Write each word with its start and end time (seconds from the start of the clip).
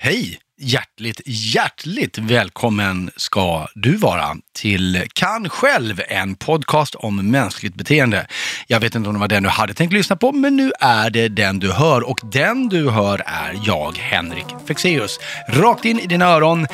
Hej! 0.00 0.40
Hjärtligt, 0.60 1.20
hjärtligt 1.26 2.18
välkommen 2.18 3.10
ska 3.16 3.66
du 3.74 3.96
vara 3.96 4.36
till 4.54 5.04
Kan 5.12 5.48
själv, 5.48 6.00
en 6.08 6.34
podcast 6.34 6.94
om 6.94 7.30
mänskligt 7.30 7.74
beteende. 7.74 8.26
Jag 8.66 8.80
vet 8.80 8.94
inte 8.94 9.08
om 9.08 9.14
det 9.14 9.20
var 9.20 9.28
den 9.28 9.42
du 9.42 9.48
hade 9.48 9.74
tänkt 9.74 9.92
lyssna 9.92 10.16
på, 10.16 10.32
men 10.32 10.56
nu 10.56 10.72
är 10.80 11.10
det 11.10 11.28
den 11.28 11.58
du 11.58 11.72
hör 11.72 12.08
och 12.10 12.20
den 12.32 12.68
du 12.68 12.90
hör 12.90 13.22
är 13.26 13.60
jag, 13.64 13.96
Henrik 13.98 14.46
Fexeus. 14.68 15.18
Rakt 15.48 15.84
in 15.84 15.98
i 15.98 16.06
dina 16.06 16.26
öron 16.26 16.66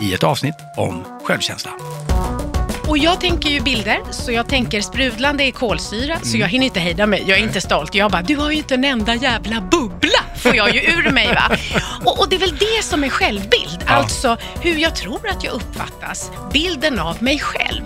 i 0.00 0.14
ett 0.14 0.22
avsnitt 0.22 0.56
om 0.76 1.04
självkänsla. 1.24 1.70
Och 2.88 2.98
jag 2.98 3.20
tänker 3.20 3.50
ju 3.50 3.60
bilder, 3.60 3.98
så 4.10 4.32
jag 4.32 4.48
tänker 4.48 4.80
sprudlande 4.80 5.44
i 5.44 5.52
kolsyra, 5.52 6.18
så 6.22 6.36
jag 6.36 6.48
hinner 6.48 6.66
inte 6.66 6.80
hejda 6.80 7.06
mig. 7.06 7.24
Jag 7.26 7.38
är 7.38 7.42
inte 7.42 7.60
stolt. 7.60 7.94
Jag 7.94 8.10
bara, 8.10 8.22
du 8.22 8.36
har 8.36 8.50
ju 8.50 8.56
inte 8.56 8.74
en 8.74 8.84
enda 8.84 9.14
jävla 9.14 9.60
bubbla, 9.60 10.18
får 10.36 10.56
jag 10.56 10.74
ju 10.74 10.80
ur 10.80 11.10
mig 11.10 11.26
va. 11.34 11.56
Och, 12.04 12.18
och 12.20 12.28
det 12.28 12.36
är 12.36 12.40
väl 12.40 12.56
det 12.56 12.82
som 12.84 13.04
är 13.04 13.08
självbild, 13.08 13.78
Ja. 13.86 13.92
alltså 13.92 14.36
hur 14.60 14.76
jag 14.78 14.96
tror 14.96 15.28
att 15.28 15.44
jag 15.44 15.52
uppfattas. 15.54 16.30
Bilden 16.52 16.98
av 16.98 17.22
mig 17.22 17.38
själv. 17.38 17.82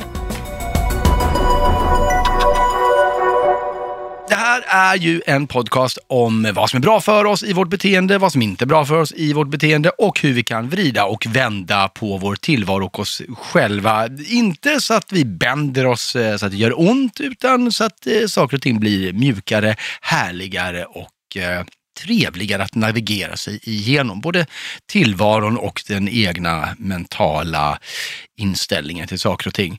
Det 4.33 4.37
här 4.37 4.65
är 4.67 4.97
ju 4.97 5.23
en 5.27 5.47
podcast 5.47 5.99
om 6.07 6.53
vad 6.55 6.71
som 6.71 6.77
är 6.77 6.81
bra 6.81 7.01
för 7.01 7.25
oss 7.25 7.43
i 7.43 7.53
vårt 7.53 7.69
beteende, 7.69 8.19
vad 8.19 8.33
som 8.33 8.43
inte 8.43 8.65
är 8.65 8.67
bra 8.67 8.87
för 8.87 8.95
oss 9.01 9.13
i 9.17 9.33
vårt 9.33 9.49
beteende 9.49 9.91
och 9.91 10.21
hur 10.21 10.33
vi 10.33 10.43
kan 10.43 10.69
vrida 10.69 11.05
och 11.05 11.27
vända 11.27 11.89
på 11.89 12.17
vår 12.17 12.37
tillvaro 12.37 12.85
och 12.85 12.99
oss 12.99 13.23
själva. 13.39 14.09
Inte 14.29 14.81
så 14.81 14.95
att 14.95 15.13
vi 15.13 15.25
bänder 15.25 15.87
oss 15.87 16.17
eh, 16.17 16.37
så 16.37 16.47
att 16.47 16.53
det 16.53 16.59
gör 16.59 16.81
ont, 16.81 17.21
utan 17.21 17.73
så 17.73 17.85
att 17.85 18.07
eh, 18.07 18.27
saker 18.27 18.57
och 18.57 18.63
ting 18.63 18.81
blir 18.81 19.13
mjukare, 19.13 19.77
härligare 20.01 20.85
och 20.85 21.37
eh, 21.37 21.65
trevligare 22.01 22.63
att 22.63 22.75
navigera 22.75 23.37
sig 23.37 23.61
igenom. 23.63 24.21
Både 24.21 24.47
tillvaron 24.87 25.57
och 25.57 25.83
den 25.89 26.09
egna 26.09 26.69
mentala 26.79 27.79
inställningen 28.37 29.09
till 29.09 29.19
saker 29.19 29.49
och 29.49 29.55
ting. 29.55 29.79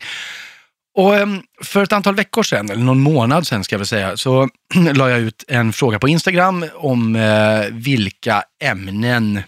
Och 0.95 1.15
ehm, 1.15 1.41
för 1.61 1.83
ett 1.83 1.93
antal 1.93 2.15
veckor 2.15 2.43
sedan, 2.43 2.69
eller 2.69 2.83
någon 2.83 3.01
månad 3.01 3.47
sedan 3.47 3.63
ska 3.63 3.73
jag 3.73 3.79
väl 3.79 3.87
säga, 3.87 4.17
så 4.17 4.49
la 4.93 5.09
jag 5.09 5.19
ut 5.19 5.43
en 5.47 5.73
fråga 5.73 5.99
på 5.99 6.07
Instagram 6.07 6.65
om 6.75 7.15
eh, 7.15 7.65
vilka 7.71 8.43
ämnen 8.63 9.41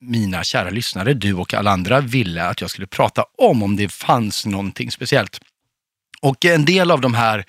mina 0.00 0.44
kära 0.44 0.70
lyssnare, 0.70 1.14
du 1.14 1.34
och 1.34 1.54
alla 1.54 1.70
andra, 1.70 2.00
ville 2.00 2.44
att 2.44 2.60
jag 2.60 2.70
skulle 2.70 2.86
prata 2.86 3.24
om, 3.38 3.62
om 3.62 3.76
det 3.76 3.92
fanns 3.92 4.46
någonting 4.46 4.90
speciellt. 4.90 5.40
Och 6.22 6.44
en 6.44 6.64
del 6.64 6.90
av 6.90 7.00
de 7.00 7.14
här 7.14 7.44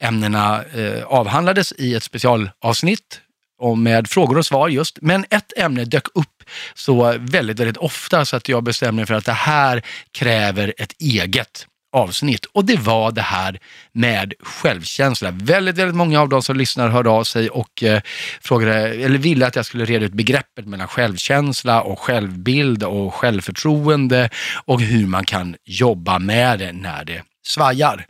ämnena 0.00 0.64
eh, 0.64 1.04
avhandlades 1.04 1.72
i 1.72 1.94
ett 1.94 2.02
specialavsnitt 2.02 3.20
och 3.58 3.78
med 3.78 4.08
frågor 4.08 4.38
och 4.38 4.46
svar 4.46 4.68
just. 4.68 4.98
Men 5.00 5.24
ett 5.30 5.52
ämne 5.56 5.84
dök 5.84 6.06
upp 6.14 6.42
så 6.74 7.14
väldigt, 7.18 7.58
väldigt 7.58 7.76
ofta 7.76 8.24
så 8.24 8.36
att 8.36 8.48
jag 8.48 8.62
bestämde 8.62 8.92
mig 8.92 9.06
för 9.06 9.14
att 9.14 9.24
det 9.24 9.32
här 9.32 9.82
kräver 10.12 10.74
ett 10.78 10.92
eget 10.98 11.66
avsnitt. 11.94 12.44
Och 12.44 12.64
det 12.64 12.76
var 12.76 13.12
det 13.12 13.22
här 13.22 13.58
med 13.92 14.34
självkänsla. 14.40 15.30
Väldigt, 15.30 15.78
väldigt 15.78 15.96
många 15.96 16.20
av 16.20 16.28
de 16.28 16.42
som 16.42 16.56
lyssnar 16.56 16.88
hörde 16.88 17.10
av 17.10 17.24
sig 17.24 17.50
och 17.50 17.82
eh, 17.82 18.00
frågade, 18.40 18.74
eller 18.74 19.18
ville 19.18 19.46
att 19.46 19.56
jag 19.56 19.66
skulle 19.66 19.84
reda 19.84 20.04
ut 20.04 20.12
begreppet 20.12 20.66
mellan 20.66 20.88
självkänsla 20.88 21.82
och 21.82 21.98
självbild 21.98 22.82
och 22.82 23.14
självförtroende 23.14 24.30
och 24.64 24.80
hur 24.80 25.06
man 25.06 25.24
kan 25.24 25.56
jobba 25.64 26.18
med 26.18 26.58
det 26.58 26.72
när 26.72 27.04
det 27.04 27.22
svajar. 27.46 28.06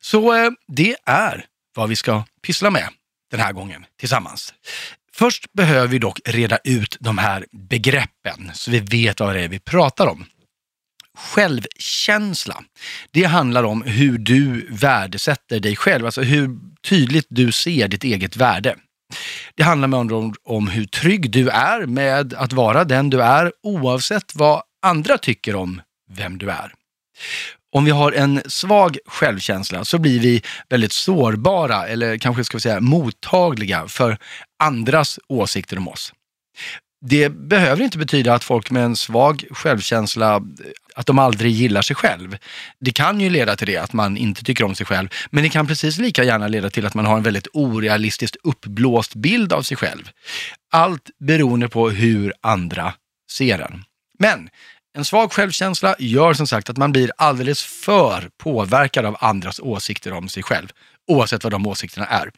Så 0.00 0.34
eh, 0.34 0.50
det 0.68 0.96
är 1.06 1.44
vad 1.74 1.88
vi 1.88 1.96
ska 1.96 2.24
pyssla 2.46 2.70
med 2.70 2.88
den 3.30 3.40
här 3.40 3.52
gången 3.52 3.84
tillsammans. 3.98 4.54
Först 5.12 5.52
behöver 5.52 5.86
vi 5.88 5.98
dock 5.98 6.20
reda 6.24 6.58
ut 6.64 6.96
de 7.00 7.18
här 7.18 7.46
begreppen 7.52 8.50
så 8.54 8.70
vi 8.70 8.80
vet 8.80 9.20
vad 9.20 9.34
det 9.34 9.40
är 9.40 9.48
vi 9.48 9.58
pratar 9.58 10.06
om. 10.06 10.24
Självkänsla, 11.20 12.62
det 13.10 13.24
handlar 13.24 13.62
om 13.62 13.82
hur 13.82 14.18
du 14.18 14.66
värdesätter 14.70 15.60
dig 15.60 15.76
själv, 15.76 16.06
alltså 16.06 16.22
hur 16.22 16.58
tydligt 16.82 17.26
du 17.28 17.52
ser 17.52 17.88
ditt 17.88 18.04
eget 18.04 18.36
värde. 18.36 18.76
Det 19.54 19.62
handlar 19.62 19.88
med 19.88 20.00
andra 20.00 20.16
ord 20.16 20.36
om 20.44 20.68
hur 20.68 20.84
trygg 20.84 21.30
du 21.30 21.48
är 21.48 21.86
med 21.86 22.34
att 22.34 22.52
vara 22.52 22.84
den 22.84 23.10
du 23.10 23.22
är 23.22 23.52
oavsett 23.62 24.34
vad 24.34 24.62
andra 24.82 25.18
tycker 25.18 25.54
om 25.54 25.82
vem 26.10 26.38
du 26.38 26.50
är. 26.50 26.72
Om 27.72 27.84
vi 27.84 27.90
har 27.90 28.12
en 28.12 28.42
svag 28.46 28.98
självkänsla 29.06 29.84
så 29.84 29.98
blir 29.98 30.20
vi 30.20 30.42
väldigt 30.68 30.92
sårbara, 30.92 31.88
eller 31.88 32.18
kanske 32.18 32.44
ska 32.44 32.56
vi 32.56 32.60
säga 32.60 32.80
mottagliga 32.80 33.88
för 33.88 34.18
andras 34.62 35.18
åsikter 35.28 35.78
om 35.78 35.88
oss. 35.88 36.12
Det 37.06 37.28
behöver 37.28 37.82
inte 37.82 37.98
betyda 37.98 38.34
att 38.34 38.44
folk 38.44 38.70
med 38.70 38.84
en 38.84 38.96
svag 38.96 39.44
självkänsla, 39.50 40.42
att 41.00 41.06
de 41.06 41.18
aldrig 41.18 41.52
gillar 41.52 41.82
sig 41.82 41.96
själv. 41.96 42.36
Det 42.80 42.92
kan 42.92 43.20
ju 43.20 43.30
leda 43.30 43.56
till 43.56 43.66
det, 43.66 43.76
att 43.76 43.92
man 43.92 44.16
inte 44.16 44.44
tycker 44.44 44.64
om 44.64 44.74
sig 44.74 44.86
själv. 44.86 45.08
Men 45.30 45.42
det 45.42 45.48
kan 45.48 45.66
precis 45.66 45.98
lika 45.98 46.24
gärna 46.24 46.48
leda 46.48 46.70
till 46.70 46.86
att 46.86 46.94
man 46.94 47.06
har 47.06 47.16
en 47.16 47.22
väldigt 47.22 47.48
orealistiskt 47.52 48.36
uppblåst 48.44 49.14
bild 49.14 49.52
av 49.52 49.62
sig 49.62 49.76
själv. 49.76 50.10
Allt 50.72 51.10
beroende 51.18 51.68
på 51.68 51.90
hur 51.90 52.32
andra 52.40 52.94
ser 53.30 53.58
en. 53.58 53.84
Men 54.18 54.48
en 54.94 55.04
svag 55.04 55.32
självkänsla 55.32 55.96
gör 55.98 56.34
som 56.34 56.46
sagt 56.46 56.70
att 56.70 56.76
man 56.76 56.92
blir 56.92 57.12
alldeles 57.16 57.64
för 57.64 58.30
påverkad 58.38 59.04
av 59.04 59.16
andras 59.20 59.60
åsikter 59.60 60.12
om 60.12 60.28
sig 60.28 60.42
själv, 60.42 60.68
oavsett 61.08 61.44
vad 61.44 61.52
de 61.52 61.66
åsikterna 61.66 62.06
är. 62.06 62.30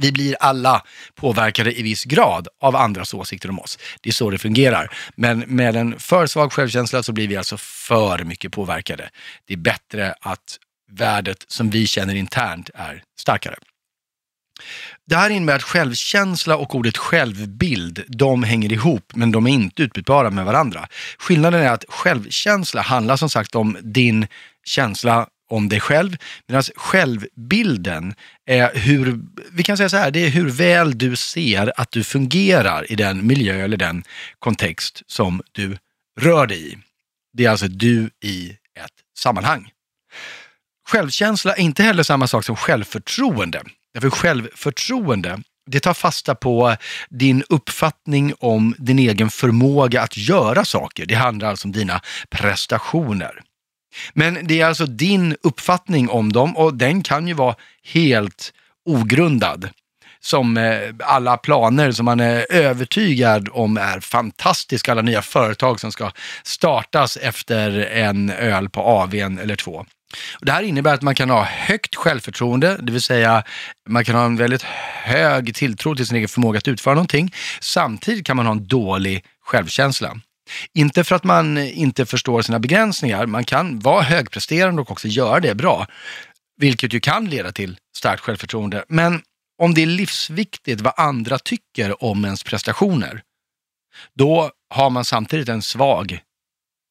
Vi 0.00 0.12
blir 0.12 0.36
alla 0.40 0.82
påverkade 1.14 1.78
i 1.78 1.82
viss 1.82 2.04
grad 2.04 2.48
av 2.60 2.76
andras 2.76 3.14
åsikter 3.14 3.50
om 3.50 3.58
oss. 3.58 3.78
Det 4.00 4.10
är 4.10 4.12
så 4.12 4.30
det 4.30 4.38
fungerar. 4.38 4.96
Men 5.16 5.38
med 5.38 5.76
en 5.76 5.98
för 5.98 6.26
svag 6.26 6.52
självkänsla 6.52 7.02
så 7.02 7.12
blir 7.12 7.28
vi 7.28 7.36
alltså 7.36 7.56
för 7.56 8.24
mycket 8.24 8.52
påverkade. 8.52 9.10
Det 9.46 9.54
är 9.54 9.58
bättre 9.58 10.14
att 10.20 10.58
värdet 10.92 11.44
som 11.48 11.70
vi 11.70 11.86
känner 11.86 12.14
internt 12.14 12.70
är 12.74 13.02
starkare. 13.20 13.56
Det 15.06 15.16
här 15.16 15.30
innebär 15.30 15.56
att 15.56 15.62
självkänsla 15.62 16.56
och 16.56 16.74
ordet 16.74 16.96
självbild, 16.96 18.04
de 18.08 18.42
hänger 18.42 18.72
ihop 18.72 19.12
men 19.14 19.32
de 19.32 19.46
är 19.46 19.50
inte 19.50 19.82
utbytbara 19.82 20.30
med 20.30 20.44
varandra. 20.44 20.88
Skillnaden 21.18 21.62
är 21.62 21.70
att 21.70 21.84
självkänsla 21.88 22.82
handlar 22.82 23.16
som 23.16 23.30
sagt 23.30 23.54
om 23.54 23.76
din 23.82 24.26
känsla 24.64 25.28
om 25.48 25.68
dig 25.68 25.80
själv, 25.80 26.16
medan 26.46 26.62
självbilden 26.76 28.14
är 28.46 28.74
hur, 28.74 29.20
vi 29.52 29.62
kan 29.62 29.76
säga 29.76 29.88
så 29.88 29.96
här, 29.96 30.10
det 30.10 30.26
är 30.26 30.30
hur 30.30 30.50
väl 30.50 30.98
du 30.98 31.16
ser 31.16 31.80
att 31.80 31.90
du 31.90 32.04
fungerar 32.04 32.92
i 32.92 32.94
den 32.94 33.26
miljö 33.26 33.64
eller 33.64 33.76
den 33.76 34.04
kontext 34.38 35.02
som 35.06 35.42
du 35.52 35.78
rör 36.20 36.46
dig 36.46 36.72
i. 36.72 36.78
Det 37.32 37.44
är 37.44 37.50
alltså 37.50 37.68
du 37.68 38.10
i 38.24 38.50
ett 38.50 39.18
sammanhang. 39.18 39.70
Självkänsla 40.88 41.54
är 41.54 41.60
inte 41.60 41.82
heller 41.82 42.02
samma 42.02 42.26
sak 42.26 42.44
som 42.44 42.56
självförtroende. 42.56 43.62
Därför 43.94 44.10
självförtroende, 44.10 45.42
det 45.70 45.80
tar 45.80 45.94
fasta 45.94 46.34
på 46.34 46.76
din 47.08 47.44
uppfattning 47.48 48.34
om 48.38 48.74
din 48.78 48.98
egen 48.98 49.30
förmåga 49.30 50.02
att 50.02 50.16
göra 50.16 50.64
saker. 50.64 51.06
Det 51.06 51.14
handlar 51.14 51.48
alltså 51.48 51.68
om 51.68 51.72
dina 51.72 52.00
prestationer. 52.30 53.42
Men 54.12 54.38
det 54.42 54.60
är 54.60 54.66
alltså 54.66 54.86
din 54.86 55.36
uppfattning 55.42 56.08
om 56.08 56.32
dem 56.32 56.56
och 56.56 56.74
den 56.74 57.02
kan 57.02 57.28
ju 57.28 57.34
vara 57.34 57.54
helt 57.84 58.52
ogrundad. 58.86 59.68
Som 60.20 60.56
eh, 60.56 60.80
alla 61.04 61.36
planer 61.36 61.92
som 61.92 62.04
man 62.04 62.20
är 62.20 62.52
övertygad 62.52 63.48
om 63.52 63.76
är 63.76 64.00
fantastiska, 64.00 64.92
alla 64.92 65.02
nya 65.02 65.22
företag 65.22 65.80
som 65.80 65.92
ska 65.92 66.10
startas 66.42 67.16
efter 67.16 67.80
en 67.80 68.30
öl 68.30 68.68
på 68.68 68.80
AWn 68.80 69.38
eller 69.38 69.56
två. 69.56 69.84
Och 70.40 70.46
det 70.46 70.52
här 70.52 70.62
innebär 70.62 70.94
att 70.94 71.02
man 71.02 71.14
kan 71.14 71.30
ha 71.30 71.44
högt 71.44 71.94
självförtroende, 71.94 72.76
det 72.82 72.92
vill 72.92 73.02
säga 73.02 73.42
man 73.88 74.04
kan 74.04 74.14
ha 74.14 74.24
en 74.24 74.36
väldigt 74.36 74.62
hög 75.02 75.54
tilltro 75.54 75.96
till 75.96 76.06
sin 76.06 76.16
egen 76.16 76.28
förmåga 76.28 76.58
att 76.58 76.68
utföra 76.68 76.94
någonting. 76.94 77.34
Samtidigt 77.60 78.26
kan 78.26 78.36
man 78.36 78.46
ha 78.46 78.52
en 78.52 78.66
dålig 78.66 79.24
självkänsla. 79.44 80.20
Inte 80.74 81.04
för 81.04 81.16
att 81.16 81.24
man 81.24 81.58
inte 81.58 82.06
förstår 82.06 82.42
sina 82.42 82.58
begränsningar, 82.58 83.26
man 83.26 83.44
kan 83.44 83.78
vara 83.78 84.02
högpresterande 84.02 84.82
och 84.82 84.90
också 84.90 85.08
göra 85.08 85.40
det 85.40 85.54
bra, 85.54 85.86
vilket 86.56 86.92
ju 86.92 87.00
kan 87.00 87.24
leda 87.24 87.52
till 87.52 87.76
starkt 87.96 88.22
självförtroende. 88.22 88.84
Men 88.88 89.22
om 89.62 89.74
det 89.74 89.82
är 89.82 89.86
livsviktigt 89.86 90.80
vad 90.80 90.92
andra 90.96 91.38
tycker 91.38 92.04
om 92.04 92.24
ens 92.24 92.42
prestationer, 92.42 93.22
då 94.14 94.50
har 94.70 94.90
man 94.90 95.04
samtidigt 95.04 95.48
en 95.48 95.62
svag 95.62 96.20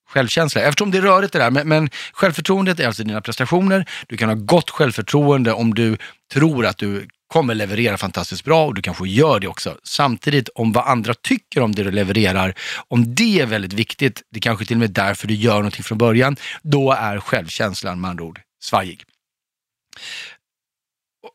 självkänsla. 0.10 0.62
Eftersom 0.62 0.92
det 0.92 0.98
är 0.98 1.02
rörigt 1.02 1.34
det 1.34 1.40
där, 1.40 1.52
men, 1.52 1.68
men 1.68 1.90
självförtroendet 2.14 2.80
är 2.80 2.88
alltså 2.88 3.04
dina 3.04 3.22
prestationer. 3.22 3.90
Du 4.08 4.18
kan 4.18 4.30
ha 4.30 4.36
gott 4.36 4.70
självförtroende 4.70 5.54
om 5.54 5.74
du 5.74 5.98
tror 6.34 6.66
att 6.66 6.78
du 6.78 7.08
kommer 7.28 7.56
leverera 7.56 7.98
fantastiskt 7.98 8.44
bra 8.44 8.66
och 8.66 8.74
du 8.74 8.82
kanske 8.82 9.08
gör 9.08 9.40
det 9.40 9.48
också. 9.48 9.78
Samtidigt 9.84 10.50
om 10.50 10.72
vad 10.72 10.88
andra 10.88 11.14
tycker 11.14 11.62
om 11.62 11.76
det 11.76 11.84
du 11.84 11.92
levererar, 11.92 12.54
om 12.88 13.16
det 13.16 13.40
är 13.40 13.46
väldigt 13.46 13.74
viktigt, 13.74 14.24
det 14.32 14.40
kanske 14.40 14.66
till 14.66 14.76
och 14.76 14.80
med 14.80 14.90
är 14.90 15.04
därför 15.04 15.28
du 15.28 15.34
gör 15.34 15.56
någonting 15.56 15.84
från 15.84 15.98
början, 15.98 16.36
då 16.62 16.92
är 16.92 17.20
självkänslan 17.20 18.02
med 18.02 18.10
andra 18.10 18.24
ord 18.24 18.42
svajig. 18.62 19.04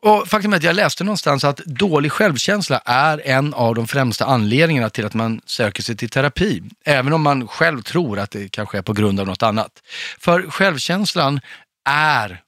Och 0.03 0.29
faktum 0.29 0.53
är 0.53 0.57
att 0.57 0.63
jag 0.63 0.77
läste 0.77 1.05
någonstans 1.05 1.45
att 1.45 1.57
dålig 1.57 2.13
självkänsla 2.13 2.83
är 2.85 3.27
en 3.27 3.55
av 3.55 3.75
de 3.75 3.89
främsta 3.89 4.25
anledningarna 4.25 4.91
till 4.91 5.07
att 5.07 5.15
man 5.15 5.41
söker 5.47 5.83
sig 5.83 5.97
till 5.97 6.09
terapi. 6.09 6.63
Även 6.85 7.13
om 7.13 7.23
man 7.23 7.49
själv 7.49 7.83
tror 7.83 8.19
att 8.19 8.31
det 8.31 8.49
kanske 8.49 8.79
är 8.79 8.83
på 8.83 8.93
grund 8.93 9.21
av 9.21 9.27
något 9.27 9.43
annat. 9.43 9.83
För 10.19 10.51
självkänslan 10.51 11.41
är 11.89 12.41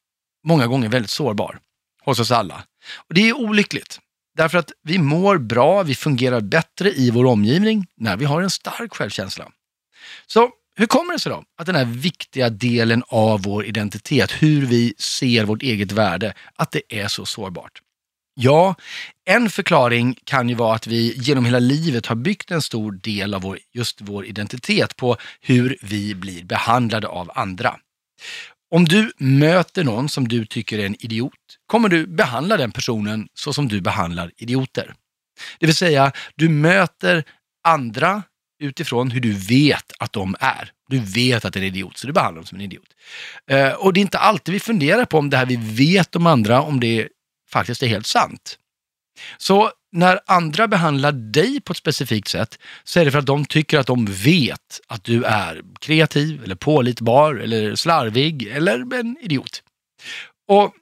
många 0.47 0.67
gånger 0.67 0.89
väldigt 0.89 1.11
sårbar 1.11 1.59
hos 2.05 2.21
oss 2.21 2.31
alla. 2.31 2.65
Och 3.09 3.15
det 3.15 3.29
är 3.29 3.33
olyckligt. 3.37 4.01
Därför 4.37 4.59
att 4.59 4.73
vi 4.83 4.99
mår 4.99 5.39
bra, 5.39 5.83
vi 5.83 5.95
fungerar 5.95 6.41
bättre 6.41 6.93
i 6.93 7.11
vår 7.11 7.25
omgivning 7.25 7.87
när 7.97 8.17
vi 8.17 8.25
har 8.25 8.43
en 8.43 8.51
stark 8.51 8.95
självkänsla. 8.95 9.49
Så 10.27 10.51
hur 10.77 10.87
kommer 10.87 11.13
det 11.13 11.19
sig 11.19 11.33
då 11.33 11.45
att 11.59 11.67
den 11.67 11.75
här 11.75 11.85
viktiga 11.85 12.51
delen 12.51 13.03
av 13.09 13.43
vår 13.43 13.65
identitet, 13.65 14.31
hur 14.31 14.67
vi 14.67 14.95
ser 14.99 15.45
vårt 15.45 15.63
eget 15.63 15.93
värde, 15.93 16.35
att 16.57 16.73
det 16.73 16.83
är 16.89 17.09
så 17.09 17.27
sårbart? 17.27 17.81
Ja, 18.37 18.75
en 19.25 19.51
förklaring 19.51 20.19
kan 20.25 20.49
ju 20.49 20.55
vara 20.55 20.75
att 20.75 20.87
vi 20.87 21.15
genom 21.17 21.45
hela 21.45 21.59
livet 21.59 22.07
har 22.07 22.17
byggt 22.17 22.51
en 22.51 22.63
stor 22.63 22.93
del 22.93 23.35
av 23.35 23.43
vår, 23.43 23.59
just 23.73 23.99
vår 24.01 24.27
identitet 24.27 24.97
på 24.97 25.17
hur 25.41 25.77
vi 25.83 26.15
blir 26.15 26.45
behandlade 26.45 27.09
av 27.09 27.31
andra. 27.35 27.77
Om 28.75 28.85
du 28.85 29.13
möter 29.19 29.85
någon 29.85 30.09
som 30.09 30.29
du 30.29 30.47
tycker 30.47 30.79
är 30.79 30.87
en 30.87 31.05
idiot 31.05 31.33
kommer 31.67 31.89
du 31.89 32.07
behandla 32.07 32.57
den 32.57 32.73
personen 32.73 33.29
så 33.35 33.53
som 33.53 33.69
du 33.69 33.81
behandlar 33.81 34.31
idioter. 34.37 34.95
Det 35.59 35.67
vill 35.67 35.75
säga, 35.75 36.13
du 36.35 36.49
möter 36.49 37.25
andra 37.65 38.23
utifrån 38.63 39.11
hur 39.11 39.21
du 39.21 39.33
vet 39.33 39.93
att 39.99 40.13
de 40.13 40.37
är. 40.41 40.73
Du 40.89 40.99
vet 40.99 41.45
att 41.45 41.53
det 41.53 41.59
är 41.59 41.63
en 41.63 41.67
idiot, 41.67 41.99
så 41.99 42.07
du 42.07 42.13
behandlar 42.13 42.41
dem 42.41 42.47
som 42.47 42.59
en 42.59 42.65
idiot. 42.65 42.89
Eh, 43.51 43.73
och 43.73 43.93
det 43.93 44.01
är 44.01 44.03
inte 44.03 44.19
alltid 44.19 44.53
vi 44.53 44.61
funderar 44.61 45.05
på 45.05 45.19
om 45.19 45.31
det 45.31 45.37
här 45.37 45.47
vi 45.47 45.57
vet 45.57 46.17
om 46.17 46.27
andra, 46.27 46.63
om 46.63 46.81
det 46.81 47.09
faktiskt 47.51 47.83
är 47.83 47.87
helt 47.87 48.07
sant. 48.07 48.59
Så 49.39 49.71
när 49.95 50.21
andra 50.27 50.69
behandlar 50.69 51.13
dig 51.13 51.61
på 51.61 51.73
ett 51.73 51.77
specifikt 51.77 52.29
sätt 52.29 52.59
så 52.85 53.01
är 53.01 53.05
det 53.05 53.11
för 53.11 53.19
att 53.19 53.27
de 53.27 53.45
tycker 53.45 53.79
att 53.79 53.87
de 53.87 54.07
vet 54.07 54.81
att 54.87 55.05
du 55.05 55.25
är 55.25 55.63
kreativ, 55.81 56.45
eller 56.45 56.55
pålitbar, 56.55 57.35
eller 57.35 57.75
slarvig, 57.75 58.47
eller 58.47 58.95
en 58.95 59.17
idiot. 59.21 59.63
Och 60.49 60.75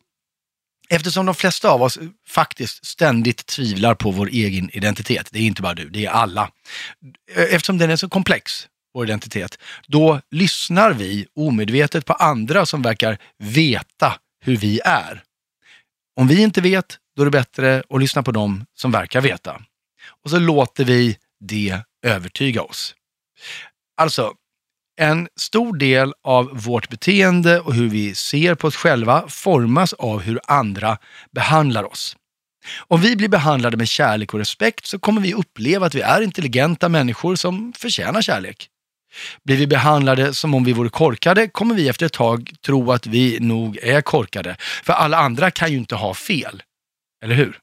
Eftersom 0.95 1.27
de 1.27 1.35
flesta 1.35 1.71
av 1.71 1.83
oss 1.83 1.99
faktiskt 2.27 2.87
ständigt 2.87 3.47
tvivlar 3.47 3.95
på 3.95 4.11
vår 4.11 4.29
egen 4.29 4.71
identitet, 4.71 5.29
det 5.33 5.39
är 5.39 5.43
inte 5.43 5.63
bara 5.63 5.75
du, 5.75 5.89
det 5.89 6.07
är 6.07 6.11
alla. 6.11 6.51
Eftersom 7.37 7.79
den 7.79 7.91
är 7.91 7.97
så 7.97 8.09
komplex, 8.09 8.69
vår 8.95 9.05
identitet, 9.05 9.59
då 9.87 10.21
lyssnar 10.31 10.93
vi 10.93 11.27
omedvetet 11.35 12.07
på 12.07 12.13
andra 12.13 12.67
som 12.67 12.83
verkar 12.83 13.19
veta 13.39 14.19
hur 14.45 14.57
vi 14.57 14.81
är. 14.85 15.23
Om 16.17 16.29
vi 16.29 16.43
inte 16.43 16.61
vet, 16.61 16.99
då 17.17 17.23
är 17.23 17.25
det 17.25 17.31
bättre 17.31 17.83
att 17.89 18.01
lyssna 18.01 18.23
på 18.23 18.33
dem 18.33 18.67
som 18.75 18.91
verkar 18.91 19.21
veta. 19.21 19.63
Och 20.25 20.31
så 20.31 20.39
låter 20.39 20.85
vi 20.85 21.17
det 21.41 21.79
övertyga 22.07 22.63
oss. 22.63 22.95
Alltså, 23.97 24.33
en 25.01 25.29
stor 25.37 25.77
del 25.77 26.15
av 26.25 26.51
vårt 26.53 26.89
beteende 26.89 27.61
och 27.61 27.75
hur 27.75 27.89
vi 27.89 28.15
ser 28.15 28.55
på 28.55 28.67
oss 28.67 28.77
själva 28.77 29.29
formas 29.29 29.93
av 29.93 30.21
hur 30.21 30.41
andra 30.47 30.99
behandlar 31.33 31.85
oss. 31.85 32.17
Om 32.89 33.01
vi 33.01 33.17
blir 33.17 33.29
behandlade 33.29 33.77
med 33.77 33.89
kärlek 33.89 34.35
och 34.35 34.39
respekt 34.39 34.87
så 34.87 34.99
kommer 34.99 35.21
vi 35.21 35.35
uppleva 35.35 35.87
att 35.87 35.95
vi 35.95 36.01
är 36.01 36.23
intelligenta 36.23 36.89
människor 36.89 37.37
som 37.37 37.73
förtjänar 37.73 38.23
kärlek. 38.23 38.69
Blir 39.45 39.57
vi 39.57 39.67
behandlade 39.67 40.35
som 40.35 40.55
om 40.55 40.65
vi 40.65 40.73
vore 40.73 40.89
korkade 40.89 41.49
kommer 41.49 41.75
vi 41.75 41.89
efter 41.89 42.07
ett 42.07 42.13
tag 42.13 42.51
tro 42.67 42.93
att 42.93 43.07
vi 43.07 43.41
nog 43.41 43.79
är 43.83 44.01
korkade. 44.01 44.57
För 44.59 44.93
alla 44.93 45.17
andra 45.17 45.51
kan 45.51 45.73
ju 45.73 45.79
inte 45.79 45.95
ha 45.95 46.15
fel. 46.15 46.63
Eller 47.23 47.35
hur? 47.35 47.59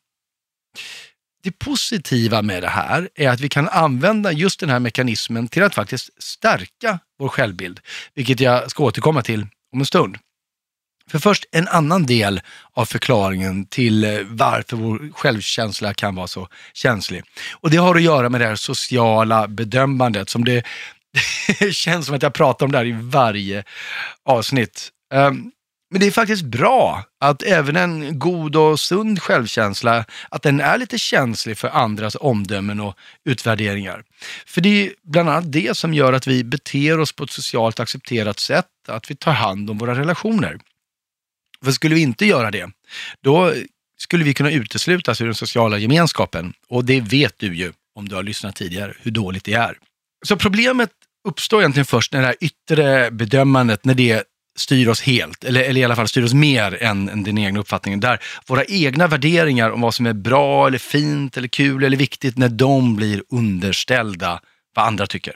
Det 1.44 1.52
positiva 1.52 2.42
med 2.42 2.64
det 2.64 2.70
här 2.70 3.10
är 3.16 3.30
att 3.30 3.40
vi 3.40 3.50
kan 3.50 3.70
använda 3.70 4.32
just 4.32 4.60
den 4.60 4.70
här 4.70 4.80
mekanismen 4.80 5.48
till 5.48 5.64
att 5.64 5.76
faktiskt 5.76 6.24
stärka 6.24 7.00
vår 7.20 7.28
självbild, 7.28 7.80
vilket 8.14 8.40
jag 8.40 8.72
ska 8.72 8.84
återkomma 8.84 9.22
till 9.22 9.48
om 9.74 9.80
en 9.80 9.86
stund. 9.86 10.18
För 11.12 11.20
först 11.20 11.46
en 11.52 11.68
annan 11.68 12.06
del 12.06 12.42
av 12.74 12.86
förklaringen 12.86 13.66
till 13.66 14.04
eh, 14.04 14.20
varför 14.26 14.78
vår 14.78 15.14
självkänsla 15.14 15.94
kan 15.94 16.16
vara 16.16 16.28
så 16.28 16.48
känslig. 16.74 17.24
Och 17.52 17.72
det 17.72 17.78
har 17.78 17.96
att 17.96 18.02
göra 18.02 18.30
med 18.30 18.42
det 18.42 18.48
här 18.48 18.56
sociala 18.56 19.48
bedömandet 19.48 20.30
som 20.30 20.46
det, 20.46 20.64
det 21.60 21.72
känns 21.76 22.06
som 22.06 22.16
att 22.16 22.24
jag 22.24 22.34
pratar 22.34 22.66
om 22.66 22.72
det 22.72 22.78
här 22.78 22.86
i 22.86 22.98
varje 23.02 23.64
avsnitt. 24.26 24.90
Um, 25.14 25.52
men 25.92 26.00
det 26.00 26.08
är 26.08 26.12
faktiskt 26.12 26.44
bra 26.44 27.04
att 27.20 27.44
även 27.44 27.76
en 27.76 28.20
god 28.20 28.56
och 28.56 28.80
sund 28.80 29.22
självkänsla, 29.22 30.06
att 30.30 30.42
den 30.42 30.60
är 30.62 30.78
lite 30.78 30.98
känslig 30.98 31.58
för 31.58 31.68
andras 31.68 32.18
omdömen 32.20 32.80
och 32.80 32.98
utvärderingar. 33.26 34.04
För 34.46 34.62
det 34.62 34.70
är 34.70 34.94
bland 35.04 35.30
annat 35.30 35.52
det 35.52 35.78
som 35.78 35.94
gör 35.94 36.14
att 36.14 36.28
vi 36.28 36.44
beter 36.44 37.00
oss 37.00 37.12
på 37.14 37.24
ett 37.24 37.32
socialt 37.32 37.80
accepterat 37.80 38.40
sätt, 38.40 38.66
att 38.88 39.12
vi 39.12 39.16
tar 39.16 39.32
hand 39.32 39.70
om 39.70 39.78
våra 39.78 40.00
relationer. 40.00 40.60
För 41.64 41.72
skulle 41.72 41.96
vi 41.96 42.02
inte 42.02 42.26
göra 42.26 42.52
det, 42.52 42.70
då 43.24 43.54
skulle 43.98 44.24
vi 44.24 44.34
kunna 44.34 44.52
uteslutas 44.52 45.22
ur 45.22 45.26
den 45.26 45.36
sociala 45.36 45.78
gemenskapen. 45.78 46.54
Och 46.68 46.86
det 46.86 47.02
vet 47.02 47.40
du 47.40 47.56
ju, 47.56 47.72
om 47.96 48.10
du 48.10 48.16
har 48.16 48.24
lyssnat 48.24 48.56
tidigare, 48.56 48.94
hur 49.02 49.12
dåligt 49.12 49.44
det 49.44 49.54
är. 49.54 49.78
Så 50.26 50.38
problemet 50.38 50.90
uppstår 51.28 51.62
egentligen 51.62 51.86
först 51.86 52.14
när 52.14 52.22
det 52.22 52.28
här 52.28 52.36
yttre 52.42 53.12
bedömandet, 53.12 53.86
när 53.86 53.94
det 53.94 54.24
styr 54.60 54.88
oss 54.88 55.02
helt, 55.02 55.44
eller, 55.44 55.62
eller 55.62 55.82
i 55.82 55.84
alla 55.84 55.96
fall 55.96 56.08
styr 56.08 56.24
oss 56.24 56.34
mer 56.34 56.84
än, 56.84 57.10
än 57.10 57.24
din 57.24 57.38
egen 57.38 57.58
uppfattning. 57.58 58.00
Där 58.00 58.20
våra 58.48 58.66
egna 58.66 59.08
värderingar 59.08 59.70
om 59.72 59.82
vad 59.82 59.96
som 59.96 60.06
är 60.06 60.14
bra, 60.14 60.68
eller 60.68 60.78
fint, 60.78 61.38
eller 61.38 61.48
kul 61.48 61.84
eller 61.84 61.98
viktigt, 61.98 62.38
när 62.38 62.50
de 62.50 62.96
blir 62.96 63.24
underställda 63.30 64.40
vad 64.76 64.86
andra 64.86 65.08
tycker. 65.08 65.36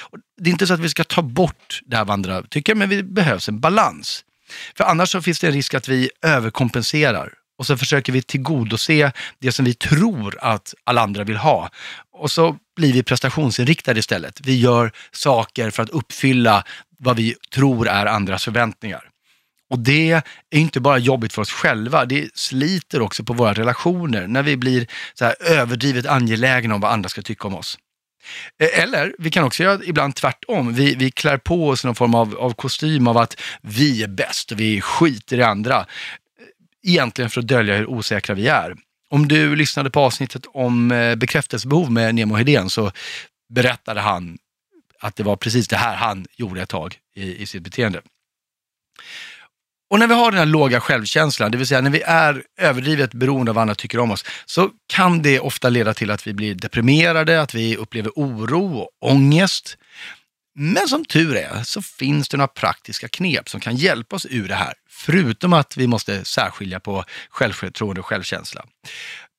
Och 0.00 0.18
det 0.40 0.50
är 0.50 0.52
inte 0.52 0.66
så 0.66 0.74
att 0.74 0.80
vi 0.80 0.88
ska 0.88 1.04
ta 1.04 1.22
bort 1.22 1.80
det 1.86 1.96
här 1.96 2.04
vad 2.04 2.14
andra 2.14 2.42
tycker, 2.42 2.74
men 2.74 2.88
det 2.88 3.02
behövs 3.02 3.48
en 3.48 3.60
balans. 3.60 4.24
För 4.76 4.84
annars 4.84 5.08
så 5.08 5.22
finns 5.22 5.40
det 5.40 5.46
en 5.46 5.52
risk 5.52 5.74
att 5.74 5.88
vi 5.88 6.10
överkompenserar 6.22 7.32
och 7.58 7.66
så 7.66 7.76
försöker 7.76 8.12
vi 8.12 8.22
tillgodose 8.22 9.12
det 9.38 9.52
som 9.52 9.64
vi 9.64 9.74
tror 9.74 10.38
att 10.40 10.74
alla 10.84 11.00
andra 11.00 11.24
vill 11.24 11.36
ha. 11.36 11.70
Och 12.12 12.30
så 12.30 12.56
blir 12.76 12.92
vi 12.92 13.02
prestationsinriktade 13.02 14.00
istället. 14.00 14.40
Vi 14.44 14.60
gör 14.60 14.92
saker 15.10 15.70
för 15.70 15.82
att 15.82 15.90
uppfylla 15.90 16.64
vad 17.04 17.16
vi 17.16 17.34
tror 17.54 17.88
är 17.88 18.06
andras 18.06 18.44
förväntningar. 18.44 19.08
Och 19.70 19.78
det 19.78 20.10
är 20.10 20.22
inte 20.58 20.80
bara 20.80 20.98
jobbigt 20.98 21.32
för 21.32 21.42
oss 21.42 21.50
själva, 21.50 22.04
det 22.04 22.30
sliter 22.34 23.02
också 23.02 23.24
på 23.24 23.32
våra 23.32 23.52
relationer 23.52 24.26
när 24.26 24.42
vi 24.42 24.56
blir 24.56 24.86
så 25.14 25.24
här 25.24 25.34
överdrivet 25.40 26.06
angelägna 26.06 26.74
om 26.74 26.80
vad 26.80 26.92
andra 26.92 27.08
ska 27.08 27.22
tycka 27.22 27.48
om 27.48 27.54
oss. 27.54 27.78
E, 28.58 28.64
eller 28.64 29.14
vi 29.18 29.30
kan 29.30 29.44
också 29.44 29.62
göra 29.62 29.80
ibland 29.84 30.14
tvärtom. 30.14 30.74
Vi, 30.74 30.94
vi 30.94 31.10
klär 31.10 31.38
på 31.38 31.68
oss 31.68 31.84
någon 31.84 31.94
form 31.94 32.14
av, 32.14 32.36
av 32.38 32.54
kostym 32.54 33.06
av 33.06 33.16
att 33.18 33.40
vi 33.62 34.02
är 34.02 34.08
bäst 34.08 34.52
och 34.52 34.60
vi 34.60 34.80
skiter 34.80 35.38
i 35.38 35.42
andra. 35.42 35.80
E, 35.80 35.84
egentligen 36.86 37.30
för 37.30 37.40
att 37.40 37.48
dölja 37.48 37.76
hur 37.76 37.86
osäkra 37.86 38.34
vi 38.34 38.48
är. 38.48 38.74
Om 39.10 39.28
du 39.28 39.56
lyssnade 39.56 39.90
på 39.90 40.00
avsnittet 40.00 40.42
om 40.54 40.92
eh, 40.92 41.14
bekräftelsebehov 41.14 41.90
med 41.90 42.14
Nemo 42.14 42.34
Hedén 42.34 42.70
så 42.70 42.92
berättade 43.54 44.00
han 44.00 44.38
att 45.02 45.16
det 45.16 45.22
var 45.22 45.36
precis 45.36 45.68
det 45.68 45.76
här 45.76 45.96
han 45.96 46.26
gjorde 46.36 46.62
ett 46.62 46.68
tag 46.68 46.98
i, 47.14 47.42
i 47.42 47.46
sitt 47.46 47.62
beteende. 47.62 48.02
Och 49.90 49.98
när 49.98 50.06
vi 50.06 50.14
har 50.14 50.30
den 50.30 50.38
här 50.38 50.46
låga 50.46 50.80
självkänslan, 50.80 51.50
det 51.50 51.58
vill 51.58 51.66
säga 51.66 51.80
när 51.80 51.90
vi 51.90 52.02
är 52.02 52.42
överdrivet 52.58 53.14
beroende 53.14 53.50
av 53.50 53.54
vad 53.54 53.62
andra 53.62 53.74
tycker 53.74 53.98
om 53.98 54.10
oss, 54.10 54.24
så 54.46 54.70
kan 54.86 55.22
det 55.22 55.40
ofta 55.40 55.68
leda 55.68 55.94
till 55.94 56.10
att 56.10 56.26
vi 56.26 56.32
blir 56.32 56.54
deprimerade, 56.54 57.40
att 57.40 57.54
vi 57.54 57.76
upplever 57.76 58.12
oro 58.16 58.78
och 58.78 58.90
ångest. 59.00 59.76
Men 60.54 60.88
som 60.88 61.04
tur 61.04 61.36
är 61.36 61.62
så 61.62 61.82
finns 61.82 62.28
det 62.28 62.36
några 62.36 62.48
praktiska 62.48 63.08
knep 63.08 63.48
som 63.48 63.60
kan 63.60 63.76
hjälpa 63.76 64.16
oss 64.16 64.26
ur 64.30 64.48
det 64.48 64.54
här, 64.54 64.74
förutom 64.90 65.52
att 65.52 65.76
vi 65.76 65.86
måste 65.86 66.24
särskilja 66.24 66.80
på 66.80 67.04
självförtroende 67.30 68.00
och 68.00 68.06
självkänsla. 68.06 68.64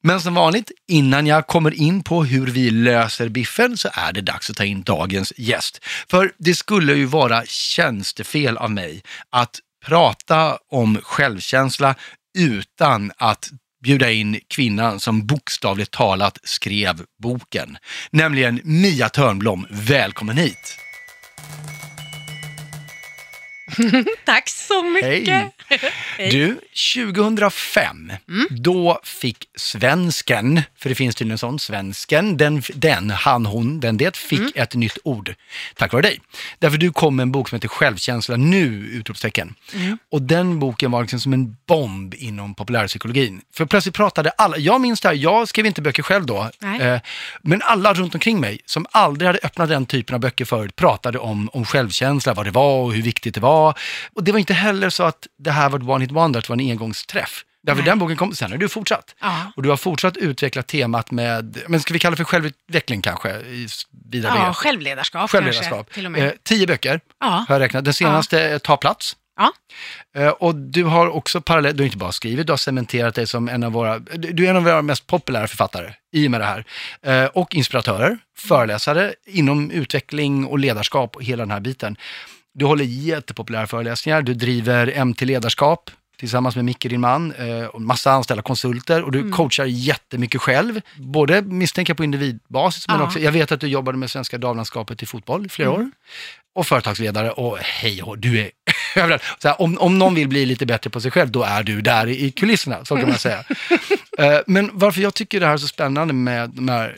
Men 0.05 0.21
som 0.21 0.33
vanligt, 0.33 0.71
innan 0.87 1.27
jag 1.27 1.47
kommer 1.47 1.73
in 1.73 2.03
på 2.03 2.23
hur 2.23 2.47
vi 2.47 2.69
löser 2.69 3.29
biffen 3.29 3.77
så 3.77 3.89
är 3.93 4.13
det 4.13 4.21
dags 4.21 4.49
att 4.49 4.55
ta 4.55 4.63
in 4.63 4.83
dagens 4.83 5.33
gäst. 5.37 5.79
För 6.09 6.31
det 6.37 6.55
skulle 6.55 6.93
ju 6.93 7.05
vara 7.05 7.43
tjänstefel 7.45 8.57
av 8.57 8.71
mig 8.71 9.03
att 9.29 9.59
prata 9.85 10.57
om 10.71 10.99
självkänsla 11.03 11.95
utan 12.37 13.11
att 13.17 13.49
bjuda 13.83 14.11
in 14.11 14.39
kvinnan 14.47 14.99
som 14.99 15.27
bokstavligt 15.27 15.91
talat 15.91 16.37
skrev 16.43 17.01
boken. 17.21 17.77
Nämligen 18.11 18.61
Mia 18.63 19.09
Törnblom. 19.09 19.67
Välkommen 19.69 20.37
hit! 20.37 20.77
Tack 24.25 24.49
så 24.49 24.83
mycket. 24.83 25.09
Hej. 25.09 25.51
Du, 26.31 26.57
2005, 26.95 28.11
Mm. 28.27 28.47
då 28.49 28.99
fick 29.03 29.37
svensken, 29.55 30.61
för 30.79 30.89
det 30.89 30.95
finns 30.95 31.15
tydligen 31.15 31.31
en 31.31 31.37
sån, 31.37 31.59
svensken, 31.59 32.37
den, 32.37 32.63
den 32.75 33.09
han, 33.09 33.45
hon, 33.45 33.79
den, 33.79 33.97
det, 33.97 34.17
fick 34.17 34.39
Mm. 34.39 34.51
ett 34.55 34.75
nytt 34.75 34.97
ord 35.03 35.33
tack 35.75 35.91
vare 35.93 36.01
dig. 36.01 36.19
Därför 36.59 36.77
du 36.77 36.91
kom 36.91 37.15
med 37.15 37.23
en 37.23 37.31
bok 37.31 37.49
som 37.49 37.55
heter 37.55 37.67
Självkänsla 37.67 38.35
nu! 38.37 38.65
Utropstecken. 38.91 39.55
Mm. 39.73 39.97
Och 40.11 40.21
den 40.21 40.59
boken 40.59 40.91
var 40.91 41.01
liksom 41.01 41.19
som 41.19 41.33
en 41.33 41.57
bomb 41.67 42.13
inom 42.13 42.55
populärpsykologin. 42.55 43.41
För 43.55 43.65
plötsligt 43.65 43.95
pratade 43.95 44.29
alla, 44.29 44.57
jag 44.57 44.81
minns 44.81 45.01
det 45.01 45.07
här, 45.07 45.15
jag 45.15 45.47
skrev 45.47 45.65
inte 45.65 45.81
böcker 45.81 46.03
själv 46.03 46.25
då, 46.25 46.49
eh, 46.81 46.99
men 47.41 47.61
alla 47.61 47.93
runt 47.93 48.13
omkring 48.13 48.39
mig 48.39 48.59
som 48.65 48.85
aldrig 48.91 49.27
hade 49.27 49.39
öppnat 49.43 49.69
den 49.69 49.85
typen 49.85 50.13
av 50.15 50.19
böcker 50.21 50.45
förut 50.45 50.75
pratade 50.75 51.19
om, 51.19 51.49
om 51.53 51.65
självkänsla, 51.65 52.33
vad 52.33 52.45
det 52.45 52.51
var 52.51 52.77
och 52.83 52.93
hur 52.93 53.01
viktigt 53.01 53.33
det 53.35 53.41
var. 53.41 53.62
Och 54.13 54.23
det 54.23 54.31
var 54.31 54.39
inte 54.39 54.53
heller 54.53 54.89
så 54.89 55.03
att 55.03 55.27
det 55.37 55.51
här 55.51 55.69
var 55.69 55.79
ett 55.79 55.85
one 55.87 56.03
hit 56.03 56.11
wonder, 56.11 56.39
att 56.39 56.45
det 56.45 56.49
var 56.49 56.61
en 56.61 56.69
engångsträff. 56.71 57.45
Därför 57.63 57.81
Nej. 57.81 57.89
den 57.89 57.99
boken 57.99 58.17
kom, 58.17 58.35
sen 58.35 58.51
har 58.51 58.57
du 58.57 58.69
fortsatt. 58.69 59.15
Ja. 59.21 59.51
Och 59.55 59.63
du 59.63 59.69
har 59.69 59.77
fortsatt 59.77 60.17
utveckla 60.17 60.63
temat 60.63 61.11
med, 61.11 61.57
men 61.67 61.79
ska 61.79 61.93
vi 61.93 61.99
kalla 61.99 62.11
det 62.11 62.17
för 62.17 62.23
självutveckling 62.23 63.01
kanske? 63.01 63.29
I 63.39 63.67
vidare 64.11 64.33
Ja, 64.35 64.53
självledarskap, 64.53 65.29
Självledarskap. 65.31 65.71
kanske 65.77 65.93
till 65.93 66.05
och 66.05 66.11
med. 66.11 66.25
Eh, 66.25 66.31
tio 66.43 66.67
böcker 66.67 66.99
ja. 67.19 67.45
har 67.47 67.55
jag 67.55 67.59
räknat. 67.59 67.85
Den 67.85 67.93
senaste 67.93 68.39
är 68.41 68.59
Ta 68.59 68.77
plats. 68.77 69.15
Ja. 69.37 69.51
Eh, 70.21 70.27
Och 70.29 70.55
du 70.55 70.83
har 70.83 71.07
också 71.09 71.41
parallellt, 71.41 71.77
du 71.77 71.83
har 71.83 71.85
inte 71.85 71.97
bara 71.97 72.11
skrivit, 72.11 72.47
du 72.47 72.53
har 72.53 72.57
cementerat 72.57 73.15
dig 73.15 73.27
som 73.27 73.49
en 73.49 73.63
av 73.63 73.71
våra, 73.71 73.99
du 73.99 74.45
är 74.45 74.49
en 74.49 74.55
av 74.55 74.63
våra 74.63 74.81
mest 74.81 75.07
populära 75.07 75.47
författare 75.47 75.93
i 76.13 76.27
och 76.27 76.31
med 76.31 76.41
det 76.41 76.45
här. 76.45 76.65
Eh, 77.01 77.25
Och 77.25 77.55
inspiratörer, 77.55 78.17
föreläsare 78.37 79.13
inom 79.25 79.71
utveckling 79.71 80.45
och 80.45 80.59
ledarskap 80.59 81.15
och 81.15 81.23
hela 81.23 81.43
den 81.43 81.51
här 81.51 81.59
biten. 81.59 81.97
Du 82.53 82.65
håller 82.65 82.85
jättepopulära 82.85 83.67
föreläsningar, 83.67 84.21
du 84.21 84.33
driver 84.33 85.05
MT 85.05 85.21
Ledarskap 85.25 85.89
tillsammans 86.19 86.55
med 86.55 86.65
Micke, 86.65 86.81
din 86.89 87.01
man, 87.01 87.31
eh, 87.33 87.65
och 87.65 87.81
massa 87.81 88.11
anställda 88.11 88.43
konsulter 88.43 89.01
och 89.03 89.11
du 89.11 89.31
coachar 89.31 89.65
jättemycket 89.65 90.41
själv. 90.41 90.81
Både 90.97 91.41
misstänker 91.41 91.93
på 91.93 92.03
individbasis, 92.03 92.87
men 92.87 92.97
Ja. 92.99 93.05
också, 93.05 93.19
jag 93.19 93.31
vet 93.31 93.51
att 93.51 93.59
du 93.59 93.67
jobbade 93.67 93.97
med 93.97 94.11
svenska 94.11 94.37
damlandskapet 94.37 95.03
i 95.03 95.05
fotboll 95.05 95.45
i 95.45 95.49
flera 95.49 95.71
år. 95.71 95.91
Och 96.55 96.67
företagsledare 96.67 97.31
och 97.31 97.57
hej 97.57 98.03
och 98.03 98.17
du 98.17 98.39
är 98.39 98.49
överallt. 98.95 99.23
Här, 99.43 99.61
om, 99.61 99.77
om 99.77 99.99
någon 99.99 100.15
vill 100.15 100.27
bli 100.27 100.45
lite 100.45 100.65
bättre 100.65 100.89
på 100.89 101.01
sig 101.01 101.11
själv, 101.11 101.31
då 101.31 101.43
är 101.43 101.63
du 101.63 101.81
där 101.81 102.07
i, 102.07 102.25
i 102.25 102.31
kulisserna, 102.31 102.85
så 102.85 102.95
kan 102.97 103.09
man 103.09 103.17
säga. 103.17 103.43
Eh, 104.19 104.39
men 104.47 104.69
varför 104.73 105.01
jag 105.01 105.13
tycker 105.13 105.39
det 105.39 105.45
här 105.45 105.53
är 105.53 105.57
så 105.57 105.67
spännande 105.67 106.13
med 106.13 106.49
de 106.49 106.69
här 106.69 106.97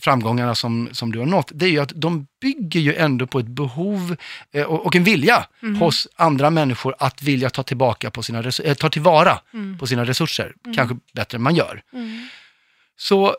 framgångarna 0.00 0.54
som, 0.54 0.88
som 0.92 1.12
du 1.12 1.18
har 1.18 1.26
nått, 1.26 1.50
det 1.54 1.66
är 1.66 1.70
ju 1.70 1.78
att 1.78 1.92
de 1.94 2.26
bygger 2.40 2.80
ju 2.80 2.94
ändå 2.94 3.26
på 3.26 3.38
ett 3.38 3.46
behov 3.46 4.16
eh, 4.52 4.64
och, 4.64 4.86
och 4.86 4.96
en 4.96 5.04
vilja 5.04 5.46
hos 5.78 6.08
andra 6.16 6.50
människor 6.50 6.94
att 6.98 7.22
vilja 7.22 7.50
ta 7.50 7.62
tillbaka 7.62 8.10
på 8.10 8.22
sina 8.22 8.38
eh, 8.64 8.74
ta 8.74 8.90
tillvara 8.90 9.40
på 9.78 9.86
sina 9.86 10.04
resurser, 10.04 10.52
kanske 10.74 10.96
bättre 11.12 11.36
än 11.36 11.42
man 11.42 11.54
gör. 11.54 11.82
Mm. 11.92 12.28
Så 12.96 13.36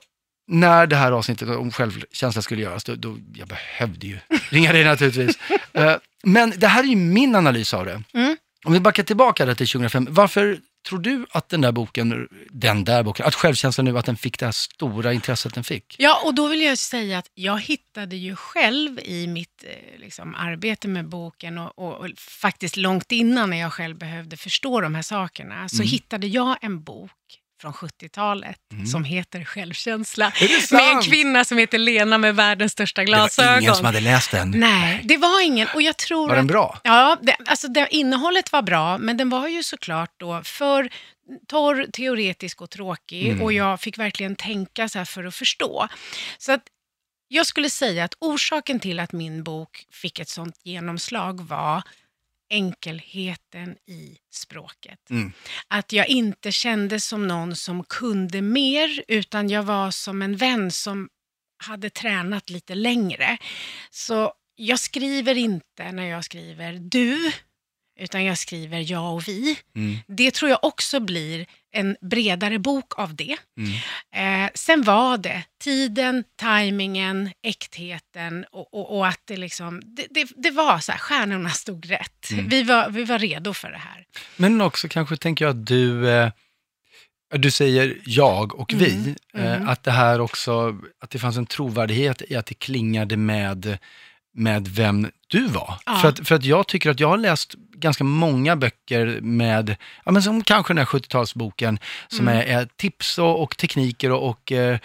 när 0.47 0.87
det 0.87 0.95
här 0.95 1.11
avsnittet 1.11 1.49
om 1.49 1.71
självkänsla 1.71 2.41
skulle 2.41 2.61
göras, 2.61 2.83
då, 2.83 2.95
då 2.95 3.17
jag 3.33 3.47
behövde 3.47 4.07
ju 4.07 4.17
ringa 4.49 4.73
dig 4.73 4.83
naturligtvis. 4.83 5.37
Eh, 5.73 5.95
Men 6.23 6.53
det 6.57 6.67
här 6.67 6.83
är 6.83 6.87
ju 6.87 6.95
min 6.95 7.35
analys 7.35 7.73
av 7.73 7.85
det. 7.85 8.03
Mm. 8.13 8.37
Om 8.65 8.73
vi 8.73 8.79
backar 8.79 9.03
tillbaka 9.03 9.45
till 9.45 9.67
2005, 9.67 10.07
varför 10.09 10.59
tror 10.88 11.00
du 11.00 11.25
att 11.31 11.50
den 11.50 11.62
där 11.62 11.71
boken, 11.71 12.27
den 12.50 12.83
där 12.83 13.03
boken, 13.03 13.25
att 13.25 13.36
självkänslan 13.36 13.86
nu, 13.86 13.98
att 13.98 14.05
den 14.05 14.17
fick 14.17 14.39
det 14.39 14.45
här 14.45 14.51
stora 14.51 15.13
intresset 15.13 15.53
den 15.53 15.63
fick? 15.63 15.95
Ja, 16.00 16.21
och 16.25 16.33
då 16.36 16.48
vill 16.48 16.62
jag 16.62 16.77
säga 16.77 17.17
att 17.17 17.31
jag 17.33 17.59
hittade 17.62 18.15
ju 18.15 18.36
själv 18.36 19.00
i 19.00 19.27
mitt 19.27 19.63
eh, 19.67 20.00
liksom, 20.00 20.36
arbete 20.36 20.88
med 20.88 21.09
boken 21.09 21.57
och, 21.57 21.79
och, 21.79 21.93
och 21.98 22.07
faktiskt 22.17 22.77
långt 22.77 23.12
innan 23.12 23.50
när 23.50 23.57
jag 23.57 23.74
själv 23.74 23.98
behövde 23.98 24.38
förstå 24.38 24.81
de 24.81 24.95
här 24.95 25.01
sakerna, 25.01 25.69
så 25.69 25.75
Mm. 25.75 25.88
hittade 25.88 26.27
jag 26.27 26.57
en 26.62 26.83
bok 26.83 27.12
från 27.61 27.73
70-talet 27.73 28.57
som 28.91 29.03
heter 29.03 29.43
Självkänsla. 29.43 30.31
Mm. 30.41 30.51
Med 30.71 30.95
en 30.95 31.01
kvinna 31.01 31.45
som 31.45 31.57
heter 31.57 31.77
Lena 31.77 32.17
med 32.17 32.35
världens 32.35 32.71
största 32.71 33.01
Det 33.01 33.11
var 33.11 33.17
glasögon. 33.17 33.63
ingen 33.63 33.75
som 33.75 33.85
hade 33.85 33.99
läst 33.99 34.31
den. 34.31 34.51
Nej, 34.51 35.01
det 35.03 35.17
var 35.17 35.41
ingen. 35.45 35.67
Och 35.75 35.81
jag 35.81 35.97
tror 35.97 36.27
Var 36.27 36.35
den 36.35 36.45
att 36.45 36.51
bra? 36.51 36.79
Ja, 36.83 37.17
det, 37.21 37.35
alltså 37.45 37.67
det, 37.67 37.87
innehållet 37.91 38.51
var 38.51 38.61
bra, 38.61 38.97
men 38.97 39.17
den 39.17 39.29
var 39.29 39.47
ju 39.47 39.63
såklart 39.63 40.11
då 40.17 40.41
för 40.43 40.89
torr, 41.47 41.85
teoretisk 41.93 42.61
och 42.61 42.69
tråkig 42.69 43.27
Mm. 43.29 43.41
och 43.41 43.53
jag 43.53 43.79
fick 43.81 43.97
verkligen 43.97 44.35
tänka 44.35 44.89
så 44.89 45.05
för 45.05 45.23
att 45.23 45.35
förstå. 45.35 45.87
Så 46.37 46.51
att 46.51 46.61
jag 47.27 47.45
skulle 47.45 47.69
säga 47.69 48.03
att 48.03 48.13
orsaken 48.19 48.79
till 48.79 48.99
att 48.99 49.11
min 49.11 49.43
bok 49.43 49.85
fick 49.91 50.19
ett 50.19 50.29
sånt 50.29 50.55
genomslag 50.63 51.41
var 51.41 51.81
enkelheten 52.49 53.77
i 53.87 54.17
språket. 54.31 55.09
Mm. 55.09 55.31
Att 55.67 55.93
jag 55.93 56.07
inte 56.07 56.51
kände 56.51 56.99
som 56.99 57.27
någon 57.27 57.55
som 57.55 57.83
kunde 57.83 58.41
mer, 58.41 59.03
utan 59.07 59.49
jag 59.49 59.63
var 59.63 59.91
som 59.91 60.21
en 60.21 60.35
vän 60.35 60.71
som 60.71 61.09
hade 61.63 61.89
tränat 61.89 62.49
lite 62.49 62.75
längre. 62.75 63.37
Så 63.91 64.33
jag 64.55 64.79
skriver 64.79 65.37
inte 65.37 65.91
när 65.91 66.05
jag 66.05 66.25
skriver 66.25 66.73
du, 66.73 67.31
utan 67.99 68.25
jag 68.25 68.37
skriver 68.37 68.91
jag 68.91 69.13
och 69.15 69.27
vi. 69.27 69.59
Mm. 69.75 69.97
Det 70.07 70.33
tror 70.33 70.49
jag 70.49 70.59
också 70.63 70.99
blir 70.99 71.45
en 71.71 71.97
bredare 72.01 72.59
bok 72.59 72.99
av 72.99 73.15
det. 73.15 73.37
Mm. 73.57 74.45
Eh, 74.45 74.51
sen 74.53 74.83
var 74.83 75.17
det 75.17 75.43
tiden, 75.63 76.23
tajmingen, 76.35 77.29
äktheten 77.43 78.45
och, 78.51 78.73
och, 78.73 78.97
och 78.97 79.07
att 79.07 79.21
det 79.25 79.37
liksom, 79.37 79.81
det, 79.85 80.07
det, 80.09 80.27
det 80.35 80.51
var 80.51 80.79
så 80.79 80.91
här, 80.91 80.99
stjärnorna 80.99 81.49
stod 81.49 81.89
rätt. 81.89 82.31
Mm. 82.31 82.49
Vi, 82.49 82.63
var, 82.63 82.89
vi 82.89 83.03
var 83.03 83.19
redo 83.19 83.53
för 83.53 83.71
det 83.71 83.77
här. 83.77 84.05
Men 84.35 84.61
också 84.61 84.87
kanske 84.87 85.17
tänker 85.17 85.45
jag 85.45 85.49
att 85.49 85.65
du, 85.65 86.09
eh, 86.09 86.31
du 87.29 87.51
säger 87.51 87.97
jag 88.05 88.59
och 88.59 88.73
vi, 88.73 88.91
Mm, 88.91 89.15
eh, 89.33 89.55
mm. 89.55 89.69
att 89.69 89.83
det 89.83 89.91
här 89.91 90.21
också, 90.21 90.77
att 90.99 91.09
det 91.09 91.19
fanns 91.19 91.37
en 91.37 91.45
trovärdighet 91.45 92.21
i 92.27 92.35
att 92.35 92.45
det 92.45 92.55
klingade 92.55 93.17
med, 93.17 93.77
med 94.39 94.67
vem 94.67 95.12
du 95.27 95.48
var. 95.48 95.74
Ja. 95.86 95.96
För, 95.96 96.08
att, 96.08 96.27
för 96.27 96.36
att 96.36 96.43
jag 96.43 96.67
tycker 96.67 96.89
att 96.89 97.00
jag 97.00 97.08
har 97.08 97.17
läst 97.17 97.53
ganska 97.74 98.03
många 98.03 98.55
böcker 98.55 99.19
med, 99.22 99.75
ja 100.05 100.12
men 100.12 100.24
som 100.24 100.43
kanske 100.43 100.74
den 100.74 100.77
här 100.77 100.86
70-talsboken, 100.86 101.79
som 102.08 102.27
Mm. 102.27 102.39
är, 102.39 102.60
är 102.62 102.67
tips 102.77 103.17
och, 103.19 103.43
och 103.43 103.58
tekniker 103.58 104.12
och, 104.12 104.29
och 104.29 104.51
eh, 104.51 104.79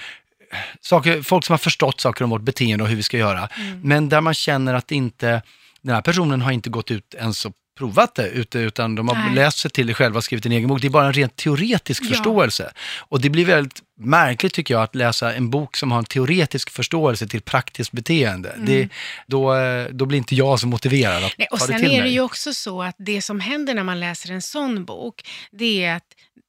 saker, 0.80 1.22
folk 1.22 1.44
som 1.44 1.52
har 1.52 1.58
förstått 1.58 2.00
saker 2.00 2.24
om 2.24 2.30
vårt 2.30 2.42
beteende 2.42 2.84
och 2.84 2.90
hur 2.90 2.96
vi 2.96 3.02
ska 3.02 3.18
göra. 3.18 3.46
Mm. 3.46 3.80
Men 3.80 4.08
där 4.08 4.20
man 4.20 4.34
känner 4.34 4.74
att 4.74 4.92
inte, 4.92 5.42
den 5.82 5.94
här 5.94 6.02
personen 6.02 6.42
har 6.42 6.52
inte 6.52 6.70
gått 6.70 6.90
ut 6.90 7.14
ens 7.14 7.46
och 7.46 7.52
provat 7.78 8.14
det, 8.14 8.28
ute- 8.28 8.58
utan 8.58 8.94
de 8.94 9.08
har 9.08 9.14
Nej. 9.16 9.34
läst 9.34 9.58
sig 9.58 9.70
till 9.70 9.86
det 9.86 9.94
själva 9.94 10.16
och 10.18 10.24
skrivit 10.24 10.46
en 10.46 10.52
egen 10.52 10.68
bok. 10.68 10.80
Det 10.80 10.86
är 10.86 10.90
bara 10.90 11.06
en 11.06 11.12
rent 11.12 11.36
teoretisk 11.36 12.02
Ja. 12.04 12.08
förståelse. 12.08 12.72
Och 12.98 13.20
det 13.20 13.30
blir 13.30 13.44
väldigt 13.44 13.78
märkligt 13.98 14.52
tycker 14.54 14.74
jag 14.74 14.82
att 14.82 14.94
läsa 14.94 15.34
en 15.34 15.50
bok 15.50 15.76
som 15.76 15.92
har 15.92 15.98
en 15.98 16.04
teoretisk 16.04 16.70
förståelse 16.70 17.26
till 17.28 17.40
praktiskt 17.42 17.92
beteende. 17.92 18.54
Det, 18.58 18.88
då, 19.26 19.54
eh, 19.54 19.86
då 19.90 20.06
blir 20.06 20.18
inte 20.18 20.34
jag 20.34 20.60
så 20.60 20.66
motiverad 20.66 21.16
att 21.16 21.22
Mm. 21.22 21.30
Nej, 21.38 21.48
och 21.50 21.58
ta 21.58 21.66
det 21.66 21.72
sen 21.72 21.80
till 21.82 21.90
är 21.90 21.96
det 21.96 22.02
mig. 22.02 22.12
ju 22.12 22.20
också 22.20 22.54
så 22.54 22.82
att 22.82 22.94
det 22.98 23.22
som 23.22 23.40
händer 23.40 23.74
när 23.74 23.82
man 23.84 24.00
läser 24.00 24.32
en 24.32 24.42
sån 24.42 24.84
bok, 24.84 25.22
det 25.52 25.84
är 25.84 25.96
att 25.96 26.04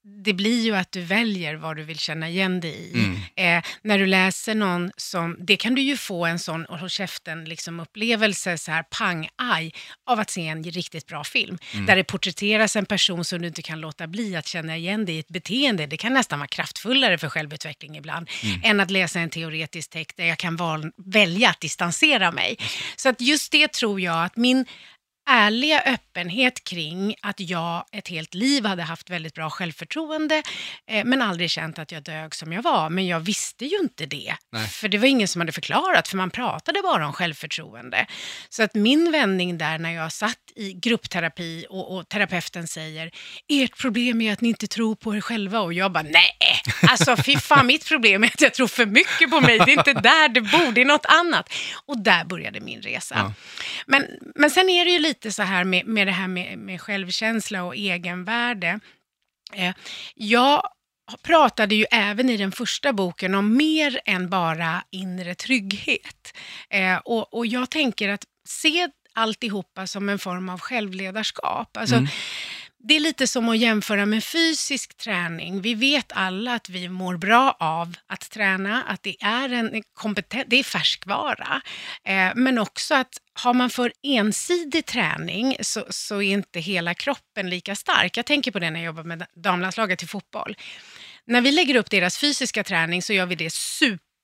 det 0.07 0.33
blir 0.33 0.61
ju 0.63 0.75
att 0.75 0.91
du 0.91 1.01
väljer 1.01 1.55
vad 1.55 1.75
du 1.75 1.83
vill 1.83 1.99
känna 1.99 2.29
igen 2.29 2.59
dig 2.59 2.71
i. 2.71 2.93
Mm. 2.93 3.17
Eh, 3.35 3.63
när 3.81 3.99
du 3.99 4.05
läser 4.05 4.55
någon 4.55 4.91
som, 4.97 5.37
det 5.39 5.57
kan 5.57 5.75
du 5.75 5.81
ju 5.81 5.97
få 5.97 6.25
en 6.25 6.39
sån 6.39 6.65
och 6.65 6.79
håll 6.79 6.89
käften 6.89 7.45
liksom 7.45 7.79
upplevelse 7.79 8.57
så 8.57 8.71
här 8.71 8.83
pang, 8.83 9.29
aj, 9.35 9.73
av 10.05 10.19
att 10.19 10.29
se 10.29 10.47
en 10.47 10.63
riktigt 10.63 11.07
bra 11.07 11.23
film. 11.23 11.57
Mm. 11.73 11.85
Där 11.85 11.95
det 11.95 12.03
porträtteras 12.03 12.75
en 12.75 12.85
person 12.85 13.25
som 13.25 13.41
du 13.41 13.47
inte 13.47 13.61
kan 13.61 13.79
låta 13.79 14.07
bli 14.07 14.35
att 14.35 14.47
känna 14.47 14.77
igen 14.77 15.05
dig 15.05 15.15
i 15.15 15.19
ett 15.19 15.27
beteende. 15.27 15.85
Det 15.85 15.97
kan 15.97 16.13
nästan 16.13 16.39
vara 16.39 16.47
kraftfullare 16.47 17.17
för 17.17 17.29
självutveckling 17.29 17.97
ibland, 17.97 18.29
Mm. 18.43 18.61
än 18.63 18.79
att 18.79 18.91
läsa 18.91 19.19
en 19.19 19.29
teoretisk 19.29 19.89
text 19.89 20.17
där 20.17 20.25
jag 20.25 20.37
kan 20.37 20.55
val, 20.55 20.91
välja 20.97 21.49
att 21.49 21.59
distansera 21.61 22.31
mig. 22.31 22.57
Så 22.95 23.09
att 23.09 23.21
just 23.21 23.51
det 23.51 23.71
tror 23.71 24.01
jag 24.01 24.25
att 24.25 24.35
min 24.37 24.65
ärliga 25.25 25.81
öppenhet 25.81 26.63
kring 26.63 27.15
att 27.21 27.39
jag 27.39 27.85
ett 27.91 28.07
helt 28.07 28.33
liv 28.33 28.65
hade 28.65 28.83
haft 28.83 29.09
väldigt 29.09 29.33
bra 29.33 29.49
självförtroende 29.49 30.43
eh, 30.87 31.05
men 31.05 31.21
aldrig 31.21 31.49
känt 31.49 31.79
att 31.79 31.91
jag 31.91 32.03
dög 32.03 32.35
som 32.35 32.53
jag 32.53 32.61
var. 32.61 32.89
Men 32.89 33.07
jag 33.07 33.19
visste 33.19 33.65
ju 33.65 33.77
inte 33.79 34.05
det. 34.05 34.35
Nej. 34.51 34.67
För 34.67 34.87
det 34.87 34.97
var 34.97 35.07
ingen 35.07 35.27
som 35.27 35.41
hade 35.41 35.51
förklarat, 35.51 36.07
för 36.07 36.17
man 36.17 36.29
pratade 36.29 36.81
bara 36.81 37.07
om 37.07 37.13
självförtroende. 37.13 38.05
Så 38.49 38.63
att 38.63 38.73
min 38.73 39.11
vändning 39.11 39.57
där 39.57 39.77
när 39.79 39.91
jag 39.91 40.11
satt 40.11 40.39
i 40.55 40.73
gruppterapi 40.73 41.65
och, 41.69 41.95
och 41.95 42.09
terapeuten 42.09 42.67
säger 42.67 43.11
ert 43.47 43.77
problem 43.77 44.21
är 44.21 44.33
att 44.33 44.41
ni 44.41 44.49
inte 44.49 44.67
tror 44.67 44.95
på 44.95 45.15
er 45.15 45.21
själva 45.21 45.59
och 45.59 45.73
jag 45.73 45.91
bara 45.91 46.03
nej, 46.03 46.37
alltså 46.89 47.17
fy 47.17 47.37
fan 47.37 47.67
mitt 47.67 47.87
problem 47.87 48.23
är 48.23 48.27
att 48.27 48.41
jag 48.41 48.53
tror 48.53 48.67
för 48.67 48.85
mycket 48.85 49.29
på 49.29 49.41
mig. 49.41 49.59
Det 49.59 49.71
är 49.71 49.77
inte 49.77 49.93
där 49.93 50.29
det 50.29 50.41
bor, 50.41 50.71
det 50.71 50.81
är 50.81 50.85
något 50.85 51.05
annat. 51.05 51.53
Och 51.85 51.99
där 51.99 52.25
började 52.25 52.59
min 52.59 52.81
resa. 52.81 53.15
Ja. 53.17 53.33
Men, 53.87 54.05
men 54.35 54.49
sen 54.49 54.69
är 54.69 54.85
det 54.85 54.91
ju 54.91 54.99
lite 54.99 55.14
Lite 55.15 55.31
så 55.31 55.43
här 55.43 55.63
med, 55.63 55.85
med 55.85 56.07
det 56.07 56.11
här 56.11 56.27
med, 56.27 56.57
med 56.57 56.81
självkänsla 56.81 57.63
och 57.63 57.75
egenvärde. 57.75 58.79
Eh, 59.53 59.75
jag 60.15 60.61
pratade 61.23 61.75
ju 61.75 61.85
även 61.91 62.29
i 62.29 62.37
den 62.37 62.51
första 62.51 62.93
boken 62.93 63.35
om 63.35 63.57
mer 63.57 63.99
än 64.05 64.29
bara 64.29 64.83
inre 64.91 65.35
trygghet. 65.35 66.37
Eh, 66.69 66.97
och, 66.97 67.33
och 67.33 67.45
jag 67.45 67.69
tänker 67.69 68.09
att 68.09 68.23
se 68.47 68.89
alltihopa 69.13 69.87
som 69.87 70.09
en 70.09 70.19
form 70.19 70.49
av 70.49 70.59
självledarskap. 70.59 71.77
Alltså, 71.77 71.95
Mm. 71.95 72.07
Det 72.87 72.95
är 72.95 72.99
lite 72.99 73.27
som 73.27 73.49
att 73.49 73.57
jämföra 73.57 74.05
med 74.05 74.23
fysisk 74.23 74.97
träning. 74.97 75.61
Vi 75.61 75.73
vet 75.73 76.11
alla 76.11 76.53
att 76.53 76.69
vi 76.69 76.89
mår 76.89 77.17
bra 77.17 77.57
av 77.59 77.95
att 78.07 78.29
träna, 78.29 78.83
att 78.83 79.03
det 79.03 79.15
är 79.23 79.49
en 79.49 79.83
kompetent, 79.93 80.45
det 80.47 80.59
är 80.59 80.63
färskvara. 80.63 81.61
Eh, 82.03 82.31
men 82.35 82.57
också 82.57 82.95
att 82.95 83.17
har 83.33 83.53
man 83.53 83.69
för 83.69 83.93
ensidig 84.03 84.85
träning 84.85 85.57
så, 85.61 85.85
så 85.89 86.15
är 86.21 86.33
inte 86.33 86.59
hela 86.59 86.93
kroppen 86.93 87.49
lika 87.49 87.75
stark. 87.75 88.17
Jag 88.17 88.25
tänker 88.25 88.51
på 88.51 88.59
det 88.59 88.69
när 88.69 88.79
jag 88.79 88.85
jobbar 88.85 89.03
med 89.03 89.25
damlandslaget 89.35 90.03
i 90.03 90.07
fotboll. 90.07 90.57
När 91.27 91.41
vi 91.41 91.51
lägger 91.51 91.75
upp 91.75 91.89
deras 91.89 92.17
fysiska 92.17 92.63
träning 92.63 93.01
så 93.01 93.13
gör 93.13 93.25
vi 93.25 93.35
det 93.35 93.53
super 93.53 94.14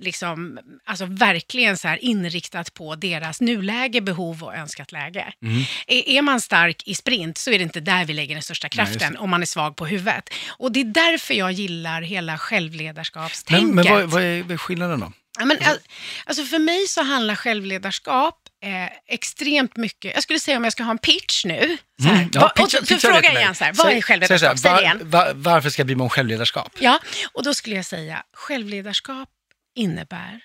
liksom, 0.00 0.58
alltså 0.84 1.04
verkligen 1.06 1.76
så 1.76 1.88
här 1.88 2.04
inriktat 2.04 2.74
på 2.74 2.94
deras 2.94 3.40
nuläge, 3.40 4.00
behov 4.00 4.42
och 4.44 4.54
önskat 4.56 4.92
läge. 4.92 5.32
Mm. 5.42 5.62
Är, 5.86 6.08
är 6.08 6.22
man 6.22 6.40
stark 6.40 6.82
i 6.86 6.94
sprint 6.94 7.38
så 7.38 7.50
är 7.50 7.58
det 7.58 7.62
inte 7.64 7.80
där 7.80 8.04
vi 8.04 8.12
lägger 8.12 8.34
den 8.34 8.42
största 8.42 8.64
Nej, 8.66 8.70
kraften 8.70 9.12
det. 9.12 9.18
om 9.18 9.30
man 9.30 9.42
är 9.42 9.46
svag 9.46 9.76
på 9.76 9.86
huvudet. 9.86 10.30
Och 10.48 10.72
det 10.72 10.80
är 10.80 10.84
därför 10.84 11.34
jag 11.34 11.52
gillar 11.52 12.02
hela 12.02 12.38
självledarskapstänket. 12.38 13.66
Men, 13.74 13.84
men 13.84 13.94
vad, 13.94 14.04
vad, 14.10 14.22
är, 14.22 14.42
vad 14.42 14.52
är 14.52 14.56
skillnaden 14.56 15.00
då? 15.00 15.12
Ja, 15.38 15.44
men, 15.44 15.56
al- 15.64 15.78
alltså 16.24 16.44
för 16.44 16.58
mig 16.58 16.86
så 16.86 17.02
handlar 17.02 17.34
självledarskap 17.34 18.34
eh, 18.64 19.14
extremt 19.14 19.76
mycket, 19.76 20.14
jag 20.14 20.22
skulle 20.22 20.40
säga 20.40 20.56
om 20.56 20.64
jag 20.64 20.72
ska 20.72 20.82
ha 20.82 20.90
en 20.90 20.98
pitch 20.98 21.44
nu, 21.44 21.76
så, 22.02 22.08
Mm, 22.08 22.30
ja, 22.32 22.52
och 22.62 22.70
frågar 23.00 23.22
mig. 23.22 23.42
igen, 23.42 23.54
så 23.54 23.64
här, 23.64 23.72
vad 23.72 23.86
Säg- 23.86 23.96
är 23.96 24.02
självledarskap? 24.02 24.58
Säg 24.58 24.70
var- 24.70 24.76
det 24.78 24.82
igen. 24.84 25.00
var- 25.04 25.32
varför 25.34 25.70
ska 25.70 25.80
jag 25.80 25.86
mig 25.96 26.02
om 26.04 26.10
självledarskap? 26.10 26.72
Ja, 26.78 26.98
och 27.32 27.42
då 27.44 27.54
skulle 27.54 27.76
jag 27.76 27.84
säga 27.84 28.22
självledarskap 28.32 29.28
innebär 29.78 30.44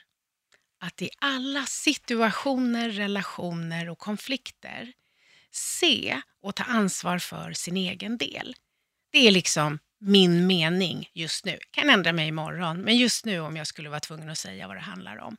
att 0.80 1.02
i 1.02 1.10
alla 1.18 1.66
situationer, 1.66 2.90
relationer 2.90 3.90
och 3.90 3.98
konflikter 3.98 4.94
se 5.52 6.22
och 6.42 6.56
ta 6.56 6.64
ansvar 6.64 7.20
för 7.20 7.54
sin 7.54 7.78
egen 7.78 8.18
del. 8.18 8.56
Det 9.12 9.28
är 9.28 9.32
liksom 9.32 9.80
min 10.00 10.48
mening 10.48 11.10
just 11.14 11.46
nu. 11.46 11.60
kan 11.72 11.90
ändra 11.90 12.14
mig 12.14 12.28
imorgon, 12.28 12.82
men 12.82 12.98
just 12.98 13.26
nu 13.26 13.40
om 13.40 13.58
jag 13.58 13.68
skulle 13.68 13.90
vara 13.90 14.00
tvungen 14.00 14.30
att 14.30 14.38
säga 14.38 14.68
vad 14.68 14.76
det 14.76 14.82
handlar 14.82 15.18
om. 15.18 15.38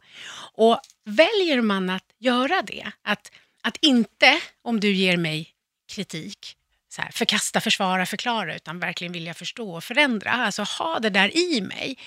Och 0.53 0.81
väljer 1.05 1.61
man 1.61 1.91
att 1.91 2.13
göra 2.19 2.63
det, 2.63 2.93
att, 3.03 3.33
att 3.63 3.77
inte, 3.81 4.41
om 4.63 4.81
du 4.81 4.93
ger 4.93 5.17
mig 5.17 5.55
kritik, 5.89 6.57
så 6.95 7.03
här, 7.03 7.11
förkasta, 7.11 7.61
försvara, 7.61 8.07
förklara, 8.07 8.57
utan 8.57 8.79
verkligen 8.79 9.13
vilja 9.13 9.35
förstå 9.35 9.75
och 9.75 9.85
förändra, 9.85 10.31
alltså 10.31 10.63
ha 10.63 10.99
det 10.99 11.11
där 11.11 11.37
i 11.37 11.61
mig, 11.61 11.99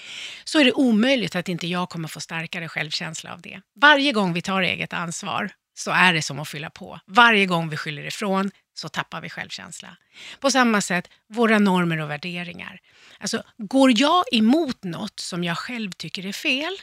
så 0.43 0.59
är 0.59 0.65
det 0.65 0.73
omöjligt 0.73 1.35
att 1.35 1.49
inte 1.49 1.67
jag 1.67 1.89
kommer 1.89 2.07
få 2.07 2.19
starkare 2.19 2.69
självkänsla 2.69 3.33
av 3.33 3.41
det. 3.41 3.61
Varje 3.81 4.11
gång 4.11 4.33
vi 4.33 4.41
tar 4.41 4.61
eget 4.61 4.93
ansvar 4.93 5.51
så 5.73 5.91
är 5.91 6.13
det 6.13 6.21
som 6.21 6.39
att 6.39 6.47
fylla 6.47 6.69
på. 6.69 6.99
Varje 7.05 7.45
gång 7.45 7.69
vi 7.69 7.77
skyller 7.77 8.05
ifrån 8.05 8.51
så 8.73 8.89
tappar 8.89 9.21
vi 9.21 9.29
självkänsla. 9.29 9.97
På 10.39 10.51
samma 10.51 10.81
sätt, 10.81 11.09
våra 11.29 11.59
normer 11.59 11.97
och 11.97 12.09
värderingar. 12.09 12.79
Alltså, 13.19 13.43
går 13.57 14.01
jag 14.01 14.23
emot 14.31 14.83
något 14.83 15.19
som 15.19 15.43
jag 15.43 15.57
själv 15.57 15.91
tycker 15.91 16.25
är 16.25 16.31
fel, 16.31 16.77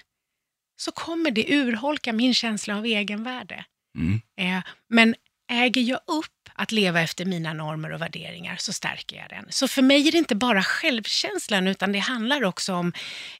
så 0.76 0.92
kommer 0.92 1.30
det 1.30 1.54
urholka 1.54 2.12
min 2.12 2.34
känsla 2.34 2.76
av 2.76 2.84
egenvärde. 2.86 3.64
Mm. 3.98 4.20
Eh, 4.36 4.64
men 4.88 5.14
äger 5.50 5.82
jag 5.82 6.00
upp 6.06 6.33
att 6.56 6.72
leva 6.72 7.00
efter 7.00 7.24
mina 7.24 7.52
normer 7.52 7.92
och 7.92 8.00
värderingar 8.02 8.56
så 8.58 8.72
stärker 8.72 9.16
jag 9.16 9.28
den. 9.28 9.44
Så 9.48 9.68
för 9.68 9.82
mig 9.82 10.08
är 10.08 10.12
det 10.12 10.18
inte 10.18 10.34
bara 10.34 10.62
självkänslan 10.62 11.66
utan 11.66 11.92
det 11.92 11.98
handlar 11.98 12.44
också 12.44 12.74
om 12.74 12.92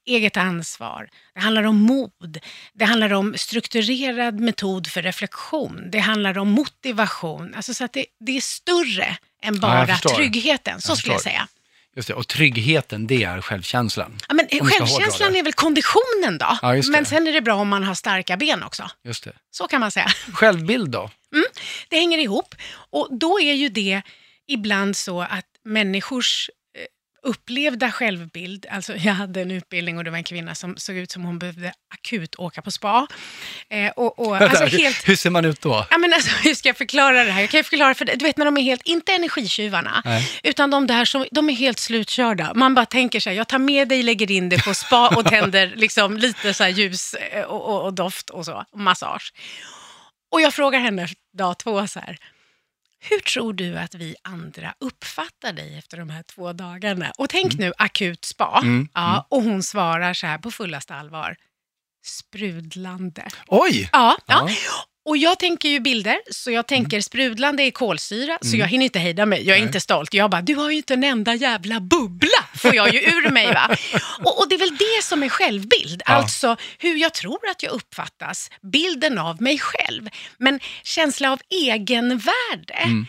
eget 0.05 0.37
ansvar. 0.37 1.09
Det 1.35 1.41
handlar 1.41 1.63
om 1.63 1.77
mod. 1.77 2.39
Det 2.73 2.85
handlar 2.85 3.13
om 3.13 3.35
strukturerad 3.37 4.41
metod 4.41 4.87
för 4.87 5.03
reflektion. 5.03 5.91
Det 5.91 5.99
handlar 5.99 6.39
om 6.39 6.49
motivation. 6.49 7.55
Alltså 7.55 7.75
så 7.75 7.85
att 7.85 7.93
det, 7.93 8.07
det 8.21 8.37
är 8.37 8.41
större 8.41 9.17
än 9.43 9.55
Ja, 9.55 9.61
bara 9.61 9.87
förstår. 9.87 10.11
tryggheten. 10.15 10.81
Så 10.81 10.91
Jag 10.91 10.99
skulle 10.99 11.15
jag 11.15 11.23
säga. 11.23 11.49
Just 11.97 12.09
det. 12.09 12.15
Och 12.15 12.29
tryggheten, 12.29 13.07
det 13.07 13.25
är 13.25 13.41
självkänslan. 13.41 14.19
Ja, 14.29 14.35
men 14.35 14.49
självkänslan 14.49 15.37
är 15.37 15.43
väl 15.43 15.53
konditionen 15.53 16.39
då? 16.39 16.59
Ja, 16.63 16.83
men 16.91 17.05
sen 17.05 17.27
är 17.27 17.33
det 17.33 17.41
bra 17.41 17.55
om 17.55 17.69
man 17.69 17.85
har 17.85 17.95
starka 17.95 18.37
ben 18.37 18.63
också. 18.63 18.91
Just 19.05 19.25
det. 19.25 19.33
Så 19.51 19.69
kan 19.69 19.81
man 19.81 19.91
säga. 19.91 20.09
Självbild 20.33 20.91
då? 20.91 21.11
Det 21.89 21.97
hänger 21.97 22.19
ihop. 22.19 22.55
Och 22.91 23.09
då 23.19 23.41
är 23.41 23.55
ju 23.55 23.69
det 23.69 24.03
ibland 24.49 24.97
så 24.97 25.21
att 25.21 25.47
människors 25.65 26.51
upplevda 27.25 27.93
självbild, 27.93 28.67
alltså 28.71 28.97
jag 28.97 29.13
hade 29.13 29.43
en 29.43 29.51
utbildning 29.51 29.99
och 29.99 30.05
det 30.05 30.11
var 30.11 30.19
en 30.19 30.25
kvinna 30.25 30.55
som 30.55 30.77
såg 30.77 30.97
ut 30.97 31.11
som 31.11 31.25
hon 31.25 31.39
behövde 31.39 31.73
akut 31.95 32.35
åka 32.39 32.63
på 32.63 32.71
spa. 32.71 33.07
Eh, 33.69 33.91
och, 33.91 34.19
och, 34.19 34.37
alltså 34.37 34.65
hur, 34.65 34.79
helt, 34.79 35.09
hur 35.09 35.17
ser 35.17 35.31
man 35.31 35.45
ut 35.45 35.61
då? 35.61 35.87
Ja, 35.91 35.99
men 35.99 36.13
alltså, 36.13 36.31
hur 36.43 36.55
ska 36.55 36.69
jag 36.69 36.77
förklara 36.77 37.25
det 37.25 37.31
här? 37.31 37.41
Jag 37.41 37.51
kan 37.51 37.65
förklara 37.65 37.95
för 37.95 38.05
du 38.05 38.25
vet 38.25 38.37
när 38.37 38.45
de 38.45 38.57
är 38.57 38.63
helt, 38.63 38.83
inte 38.85 39.13
energitjuvarna, 39.13 40.03
Nej. 40.05 40.41
utan 40.43 40.71
de 40.71 40.87
där 40.87 41.05
som, 41.05 41.27
de 41.31 41.51
är 41.51 41.55
helt 41.55 41.79
slutkörda. 41.79 42.53
Man 42.55 42.75
bara 42.75 42.87
tänker 42.87 43.21
så 43.21 43.31
här, 43.31 43.37
jag 43.37 43.49
tar 43.49 43.59
med 43.59 43.89
dig, 43.89 44.03
lägger 44.03 44.31
in 44.31 44.49
det 44.49 44.65
på 44.65 44.75
spa 44.75 45.09
och 45.17 45.25
tänder 45.25 45.73
liksom 45.77 46.17
lite 46.17 46.55
så 46.55 46.67
ljus 46.67 47.15
eh, 47.15 47.43
och, 47.43 47.75
och, 47.75 47.85
och 47.85 47.95
doft 47.95 48.31
och 48.31 48.45
så, 48.45 48.65
massage. 48.77 49.33
Och 50.33 50.41
jag 50.41 50.55
frågar 50.55 50.81
henne 50.81 51.09
dag 51.39 51.59
två 51.59 51.87
så 51.87 52.01
här, 52.01 52.19
hur 53.11 53.19
tror 53.21 53.53
du 53.53 53.79
att 53.79 53.95
vi 53.95 54.17
andra 54.23 54.75
uppfattar 54.79 55.53
dig 55.53 55.79
efter 55.79 55.97
de 55.97 56.11
här 56.11 56.23
två 56.23 56.53
dagarna? 56.53 57.13
Och 57.19 57.29
tänk 57.29 57.59
nu 57.59 57.73
akut 57.79 58.25
spa. 58.25 58.61
Mm, 58.63 58.89
Ja, 58.95 59.27
och 59.31 59.43
hon 59.43 59.63
svarar 59.63 60.15
så 60.15 60.27
här 60.27 60.39
på 60.39 60.51
fullaste 60.51 60.95
allvar, 60.95 61.37
sprudlande. 62.05 63.27
Oj! 63.47 63.89
Ja, 63.93 64.17
ja. 64.27 64.49
Ja. 64.51 64.85
Mm. 65.07 65.11
Och 65.11 65.17
jag 65.17 65.39
tänker 65.39 65.69
ju 65.69 65.81
bilder, 65.81 66.17
så 66.31 66.51
jag 66.51 66.67
tänker 66.67 67.01
sprudlande 67.01 67.63
är 67.63 67.71
kolsyra, 67.71 68.39
så 68.41 68.57
jag 68.57 68.67
hinner 68.67 68.85
inte 68.85 68.99
hejda 68.99 69.27
mig. 69.27 69.39
Jag 69.47 69.57
är 69.57 69.61
Nej. 69.61 69.67
inte 69.67 69.81
stolt. 69.81 70.15
Jag 70.15 70.31
bara, 70.31 70.43
du 70.43 70.55
har 70.55 70.71
ju 70.71 70.77
inte 70.77 70.95
en 70.95 71.05
enda 71.05 71.35
jävla 71.35 71.81
bubbla, 71.81 72.29
får 72.57 72.75
jag 72.75 72.95
ju 72.95 73.01
ur 73.01 73.31
mig. 73.31 73.47
va? 73.47 73.77
Och, 74.25 74.39
och 74.41 74.49
det 74.49 74.55
är 74.55 74.59
väl 74.59 74.77
det 74.77 75.03
som 75.05 75.23
är 75.23 75.29
självbild, 75.29 76.03
Ja. 76.07 76.13
alltså 76.13 76.57
hur 76.79 76.97
jag 76.97 77.15
tror 77.15 77.49
att 77.51 77.63
jag 77.63 77.73
uppfattas, 77.73 78.51
bilden 78.73 79.19
av 79.19 79.43
mig 79.43 79.59
själv. 79.59 80.09
Men 80.39 80.61
känsla 80.83 81.33
av 81.33 81.41
egenvärde, 81.51 82.75
Mm. 82.75 83.07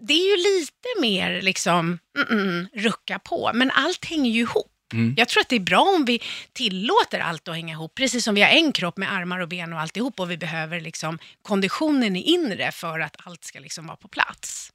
det 0.00 0.12
är 0.14 0.30
ju 0.30 0.36
lite 0.36 1.00
mer 1.00 1.42
liksom, 1.42 1.98
mm, 2.18 2.40
mm, 2.48 2.68
rucka 2.74 3.18
på, 3.18 3.50
men 3.54 3.70
allt 3.70 4.04
hänger 4.04 4.30
ju 4.30 4.40
ihop. 4.40 4.72
Mm. 4.92 5.14
Jag 5.16 5.28
tror 5.28 5.40
att 5.40 5.48
det 5.48 5.56
är 5.56 5.60
bra 5.60 5.80
om 5.98 6.04
vi 6.04 6.20
tillåter 6.52 7.18
allt 7.20 7.48
att 7.48 7.54
hänga 7.54 7.72
ihop, 7.72 7.94
precis 7.94 8.24
som 8.24 8.34
vi 8.34 8.42
har 8.42 8.48
en 8.50 8.72
kropp 8.72 8.96
med 8.96 9.12
armar 9.12 9.38
och 9.40 9.48
ben 9.48 9.72
och 9.72 9.80
alltihop 9.80 10.20
och 10.20 10.30
vi 10.30 10.36
behöver 10.36 10.80
liksom 10.80 11.18
konditionen 11.42 12.16
i 12.16 12.20
inre 12.22 12.72
för 12.72 13.00
att 13.00 13.16
allt 13.24 13.44
ska 13.44 13.58
liksom 13.58 13.86
vara 13.86 13.96
på 13.96 14.08
plats. 14.08 14.70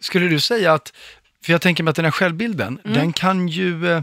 Skulle 0.00 0.28
du 0.28 0.40
säga 0.40 0.72
att, 0.72 0.92
för 1.44 1.52
jag 1.52 1.60
tänker 1.60 1.82
mig 1.82 1.90
att 1.90 1.96
den 1.96 2.04
här 2.04 2.12
självbilden, 2.12 2.78
Mm. 2.84 2.96
den 2.98 3.12
kan 3.12 3.48
ju, 3.48 3.92
eh, 3.92 4.02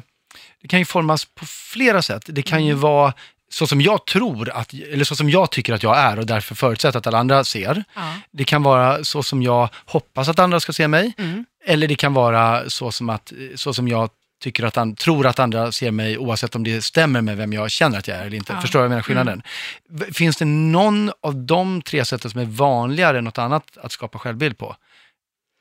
det 0.61 0.67
kan 0.67 0.79
ju 0.79 0.85
formas 0.85 1.25
på 1.25 1.45
flera 1.45 2.01
sätt. 2.01 2.23
Det 2.27 2.41
kan 2.41 2.57
Mm. 2.57 2.67
ju 2.67 2.73
vara 2.73 3.13
så 3.49 3.67
som 3.67 3.81
jag 3.81 4.05
tror 4.05 4.49
att, 4.49 4.73
eller 4.73 5.03
så 5.03 5.15
som 5.15 5.29
jag 5.29 5.51
tycker 5.51 5.73
att 5.73 5.83
jag 5.83 5.97
är 5.97 6.19
och 6.19 6.25
därför 6.25 6.55
förutsätter 6.55 6.99
att 6.99 7.07
alla 7.07 7.17
andra 7.17 7.43
ser. 7.43 7.83
Ja. 7.95 8.13
Det 8.31 8.43
kan 8.43 8.63
vara 8.63 9.03
så 9.03 9.23
som 9.23 9.43
jag 9.43 9.69
hoppas 9.85 10.29
att 10.29 10.39
andra 10.39 10.59
ska 10.59 10.73
se 10.73 10.87
mig. 10.87 11.13
Mm. 11.17 11.45
Eller 11.65 11.87
det 11.87 11.95
kan 11.95 12.13
vara 12.13 12.69
så 12.69 12.91
som, 12.91 13.09
att, 13.09 13.33
så 13.55 13.73
som 13.73 13.87
jag 13.87 14.09
tycker 14.41 14.63
att 14.63 14.77
an, 14.77 14.95
tror 14.95 15.27
att 15.27 15.39
andra 15.39 15.71
ser 15.71 15.91
mig 15.91 16.17
oavsett 16.17 16.55
om 16.55 16.63
det 16.63 16.81
stämmer 16.81 17.21
med 17.21 17.37
vem 17.37 17.53
jag 17.53 17.71
känner 17.71 17.97
att 17.99 18.07
jag 18.07 18.17
är 18.17 18.21
eller 18.25 18.37
inte. 18.37 18.53
Ja. 18.53 18.61
Förstår 18.61 18.79
du 18.79 18.81
vad 18.81 18.85
jag 18.85 18.89
menar 18.89 19.03
skillnaden? 19.03 19.41
V- 19.89 20.05
Finns 20.13 20.37
det 20.37 20.45
någon 20.45 21.11
av 21.21 21.35
de 21.35 21.81
tre 21.81 22.05
sätten 22.05 22.31
som 22.31 22.39
är 22.41 22.45
vanligare 22.45 23.17
än 23.17 23.23
något 23.23 23.37
annat 23.37 23.63
att 23.77 23.91
skapa 23.91 24.19
självbild 24.19 24.57
på? 24.57 24.75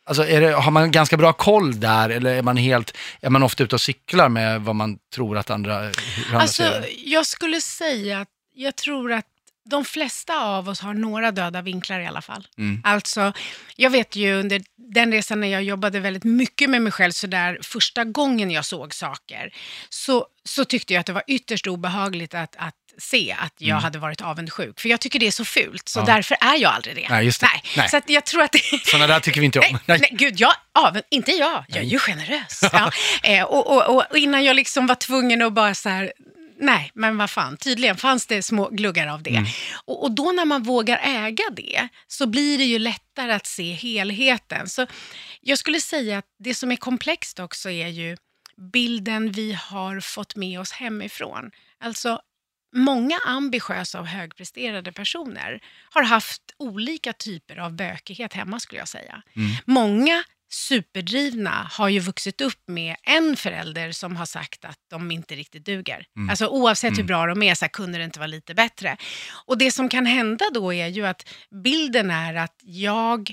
Alltså 0.06 0.22
det, 0.22 0.52
har 0.52 0.70
man 0.70 0.90
ganska 0.90 1.16
bra 1.16 1.32
koll 1.32 1.80
där 1.80 2.10
eller 2.10 2.34
är 2.34 2.42
man, 2.42 2.56
helt, 2.56 2.96
är 3.20 3.30
man 3.30 3.42
ofta 3.42 3.64
ute 3.64 3.74
och 3.74 3.80
cyklar 3.80 4.28
med 4.28 4.60
vad 4.62 4.76
man 4.76 4.98
tror 5.14 5.38
att 5.38 5.50
andra, 5.50 5.78
hur 5.82 5.90
andra 6.26 6.40
Alltså, 6.40 6.62
ser? 6.62 6.84
jag 7.04 7.26
skulle 7.26 7.60
säga 7.60 8.20
att 8.20 8.28
jag 8.54 8.76
tror 8.76 9.12
att 9.12 9.24
de 9.70 9.84
flesta 9.84 10.40
av 10.44 10.68
oss 10.68 10.80
har 10.80 10.94
några 10.94 11.30
döda 11.30 11.62
vinklar 11.62 12.00
i 12.00 12.06
alla 12.06 12.22
fall. 12.22 12.48
Mm. 12.58 12.82
Alltså, 12.84 13.32
jag 13.76 13.90
vet 13.90 14.16
ju 14.16 14.34
under 14.34 14.62
den 14.94 15.12
resan 15.12 15.40
när 15.40 15.48
jag 15.48 15.62
jobbade 15.62 16.00
väldigt 16.00 16.24
mycket 16.24 16.70
med 16.70 16.82
mig 16.82 16.92
själv, 16.92 17.12
så 17.12 17.26
där 17.26 17.58
första 17.62 18.04
gången 18.04 18.50
jag 18.50 18.64
såg 18.64 18.94
saker, 18.94 19.54
så, 19.88 20.26
så 20.44 20.64
tyckte 20.64 20.92
jag 20.94 21.00
att 21.00 21.06
det 21.06 21.12
var 21.12 21.22
ytterst 21.26 21.66
obehagligt 21.66 22.34
att, 22.34 22.56
att 22.56 22.74
se 22.98 23.36
att 23.38 23.54
jag 23.58 23.76
hade 23.76 23.98
varit 23.98 24.20
avundsjuk. 24.20 24.80
För 24.80 24.88
jag 24.88 25.00
tycker 25.00 25.18
det 25.18 25.26
är 25.26 25.30
så 25.30 25.44
fult, 25.44 25.88
så 25.88 26.00
Mm. 26.00 26.08
Ja. 26.10 26.14
därför 26.14 26.36
är 26.40 26.56
jag 26.56 26.72
aldrig 26.72 26.96
det. 26.96 27.06
Nej, 27.10 27.24
just 27.24 27.40
det. 27.40 27.46
Nej. 27.52 27.62
Nej. 27.76 27.88
Så 27.88 28.00
jag 28.06 28.26
tror 28.26 28.42
att. 28.42 28.56
Sådana 28.84 29.06
där 29.06 29.20
tycker 29.20 29.40
vi 29.40 29.46
inte 29.46 29.58
om. 29.58 29.78
Nej, 29.86 29.98
nej, 30.00 30.10
gud, 30.12 30.40
jag, 30.40 30.52
aven, 30.72 31.02
inte 31.10 31.30
jag. 31.32 31.64
Jag 31.68 31.76
är 31.76 31.82
ju 31.82 31.98
generös. 31.98 32.60
Ja. 32.72 32.90
Eh, 33.22 33.44
och, 33.44 33.66
och, 33.90 34.06
och 34.10 34.18
innan 34.18 34.44
jag 34.44 34.56
liksom 34.56 34.86
var 34.86 34.94
tvungen 34.94 35.42
att 35.42 35.52
bara 35.52 35.74
så 35.74 35.88
här, 35.88 36.12
nej, 36.60 36.90
men 36.94 37.16
vad 37.16 37.30
fan, 37.30 37.56
tydligen 37.56 37.96
fanns 37.96 38.26
det 38.26 38.42
små 38.42 38.68
gluggar 38.68 39.06
av 39.06 39.22
det. 39.22 39.44
Och, 39.84 40.02
och 40.02 40.10
då 40.10 40.32
när 40.32 40.44
man 40.44 40.62
vågar 40.62 41.00
äga 41.02 41.44
det, 41.52 41.88
så 42.06 42.26
blir 42.26 42.58
det 42.58 42.64
ju 42.64 42.78
lättare 42.78 43.32
att 43.32 43.46
se 43.46 43.72
helheten. 43.72 44.68
Så 44.68 44.86
jag 45.40 45.58
skulle 45.58 45.80
säga 45.80 46.18
att 46.18 46.26
det 46.38 46.54
som 46.54 46.72
är 46.72 46.76
komplext 46.76 47.38
också 47.38 47.70
är 47.70 47.88
ju 47.88 48.16
bilden 48.72 49.32
vi 49.32 49.52
har 49.52 50.00
fått 50.00 50.36
med 50.36 50.60
oss 50.60 50.72
hemifrån. 50.72 51.50
Alltså, 51.80 52.20
många 52.76 53.18
ambitiösa 53.26 54.00
och 54.00 54.06
högpresterande 54.06 54.92
personer 54.92 55.60
har 55.90 56.02
haft 56.02 56.42
olika 56.56 57.12
typer 57.12 57.56
av 57.56 57.72
bökighet 57.72 58.32
hemma 58.32 58.60
skulle 58.60 58.78
jag 58.78 58.88
säga. 58.88 59.22
Mm. 59.36 59.50
Många 59.64 60.24
superdrivna 60.52 61.68
har 61.72 61.88
ju 61.88 62.00
vuxit 62.00 62.40
upp 62.40 62.62
med 62.66 62.96
en 63.02 63.36
förälder 63.36 63.92
som 63.92 64.16
har 64.16 64.26
sagt 64.26 64.64
att 64.64 64.78
de 64.90 65.10
inte 65.10 65.34
riktigt 65.34 65.64
duger. 65.64 66.06
Mm. 66.16 66.30
Alltså 66.30 66.46
oavsett 66.46 66.92
hur 66.92 66.98
Mm. 66.98 67.06
bra 67.06 67.26
de 67.26 67.42
är 67.42 67.54
så 67.54 67.64
här, 67.64 67.70
kunde 67.70 67.98
det 67.98 68.04
inte 68.04 68.18
vara 68.18 68.26
lite 68.26 68.54
bättre. 68.54 68.96
Och 69.46 69.58
det 69.58 69.70
som 69.70 69.88
kan 69.88 70.06
hända 70.06 70.44
då 70.54 70.72
är 70.74 70.86
ju 70.86 71.06
att 71.06 71.28
bilden 71.64 72.10
är 72.10 72.34
att 72.34 72.56
jag 72.62 73.32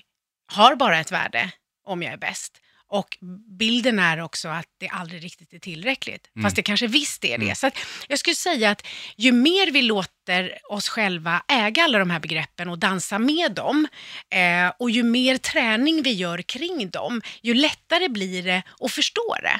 har 0.53 0.75
bara 0.75 0.99
ett 0.99 1.11
värde 1.11 1.51
om 1.83 2.03
jag 2.03 2.13
är 2.13 2.17
bäst. 2.17 2.61
Och 2.89 3.17
bilden 3.59 3.99
är 3.99 4.21
också 4.21 4.47
att 4.47 4.65
det 4.79 4.87
aldrig 4.87 5.23
riktigt 5.23 5.53
är 5.53 5.59
tillräckligt. 5.59 6.27
Mm. 6.35 6.43
Fast 6.43 6.55
det 6.55 6.61
kanske 6.63 6.87
visst 6.87 7.25
är 7.25 7.37
det. 7.37 7.43
Mm. 7.43 7.55
Så 7.55 7.69
jag 8.07 8.19
skulle 8.19 8.35
säga 8.35 8.69
att 8.71 8.87
ju 9.17 9.31
mer 9.31 9.71
vi 9.71 9.81
låter 9.81 10.57
oss 10.69 10.89
själva 10.89 11.41
äga 11.47 11.83
alla 11.83 11.99
de 11.99 12.09
här 12.09 12.19
begreppen 12.19 12.69
och 12.69 12.79
dansa 12.79 13.19
med 13.19 13.51
dem 13.51 13.87
eh, 14.29 14.71
och 14.79 14.89
ju 14.89 15.03
mer 15.03 15.37
träning 15.37 16.01
vi 16.03 16.13
gör 16.13 16.41
kring 16.41 16.89
dem, 16.89 17.21
ju 17.41 17.53
lättare 17.53 18.09
blir 18.09 18.43
det 18.43 18.63
att 18.79 18.91
förstå 18.91 19.35
det. 19.41 19.59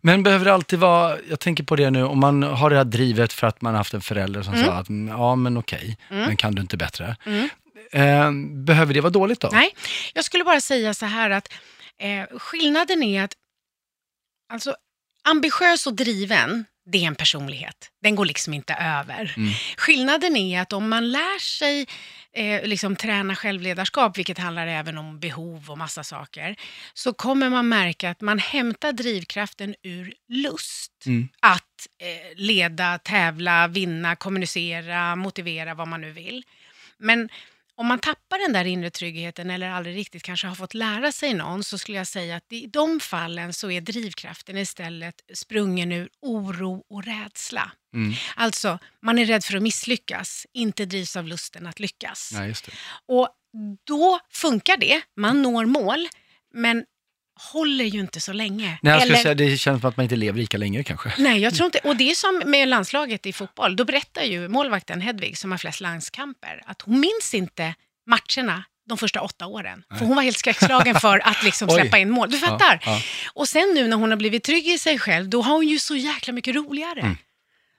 Men 0.00 0.22
behöver 0.22 0.44
det 0.44 0.54
alltid 0.54 0.78
vara, 0.78 1.16
jag 1.28 1.40
tänker 1.40 1.64
på 1.64 1.76
det 1.76 1.90
nu, 1.90 2.02
om 2.04 2.18
man 2.20 2.42
har 2.42 2.70
det 2.70 2.76
här 2.76 2.84
drivet 2.84 3.32
för 3.32 3.46
att 3.46 3.62
man 3.62 3.72
har 3.72 3.78
haft 3.78 3.94
en 3.94 4.00
förälder 4.00 4.42
som 4.42 4.54
Mm. 4.54 4.66
sa 4.66 4.72
att 4.72 4.88
mm, 4.88 5.08
ja 5.18 5.36
men 5.36 5.56
okej, 5.56 5.96
Mm. 6.10 6.22
men 6.24 6.36
kan 6.36 6.54
du 6.54 6.62
inte 6.62 6.76
bättre? 6.76 7.16
Mm. 7.26 7.48
Eh, 7.92 8.32
behöver 8.64 8.94
det 8.94 9.00
vara 9.00 9.10
dåligt 9.10 9.40
då? 9.40 9.48
Nej, 9.52 9.70
jag 10.14 10.24
skulle 10.24 10.44
bara 10.44 10.60
säga 10.60 10.94
så 10.94 11.06
här 11.06 11.30
att 11.30 11.52
eh, 12.00 12.38
skillnaden 12.38 13.02
är 13.02 13.22
att 13.22 13.32
alltså, 14.52 14.76
ambitiös 15.24 15.86
och 15.86 15.94
driven, 15.94 16.64
det 16.86 16.98
är 16.98 17.06
en 17.06 17.14
personlighet. 17.14 17.90
Den 18.02 18.14
går 18.14 18.24
liksom 18.24 18.54
inte 18.54 18.74
över. 18.74 19.34
Mm. 19.36 19.52
Skillnaden 19.76 20.36
är 20.36 20.60
att 20.60 20.72
om 20.72 20.88
man 20.88 21.10
lär 21.10 21.38
sig 21.38 21.86
eh, 22.32 22.62
liksom 22.62 22.96
träna 22.96 23.36
självledarskap, 23.36 24.18
vilket 24.18 24.38
handlar 24.38 24.66
även 24.66 24.98
om 24.98 25.20
behov 25.20 25.70
och 25.70 25.78
massa 25.78 26.04
saker, 26.04 26.56
så 26.94 27.12
kommer 27.12 27.50
man 27.50 27.68
märka 27.68 28.10
att 28.10 28.20
man 28.20 28.38
hämtar 28.38 28.92
drivkraften 28.92 29.74
ur 29.82 30.14
lust. 30.28 31.06
Mm. 31.06 31.28
Att 31.40 31.62
eh, 32.02 32.36
leda, 32.36 32.98
tävla, 32.98 33.68
vinna, 33.68 34.16
kommunicera, 34.16 35.16
motivera, 35.16 35.74
vad 35.74 35.88
man 35.88 36.00
nu 36.00 36.12
vill. 36.12 36.44
Men 36.98 37.28
om 37.76 37.86
man 37.86 37.98
tappar 37.98 38.38
den 38.38 38.52
där 38.52 38.64
inre 38.64 38.90
tryggheten 38.90 39.50
eller 39.50 39.70
aldrig 39.70 39.96
riktigt 39.96 40.22
kanske 40.22 40.46
har 40.46 40.54
fått 40.54 40.74
lära 40.74 41.12
sig 41.12 41.34
någon 41.34 41.64
så 41.64 41.78
skulle 41.78 41.98
jag 41.98 42.06
säga 42.06 42.36
att 42.36 42.52
i 42.52 42.66
de 42.66 43.00
fallen 43.00 43.52
så 43.52 43.70
är 43.70 43.80
drivkraften 43.80 44.56
istället 44.56 45.14
sprungen 45.34 45.92
ur 45.92 46.08
oro 46.22 46.84
och 46.90 47.04
rädsla. 47.04 47.72
Mm. 47.94 48.14
Alltså, 48.36 48.78
man 49.02 49.18
är 49.18 49.26
rädd 49.26 49.44
för 49.44 49.56
att 49.56 49.62
misslyckas, 49.62 50.46
inte 50.52 50.84
drivs 50.84 51.16
av 51.16 51.26
lusten 51.26 51.66
att 51.66 51.80
lyckas. 51.80 52.28
Det. 52.28 52.72
Och 53.06 53.28
då 53.84 54.20
funkar 54.30 54.76
det, 54.76 55.02
man 55.16 55.42
når 55.42 55.64
mål, 55.64 56.08
men 56.54 56.84
håller 57.52 57.84
ju 57.84 58.00
inte 58.00 58.20
så 58.20 58.32
länge. 58.32 58.78
Nej, 58.82 58.92
jag 58.92 59.00
skulle 59.00 59.14
Eller- 59.14 59.22
säga 59.22 59.34
det 59.34 59.56
känns 59.58 59.80
som 59.80 59.88
att 59.88 59.96
man 59.96 60.04
inte 60.04 60.16
lever 60.16 60.38
lika 60.38 60.58
länge 60.58 60.82
kanske. 60.82 61.12
Nej, 61.18 61.38
jag 61.40 61.54
tror 61.54 61.66
inte. 61.66 61.78
Och 61.78 61.96
det 61.96 62.10
är 62.10 62.14
som 62.14 62.42
med 62.50 62.68
landslaget 62.68 63.26
i 63.26 63.32
fotboll. 63.32 63.76
Då 63.76 63.84
berättar 63.84 64.22
ju 64.22 64.48
målvakten 64.48 65.00
Hedvig, 65.00 65.38
som 65.38 65.50
har 65.50 65.58
flest 65.58 65.80
landskamper, 65.80 66.62
att 66.66 66.82
hon 66.82 67.00
minns 67.00 67.34
inte 67.34 67.74
matcherna 68.06 68.64
de 68.88 68.98
första 68.98 69.20
åtta 69.20 69.46
åren. 69.46 69.82
För 69.98 70.04
hon 70.06 70.16
var 70.16 70.22
helt 70.22 70.38
skräckslagen 70.38 71.00
för 71.00 71.18
att 71.28 71.42
liksom 71.42 71.68
släppa 71.70 71.98
in 71.98 72.10
mål. 72.10 72.30
Du 72.30 72.38
fattar? 72.38 72.80
Ja, 72.84 72.90
ja. 72.92 73.00
Och 73.32 73.48
sen 73.48 73.72
nu 73.74 73.88
när 73.88 73.96
hon 73.96 74.10
har 74.10 74.16
blivit 74.16 74.44
trygg 74.44 74.68
i 74.68 74.78
sig 74.78 74.98
själv, 74.98 75.28
då 75.28 75.42
har 75.42 75.54
hon 75.54 75.68
ju 75.68 75.78
så 75.78 75.96
jäkla 75.96 76.32
mycket 76.32 76.54
roligare. 76.54 77.00
Mm. 77.00 77.16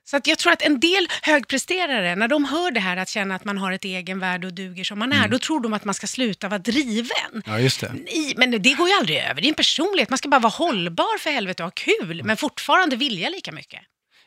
Så 0.09 0.19
jag 0.23 0.37
tror 0.37 0.53
att 0.53 0.61
en 0.61 0.79
del 0.79 1.07
högpresterare, 1.21 2.15
när 2.15 2.27
de 2.27 2.45
hör 2.45 2.71
det 2.71 2.79
här 2.79 2.97
att 2.97 3.09
känna 3.09 3.35
att 3.35 3.45
man 3.45 3.57
har 3.57 3.71
ett 3.71 3.85
egenvärde 3.85 4.47
och 4.47 4.53
duger 4.53 4.83
som 4.83 4.99
man 4.99 5.11
är, 5.11 5.17
Mm. 5.17 5.29
då 5.31 5.39
tror 5.39 5.59
de 5.61 5.73
att 5.73 5.85
man 5.85 5.93
ska 5.93 6.07
sluta 6.07 6.47
vara 6.49 6.59
driven. 6.59 7.43
ja, 7.45 7.59
just 7.59 7.81
det. 7.81 7.93
Nej, 7.93 8.33
men 8.37 8.51
det 8.61 8.73
går 8.73 8.87
ju 8.89 8.93
aldrig 8.99 9.17
över. 9.17 9.41
Det 9.41 9.47
är 9.47 9.49
en 9.49 9.55
personlighet. 9.55 10.09
Man 10.09 10.17
ska 10.17 10.29
bara 10.29 10.39
vara 10.39 10.51
hållbar 10.51 11.17
för 11.19 11.29
helvete 11.29 11.63
och 11.63 11.67
ha 11.67 11.71
kul, 12.05 12.23
men 12.23 12.37
fortfarande 12.37 12.95
vilja 12.95 13.29
lika 13.29 13.51
mycket. 13.51 13.79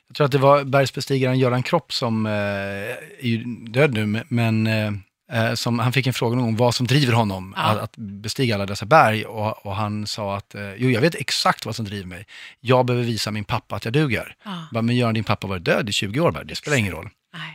Jag 0.08 0.16
tror 0.16 0.24
att 0.24 0.32
det 0.32 0.38
var 0.38 0.64
bergsbestigaren 0.64 1.38
Göran 1.38 1.62
Kropp 1.62 1.92
som 1.92 2.26
eh, 2.26 2.32
är 2.32 3.68
död 3.70 3.94
nu, 3.94 4.24
men 4.28 4.66
eh, 4.66 4.92
som, 5.54 5.78
han 5.78 5.92
fick 5.92 6.06
en 6.06 6.12
fråga 6.12 6.36
någon 6.36 6.44
gång 6.44 6.56
vad 6.56 6.74
som 6.74 6.86
driver 6.86 7.12
honom 7.12 7.54
Ja. 7.56 7.62
att, 7.62 7.78
att 7.78 7.96
bestiga 7.96 8.54
alla 8.54 8.66
dessa 8.66 8.86
berg 8.86 9.24
och, 9.24 9.66
och 9.66 9.76
han 9.76 10.06
sa 10.06 10.36
att 10.36 10.54
eh, 10.54 10.74
jo, 10.76 10.90
jag 10.90 11.00
vet 11.00 11.14
exakt 11.14 11.66
vad 11.66 11.76
som 11.76 11.84
driver 11.84 12.06
mig. 12.06 12.26
Jag 12.60 12.86
behöver 12.86 13.06
visa 13.06 13.30
min 13.30 13.44
pappa 13.44 13.76
att 13.76 13.84
jag 13.84 13.94
duger. 13.94 14.34
Ja. 14.44 14.68
Bara, 14.72 14.82
men 14.82 14.96
Göran, 14.96 15.14
din 15.14 15.24
pappa 15.24 15.46
varit 15.46 15.64
död 15.64 15.88
i 15.88 15.92
20 15.92 16.20
år, 16.20 16.30
bara, 16.30 16.44
det 16.44 16.54
spelar 16.54 16.76
ingen 16.76 16.92
roll. 16.92 17.08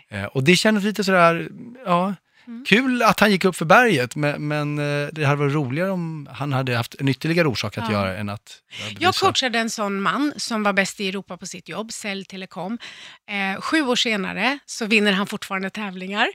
Eh, 0.10 0.24
och 0.26 0.44
det 0.44 0.56
kändes 0.56 0.84
lite 0.84 1.04
sådär, 1.04 1.50
ja, 1.86 2.14
Mm. 2.48 2.66
kul 2.68 3.02
att 3.02 3.20
han 3.20 3.32
gick 3.32 3.46
upp 3.46 3.56
för 3.56 3.66
berget, 3.66 4.16
men, 4.16 4.48
men 4.48 4.80
eh, 4.80 5.08
det 5.12 5.26
hade 5.26 5.36
varit 5.40 5.54
roligare 5.54 5.92
om 5.92 6.30
han 6.32 6.54
hade 6.54 6.78
haft 6.78 6.96
en 7.00 7.08
ytterligare 7.08 7.48
orsak 7.48 7.78
att 7.78 7.86
Ja. 7.90 7.92
göra 7.92 8.18
än 8.18 8.30
att 8.30 8.62
Jag 9.00 9.16
coachade 9.16 9.60
en 9.60 9.70
sån 9.70 10.02
man 10.02 10.34
som 10.38 10.64
var 10.64 10.74
bäst 10.74 11.00
i 11.00 11.08
Europa 11.10 11.38
på 11.38 11.46
sitt 11.46 11.70
jobb, 11.70 11.92
Cell 11.94 12.26
Telecom. 12.26 12.78
Eh, 13.56 13.62
sju 13.62 13.82
år 13.82 13.96
senare 13.96 14.60
så 14.66 14.86
vinner 14.86 15.12
han 15.12 15.28
fortfarande 15.28 15.70
tävlingar. 15.70 16.28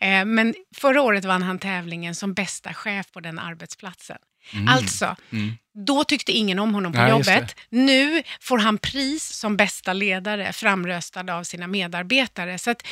Mm. 0.00 0.30
Eh, 0.30 0.34
men 0.34 0.54
förra 0.76 1.02
året 1.02 1.24
vann 1.24 1.42
han 1.42 1.58
tävlingen 1.58 2.14
som 2.14 2.34
bästa 2.34 2.74
chef 2.74 3.06
på 3.12 3.20
den 3.20 3.38
arbetsplatsen. 3.38 4.16
Mm. 4.52 4.68
Alltså, 4.68 5.16
Mm. 5.30 5.52
då 5.86 6.04
tyckte 6.04 6.32
ingen 6.32 6.58
om 6.58 6.74
honom 6.74 6.92
på 6.92 6.98
Nej, 6.98 7.10
jobbet. 7.10 7.56
Nu 7.70 8.22
får 8.40 8.58
han 8.58 8.78
pris 8.78 9.24
som 9.24 9.56
bästa 9.56 9.92
ledare, 9.92 10.52
framröstad 10.52 11.32
av 11.34 11.42
sina 11.44 11.66
medarbetare. 11.66 12.58
Så 12.58 12.70
att 12.70 12.82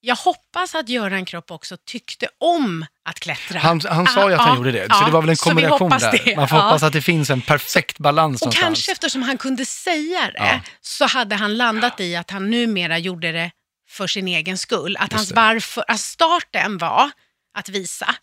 jag 0.00 0.16
hoppas 0.16 0.74
att 0.74 0.88
Göran 0.88 1.24
Kropp 1.24 1.50
också 1.50 1.76
tyckte 1.84 2.28
om 2.38 2.86
att 3.04 3.20
klättra. 3.20 3.58
Han, 3.58 3.80
han 3.88 4.06
sa 4.06 4.28
ju 4.28 4.34
att 4.34 4.40
han 4.40 4.48
ja, 4.48 4.56
gjorde 4.56 4.72
det, 4.72 4.86
ja, 4.88 4.94
så 4.94 5.04
det 5.04 5.10
var 5.10 5.20
väl 5.20 5.30
en 5.30 5.36
kombination 5.36 5.90
där. 5.90 6.36
Man 6.36 6.48
får 6.48 6.58
ja. 6.58 6.64
hoppas 6.64 6.82
att 6.82 6.92
det 6.92 7.02
finns 7.02 7.30
en 7.30 7.40
perfekt 7.40 7.98
balans 7.98 8.42
Och 8.42 8.46
någonstans. 8.46 8.64
kanske 8.64 8.92
eftersom 8.92 9.22
han 9.22 9.38
kunde 9.38 9.66
säga 9.66 10.30
det, 10.30 10.60
så 10.80 11.06
hade 11.06 11.34
han 11.34 11.56
landat 11.56 12.00
i 12.00 12.16
att 12.16 12.30
han 12.30 12.50
numera 12.50 12.98
gjorde 12.98 13.32
det 13.32 13.50
för 13.88 14.06
sin 14.06 14.28
egen 14.28 14.58
skull. 14.58 14.96
Att 14.96 15.02
Just 15.02 15.14
hans 15.14 15.32
varför, 15.32 15.84
att 15.88 16.00
starten 16.00 16.78
var 16.78 17.10
att 17.54 17.68
visa, 17.68 18.14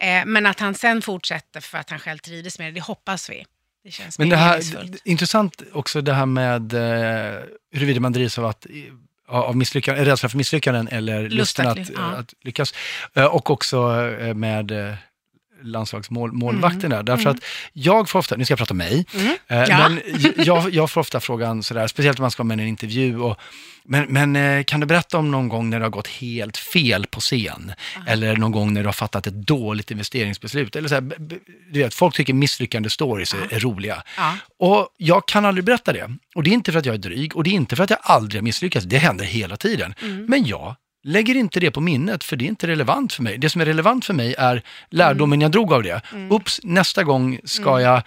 eh, 0.00 0.24
men 0.26 0.46
att 0.46 0.60
han 0.60 0.74
sen 0.74 1.02
fortsätter 1.02 1.60
för 1.60 1.78
att 1.78 1.90
han 1.90 1.98
själv 1.98 2.18
trivdes 2.18 2.58
med 2.58 2.68
det, 2.68 2.72
det 2.72 2.80
hoppas 2.80 3.30
vi. 3.30 3.44
Det 3.84 3.90
känns 3.90 4.18
Men 4.18 4.28
det 4.28 4.36
här, 4.36 4.62
intressant 5.04 5.62
också 5.72 6.00
det 6.00 6.14
här 6.14 6.26
med 6.26 6.72
eh, 6.72 7.42
huruvida 7.72 8.00
man 8.00 8.12
drivs 8.12 8.38
av, 8.38 8.44
att, 8.46 8.66
av 9.28 9.56
misslyckanden, 9.56 10.04
rädsla 10.04 10.28
för 10.28 10.36
misslyckanden 10.36 10.88
eller 10.88 11.22
Lust 11.22 11.34
lusten 11.34 11.66
att 11.66 11.96
att, 11.96 12.34
lyckas. 12.42 12.74
Eh, 13.14 13.24
och 13.24 13.50
också 13.50 13.76
eh, 14.20 14.34
med 14.34 14.96
landslagsmålvakten 15.62 16.90
där. 16.90 17.02
Därför 17.02 17.22
mm. 17.22 17.34
att 17.36 17.44
jag 17.72 18.08
får 18.08 18.18
ofta, 18.18 18.36
nu 18.36 18.44
ska 18.44 18.52
jag 18.52 18.58
prata 18.58 18.74
om 18.74 18.78
mig, 18.78 19.06
Mm. 19.14 19.26
eh, 19.48 19.64
Ja. 19.68 19.88
men 19.88 20.00
jag, 20.36 20.74
jag 20.74 20.90
får 20.90 21.00
ofta 21.00 21.20
frågan 21.20 21.62
sådär, 21.62 21.86
speciellt 21.86 22.18
om 22.18 22.22
man 22.22 22.30
ska 22.30 22.42
vara 22.42 22.48
med 22.56 22.58
i 22.58 22.62
en 22.62 22.68
intervju, 22.68 23.18
och, 23.18 23.36
men, 23.84 24.04
men 24.08 24.36
eh, 24.36 24.64
kan 24.64 24.80
du 24.80 24.86
berätta 24.86 25.18
om 25.18 25.30
någon 25.30 25.48
gång 25.48 25.70
när 25.70 25.78
det 25.78 25.84
har 25.84 25.90
gått 25.90 26.06
helt 26.08 26.56
fel 26.56 27.06
på 27.10 27.20
scen? 27.20 27.72
Eller 28.06 28.36
någon 28.36 28.52
gång 28.52 28.72
när 28.72 28.80
du 28.80 28.88
har 28.88 28.92
fattat 28.92 29.26
ett 29.26 29.46
dåligt 29.46 29.90
investeringsbeslut? 29.90 30.76
Eller 30.76 30.88
så 30.88 30.94
här, 30.94 31.12
du 31.72 31.82
vet, 31.82 31.94
folk 31.94 32.14
tycker 32.14 32.34
misslyckande 32.34 32.90
stories 32.90 33.34
är, 33.34 33.54
är 33.54 33.60
roliga. 33.60 34.02
Ja. 34.16 34.34
Och 34.58 34.88
jag 34.96 35.28
kan 35.28 35.44
aldrig 35.44 35.64
berätta 35.64 35.92
det. 35.92 36.10
Och 36.34 36.42
det 36.42 36.50
är 36.50 36.52
inte 36.52 36.72
för 36.72 36.78
att 36.78 36.86
jag 36.86 36.94
är 36.94 36.98
dryg 36.98 37.36
och 37.36 37.44
det 37.44 37.50
är 37.50 37.54
inte 37.54 37.76
för 37.76 37.84
att 37.84 37.90
jag 37.90 37.98
aldrig 38.02 38.40
har 38.40 38.44
misslyckats. 38.44 38.86
Det 38.86 38.98
händer 38.98 39.24
hela 39.24 39.56
tiden. 39.56 39.94
Mm. 40.02 40.26
Men 40.28 40.46
jag 40.46 40.76
lägger 41.04 41.34
inte 41.34 41.60
det 41.60 41.70
på 41.70 41.80
minnet 41.80 42.24
för 42.24 42.36
det 42.36 42.44
är 42.44 42.48
inte 42.48 42.66
relevant 42.66 43.12
för 43.12 43.22
mig. 43.22 43.38
Det 43.38 43.50
som 43.50 43.60
är 43.60 43.66
relevant 43.66 44.04
för 44.04 44.14
mig 44.14 44.34
är 44.38 44.62
lärdomen 44.90 45.40
jag 45.40 45.50
drog 45.50 45.72
av 45.72 45.82
det. 45.82 46.00
Mm. 46.12 46.32
Ups, 46.32 46.60
nästa 46.62 47.04
gång 47.04 47.40
ska 47.44 47.80
jag 47.80 48.02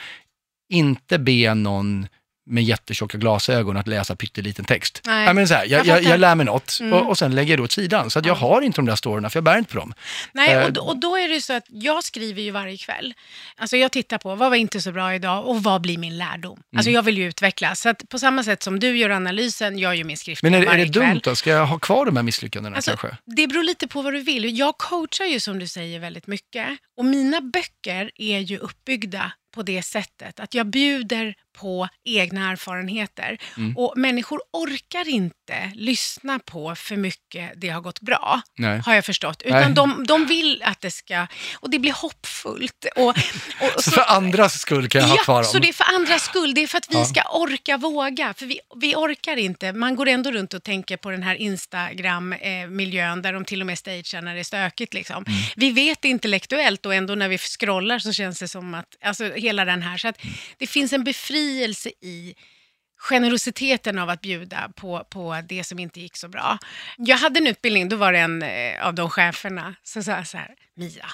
inte 0.69 1.19
be 1.19 1.54
någon 1.54 2.08
med 2.45 2.63
jättetjocka 2.63 3.17
glasögon 3.17 3.77
att 3.77 3.88
läsa 3.88 4.15
pytteliten 4.15 4.65
text. 4.65 5.01
Nej, 5.06 5.25
Nej, 5.25 5.34
men 5.34 5.47
så 5.47 5.54
här, 5.54 5.65
jag, 5.65 5.86
jag 5.86 6.04
jag, 6.04 6.19
lär 6.19 6.36
mig 6.36 6.45
något 6.45 6.77
Mm. 6.82 6.93
och, 6.93 7.10
och 7.10 7.17
sen 7.17 7.36
lägger 7.36 7.51
jag 7.54 7.60
det 7.60 7.63
åt 7.63 7.71
sidan. 7.71 8.10
Så 8.10 8.19
att 8.19 8.25
jag 8.25 8.36
har 8.36 8.62
inte 8.62 8.75
de 8.77 8.86
där 8.86 8.95
storyna, 8.95 9.30
för 9.30 9.38
jag 9.38 9.43
bär 9.43 9.58
inte 9.58 9.71
på 9.73 9.80
dem. 9.80 9.93
Nej, 10.34 10.54
Eh, 10.54 10.65
och, 10.65 10.73
då- 10.73 10.82
och 10.82 10.99
då 10.99 11.17
är 11.17 11.30
det 11.30 11.41
så 11.41 11.54
att 11.54 11.63
jag 11.67 12.04
skriver 12.04 12.41
ju 12.41 12.51
varje 12.51 12.77
kväll. 12.77 13.13
Alltså 13.58 13.77
jag 13.77 13.91
tittar 13.91 14.17
på 14.17 14.36
vad 14.36 14.49
var 14.49 14.58
inte 14.58 14.82
så 14.82 14.91
bra 14.91 15.15
idag 15.15 15.47
och 15.47 15.63
vad 15.63 15.82
blir 15.82 15.97
min 15.97 16.17
lärdom? 16.17 16.60
Alltså 16.75 16.89
Mm. 16.89 16.95
jag 16.95 17.04
vill 17.04 17.17
ju 17.17 17.25
utvecklas. 17.27 17.82
Så 17.82 17.89
att 17.89 18.10
på 18.10 18.19
samma 18.19 18.43
sätt 18.43 18.63
som 18.63 18.80
du 18.80 18.97
gör 18.97 19.10
analysen, 19.10 19.80
jag 19.80 19.95
gör 19.95 20.04
min 20.04 20.17
skriftliga 20.17 20.51
Men 20.51 20.60
är, 20.62 20.65
är 20.65 20.69
varje 20.69 20.86
det 20.86 20.93
kväll. 20.93 21.10
dumt 21.10 21.21
då? 21.23 21.36
Ska 21.36 21.49
jag 21.49 21.65
ha 21.65 21.80
kvar 21.80 22.06
de 22.06 22.15
här 22.15 22.23
misslyckandena 22.23 22.75
Alltså, 22.75 22.91
kanske? 22.97 23.17
det 23.25 23.47
beror 23.47 23.63
lite 23.63 23.88
på 23.88 24.01
vad 24.01 24.13
du 24.13 24.19
vill. 24.19 24.58
Jag 24.58 24.77
coachar 24.77 25.25
ju 25.25 25.39
som 25.39 25.60
du 25.60 25.67
säger 25.67 25.99
väldigt 25.99 26.27
mycket. 26.27 26.67
Och 26.97 27.06
mina 27.06 27.41
böcker 27.41 28.12
är 28.15 28.39
ju 28.39 28.58
uppbyggda 28.58 29.32
på 29.56 29.63
det 29.63 29.84
sättet 29.84 30.39
att 30.39 30.54
jag 30.54 30.67
bjuder 30.67 31.36
på 31.62 31.88
egna 32.06 32.52
erfarenheter. 32.52 33.38
Mm. 33.58 33.78
Och 33.78 33.93
människor 33.97 34.41
orkar 34.54 35.08
inte 35.10 35.71
lyssna 35.76 36.39
på 36.39 36.76
för 36.76 36.95
mycket 36.95 37.52
det 37.58 37.69
har 37.69 37.82
gått 37.82 38.02
bra, 38.02 38.41
Nej. 38.58 38.82
har 38.86 38.95
jag 38.95 39.06
förstått. 39.06 39.43
Nej. 39.45 39.60
Utan 39.62 39.74
de, 39.74 40.06
de 40.08 40.26
vill 40.26 40.63
att 40.65 40.82
det 40.82 40.91
ska, 40.91 41.28
och 41.54 41.69
det 41.69 41.80
blir 41.80 41.91
hoppfullt. 41.93 42.86
Och, 42.95 43.04
och, 43.08 43.15
och 43.76 43.84
Så 43.84 43.91
för 43.91 44.02
andras 44.12 44.60
skull 44.60 44.89
kan 44.89 45.02
jag 45.02 45.08
ha 45.08 45.17
kvar 45.17 45.36
Ja, 45.36 45.41
dem. 45.41 45.52
så 45.52 45.60
det 45.60 45.69
är 45.69 45.74
för 45.74 45.95
andras 45.95 46.24
skull. 46.24 46.54
Det 46.54 46.62
är 46.63 46.67
för 46.67 46.78
att 46.78 46.88
vi 46.89 46.95
Ja. 46.95 47.06
ska 47.06 47.21
orka 47.32 47.78
våga. 47.78 48.34
För 48.34 48.45
vi, 48.45 48.60
vi 48.82 48.95
orkar 48.95 49.38
inte. 49.38 49.74
Man 49.74 49.95
går 49.95 50.08
ändå 50.08 50.32
runt 50.32 50.54
och 50.54 50.63
tänker 50.63 50.97
på 50.97 51.10
den 51.12 51.24
här 51.24 51.36
Instagram-miljön 51.36 53.21
där 53.21 53.34
de 53.34 53.45
till 53.45 53.62
och 53.62 53.67
med 53.67 53.78
stagear 53.78 54.21
när 54.21 54.34
det 54.34 54.39
är 54.39 54.43
stökigt. 54.43 54.93
Liksom. 54.93 55.24
Mm. 55.28 55.39
Vi 55.56 55.71
vet 55.71 56.06
intellektuellt 56.06 56.86
och 56.86 56.93
ändå 56.93 57.15
när 57.15 57.30
vi 57.30 57.38
scrollar 57.38 58.00
så 58.00 58.13
känns 58.13 58.39
det 58.39 58.47
som 58.47 58.74
att, 58.74 58.86
alltså 59.04 59.32
hela 59.34 59.65
den 59.65 59.82
här, 59.82 59.97
så 59.97 60.08
att 60.08 60.24
Mm. 60.24 60.36
det 60.58 60.67
finns 60.67 60.93
en 60.93 61.04
befrielse 61.04 61.50
i 62.01 62.35
generositeten 63.01 63.97
av 63.99 64.09
att 64.09 64.21
bjuda 64.21 64.71
på, 64.75 65.07
på 65.09 65.41
det 65.49 65.63
som 65.63 65.79
inte 65.79 66.01
gick 66.01 66.17
så 66.17 66.27
bra. 66.27 66.57
Jag 66.97 67.17
hade 67.17 67.39
en 67.39 67.47
utbildning, 67.47 67.89
då 67.89 67.95
var 67.95 68.13
det 68.13 68.19
en 68.19 68.43
eh, 68.43 68.87
av 68.87 68.93
de 68.93 69.09
cheferna 69.09 69.75
som 69.83 70.03
sa 70.03 70.23
så 70.23 70.37
här, 70.37 70.55
Mia, 70.75 71.05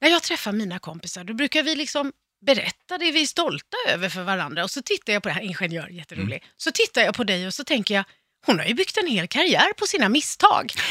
när 0.00 0.08
jag 0.08 0.22
träffar 0.22 0.52
mina 0.52 0.78
kompisar 0.78 1.24
då 1.24 1.34
brukar 1.34 1.62
vi 1.62 1.74
liksom 1.76 2.12
berätta 2.46 2.98
det 2.98 3.12
vi 3.12 3.22
är 3.22 3.26
stolta 3.26 3.76
över 3.88 4.08
för 4.08 4.22
varandra. 4.22 4.64
Och 4.64 4.70
så 4.70 4.82
tittar 4.82 5.12
jag 5.12 5.22
på 5.22 5.28
det 5.28 5.32
här, 5.32 5.42
ingenjör, 5.42 5.88
jätterolig. 5.88 6.36
Mm. 6.36 6.48
Så 6.56 6.70
tittar 6.70 7.02
jag 7.02 7.14
på 7.14 7.24
dig 7.24 7.46
och 7.46 7.54
så 7.54 7.64
tänker 7.64 7.94
jag, 7.94 8.04
hon 8.46 8.58
har 8.58 8.66
ju 8.66 8.74
byggt 8.74 8.96
en 8.96 9.06
hel 9.06 9.28
karriär 9.28 9.72
på 9.72 9.86
sina 9.86 10.08
misstag. 10.08 10.72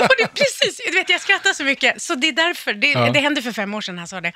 och 0.00 0.14
det 0.18 0.22
är 0.22 0.26
precis, 0.34 0.80
du 0.86 0.92
vet, 0.92 1.08
jag 1.08 1.20
skrattar 1.20 1.52
så 1.52 1.64
mycket. 1.64 2.02
Så 2.02 2.14
det 2.14 2.28
är 2.28 2.32
därför, 2.32 2.74
det, 2.74 2.86
Ja. 2.90 3.10
det 3.10 3.20
hände 3.20 3.42
för 3.42 3.52
fem 3.52 3.74
år 3.74 3.80
sedan 3.80 3.98
han 3.98 4.08
sa 4.08 4.20
det. 4.20 4.32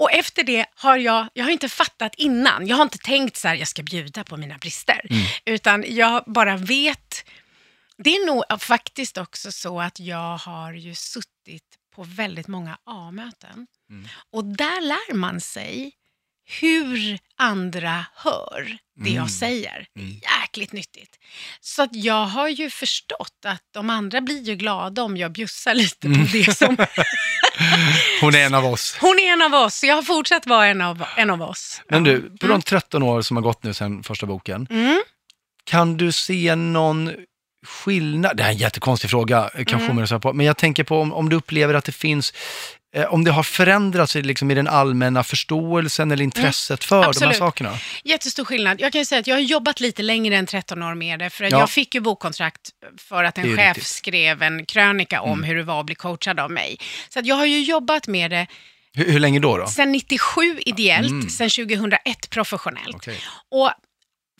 Och 0.00 0.12
efter 0.12 0.42
det 0.42 0.66
har 0.74 0.96
jag, 0.96 1.28
jag 1.32 1.44
har 1.44 1.50
inte 1.50 1.68
fattat 1.68 2.14
innan. 2.16 2.66
Jag 2.66 2.76
har 2.76 2.82
inte 2.82 2.98
tänkt 2.98 3.36
så 3.36 3.48
här, 3.48 3.54
jag 3.54 3.68
ska 3.68 3.82
bjuda 3.82 4.24
på 4.24 4.36
mina 4.36 4.58
brister. 4.58 5.00
Mm. 5.10 5.22
Utan 5.44 5.84
jag 5.88 6.24
bara 6.26 6.56
vet. 6.56 7.24
Det 7.98 8.10
är 8.16 8.26
nog 8.26 8.44
faktiskt 8.60 9.18
också 9.18 9.52
så 9.52 9.80
att 9.80 10.00
jag 10.00 10.36
har 10.36 10.72
ju 10.72 10.94
suttit 10.94 11.64
på 11.94 12.04
väldigt 12.04 12.48
många 12.48 12.78
A-möten. 12.84 13.66
Mm. 13.90 14.08
Och 14.30 14.44
där 14.44 14.80
lär 14.80 15.14
man 15.14 15.40
sig 15.40 15.92
hur 16.60 17.18
andra 17.38 18.04
hör 18.14 18.78
det 18.96 19.10
Mm. 19.10 19.14
jag 19.14 19.30
säger. 19.30 19.86
Mm. 19.98 20.20
Jäkligt 20.40 20.72
nyttigt. 20.72 21.10
Så 21.60 21.82
att 21.82 21.94
jag 21.94 22.24
har 22.26 22.48
ju 22.48 22.70
förstått 22.70 23.38
att 23.46 23.62
de 23.74 23.90
andra 23.90 24.20
blir 24.20 24.42
ju 24.42 24.54
glada 24.56 25.02
om 25.02 25.16
jag 25.16 25.32
bjussar 25.32 25.74
lite 25.74 26.06
Mm. 26.06 26.20
på 26.26 26.32
det 26.32 26.56
som... 26.56 26.76
Hon 28.20 28.34
är 28.34 28.46
en 28.46 28.54
av 28.54 28.66
oss. 28.66 28.96
Hon 29.00 29.18
är 29.18 29.32
en 29.32 29.42
av 29.42 29.54
oss, 29.54 29.84
jag 29.84 29.94
har 29.94 30.02
fortsatt 30.02 30.46
vara 30.46 30.66
en 30.66 30.80
av, 30.80 31.04
en 31.16 31.30
av 31.30 31.42
oss. 31.42 31.82
Men 31.88 32.04
du, 32.04 32.36
på 32.40 32.46
de 32.46 32.62
13 32.62 33.02
år 33.02 33.22
som 33.22 33.36
har 33.36 33.42
gått 33.44 33.62
nu 33.62 33.74
sedan 33.74 34.02
första 34.02 34.26
boken, 34.26 34.66
Mm. 34.70 35.02
kan 35.64 35.96
du 35.96 36.12
se 36.12 36.54
någon 36.54 37.10
skillnad? 37.66 38.36
Det 38.36 38.42
här 38.42 38.50
är 38.50 38.54
en 38.54 38.58
jättekonstig 38.60 39.10
fråga, 39.10 39.50
kanske 39.66 39.90
Mm. 39.90 40.20
på, 40.20 40.32
men 40.32 40.46
jag 40.46 40.56
tänker 40.56 40.84
på 40.84 41.00
om, 41.00 41.12
om 41.12 41.28
du 41.28 41.36
upplever 41.36 41.74
att 41.74 41.84
det 41.84 41.92
finns 41.92 42.32
om 43.08 43.24
det 43.24 43.30
har 43.30 43.42
förändrats 43.42 44.14
liksom, 44.14 44.50
i 44.50 44.54
den 44.54 44.68
allmänna 44.68 45.24
förståelsen 45.24 46.10
eller 46.10 46.24
intresset 46.24 46.84
för 46.84 46.96
de 46.96 47.00
här 47.00 47.04
Mm. 47.04 47.10
Absolut. 47.10 47.36
sakerna? 47.36 47.78
Jättestor 48.04 48.44
skillnad. 48.44 48.80
Jag 48.80 48.92
kan 48.92 48.98
ju 49.00 49.04
säga 49.04 49.18
att 49.20 49.26
jag 49.26 49.34
har 49.36 49.40
jobbat 49.40 49.80
lite 49.80 50.02
längre 50.02 50.36
än 50.36 50.46
13 50.46 50.82
år 50.82 50.94
med 50.94 51.18
det. 51.18 51.30
För 51.30 51.44
att 51.44 51.50
Ja. 51.52 51.58
jag 51.58 51.70
fick 51.70 51.94
ju 51.94 52.00
bokkontrakt 52.00 52.60
för 52.98 53.24
att 53.24 53.38
en 53.38 53.56
chef 53.56 53.76
riktigt. 53.76 53.86
skrev 53.86 54.42
en 54.42 54.66
krönika 54.66 55.20
om 55.20 55.32
Mm. 55.32 55.44
hur 55.44 55.56
det 55.56 55.62
var 55.62 55.80
att 55.80 55.86
bli 55.86 55.94
coachad 55.94 56.40
av 56.40 56.50
mig. 56.50 56.76
Så 57.08 57.18
att 57.18 57.26
jag 57.26 57.36
har 57.36 57.46
ju 57.46 57.62
jobbat 57.62 58.06
med 58.06 58.30
det 58.30 58.46
Hur, 58.94 59.12
hur 59.12 59.18
länge 59.20 59.38
då? 59.40 59.56
då? 59.58 59.66
sedan 59.66 59.92
97 59.92 60.58
ideellt, 60.66 61.10
Mm. 61.10 61.28
sedan 61.28 61.50
2001 61.50 62.30
professionellt. 62.30 62.94
Okej. 62.96 63.18
Och 63.50 63.70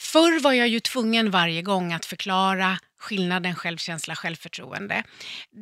förr 0.00 0.40
var 0.40 0.52
jag 0.52 0.68
ju 0.68 0.80
tvungen 0.80 1.30
varje 1.30 1.62
gång 1.62 1.92
att 1.92 2.04
förklara 2.06 2.78
skillnaden 3.02 3.54
självkänsla, 3.54 4.16
självförtroende. 4.16 5.02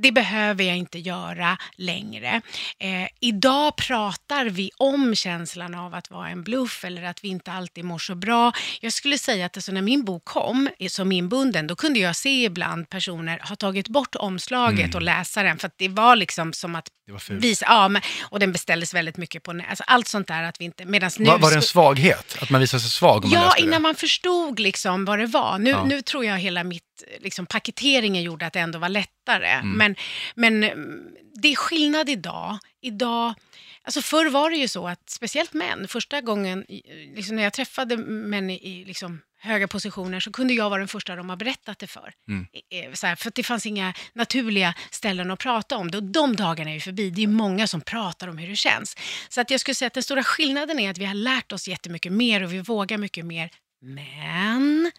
Det 0.02 0.12
behöver 0.12 0.64
jag 0.64 0.76
inte 0.76 0.98
göra 0.98 1.58
längre. 1.76 2.40
Eh, 2.78 3.08
idag 3.20 3.76
pratar 3.76 4.44
vi 4.44 4.70
om 4.76 5.14
känslan 5.14 5.74
av 5.74 5.94
att 5.94 6.10
vara 6.10 6.28
en 6.28 6.42
bluff 6.42 6.84
eller 6.84 7.02
att 7.02 7.24
vi 7.24 7.28
inte 7.28 7.52
alltid 7.52 7.84
mår 7.84 7.98
så 7.98 8.14
bra. 8.14 8.52
Jag 8.80 8.92
skulle 8.92 9.18
säga 9.18 9.46
att 9.46 9.56
alltså, 9.56 9.72
när 9.72 9.82
min 9.82 10.04
bok 10.04 10.24
kom 10.24 10.68
eh, 10.78 10.88
som 10.88 11.12
inbunden, 11.12 11.66
då 11.66 11.76
kunde 11.76 11.98
jag 11.98 12.16
se 12.16 12.44
ibland 12.44 12.88
personer 12.88 13.38
ha 13.48 13.56
tagit 13.56 13.88
bort 13.88 14.14
omslaget 14.16 14.80
Mm. 14.80 14.94
och 14.94 15.02
läsa 15.02 15.42
den, 15.42 15.58
för 15.58 15.66
att 15.66 15.74
det 15.78 15.88
var 15.88 16.16
liksom 16.16 16.52
som 16.52 16.74
att 16.74 16.88
visa, 17.28 17.66
ja, 17.68 17.88
men, 17.88 18.02
och 18.22 18.38
den 18.40 18.52
beställdes 18.52 18.94
väldigt 18.94 19.16
mycket 19.16 19.42
på 19.42 19.50
alltså, 19.68 19.84
allt 19.86 20.08
sånt 20.08 20.28
där 20.28 20.42
att 20.42 20.60
vi 20.60 20.64
inte, 20.64 20.84
medans 20.84 21.18
nu 21.18 21.24
Var, 21.24 21.38
var 21.38 21.50
det 21.50 21.56
en 21.56 21.62
svaghet? 21.62 22.36
Att 22.42 22.50
man 22.50 22.60
visade 22.60 22.80
sig 22.80 22.90
svag 22.90 23.24
om 23.24 23.30
man 23.30 23.40
Ja, 23.40 23.46
läste 23.46 23.60
innan 23.62 23.72
det? 23.72 23.78
man 23.78 23.94
förstod 23.94 24.58
liksom 24.60 25.04
vad 25.04 25.18
det 25.18 25.26
var. 25.26 25.58
Nu, 25.58 25.70
Ja. 25.70 25.84
nu 25.84 26.02
tror 26.02 26.24
jag 26.24 26.38
hela 26.38 26.64
mitt, 26.64 26.82
liksom, 27.20 27.46
paketeringen 27.46 28.22
gjorde 28.22 28.46
att 28.46 28.52
det 28.52 28.60
ändå 28.60 28.78
var 28.78 28.88
lättare. 28.88 29.48
Mm. 29.48 29.72
Men, 29.72 29.96
men 30.34 30.60
det 31.34 31.48
är 31.48 31.56
skillnad 31.56 32.08
idag. 32.08 32.58
Idag, 32.82 33.34
alltså 33.82 34.02
förr 34.02 34.30
var 34.30 34.50
det 34.50 34.56
ju 34.56 34.68
så 34.68 34.88
att, 34.88 35.10
speciellt 35.10 35.52
män, 35.52 35.88
första 35.88 36.20
gången 36.20 36.64
liksom 37.14 37.36
när 37.36 37.42
jag 37.42 37.52
träffade 37.52 37.96
män 37.96 38.50
i, 38.50 38.84
liksom, 38.86 39.20
höga 39.42 39.68
positioner 39.68 40.20
så 40.20 40.32
kunde 40.32 40.54
jag 40.54 40.70
vara 40.70 40.78
den 40.78 40.88
första 40.88 41.16
de 41.16 41.30
har 41.30 41.36
berättat 41.36 41.78
det 41.78 41.86
för. 41.86 42.12
Mm. 42.28 42.46
Så 42.96 43.06
här, 43.06 43.16
för 43.16 43.32
det 43.34 43.42
fanns 43.42 43.66
inga 43.66 43.94
naturliga 44.12 44.74
ställen 44.90 45.30
att 45.30 45.38
prata 45.38 45.76
om 45.76 45.90
det. 45.90 45.98
Och 45.98 46.04
de 46.04 46.36
dagarna 46.36 46.70
är 46.70 46.74
ju 46.74 46.80
förbi. 46.80 47.10
Det 47.10 47.22
är 47.22 47.26
många 47.26 47.66
som 47.66 47.80
pratar 47.80 48.28
om 48.28 48.38
hur 48.38 48.48
det 48.48 48.56
känns. 48.56 48.96
Så 49.28 49.40
att 49.40 49.50
jag 49.50 49.60
skulle 49.60 49.74
säga 49.74 49.86
att 49.86 49.94
den 49.94 50.02
stora 50.02 50.22
skillnaden 50.22 50.78
är 50.78 50.90
att 50.90 50.98
vi 50.98 51.04
har 51.04 51.14
lärt 51.14 51.52
oss 51.52 51.68
jättemycket 51.68 52.12
mer 52.12 52.42
och 52.42 52.52
vi 52.52 52.60
vågar 52.60 52.98
mycket 52.98 53.26
mer. 53.26 53.50
Men 53.82 54.90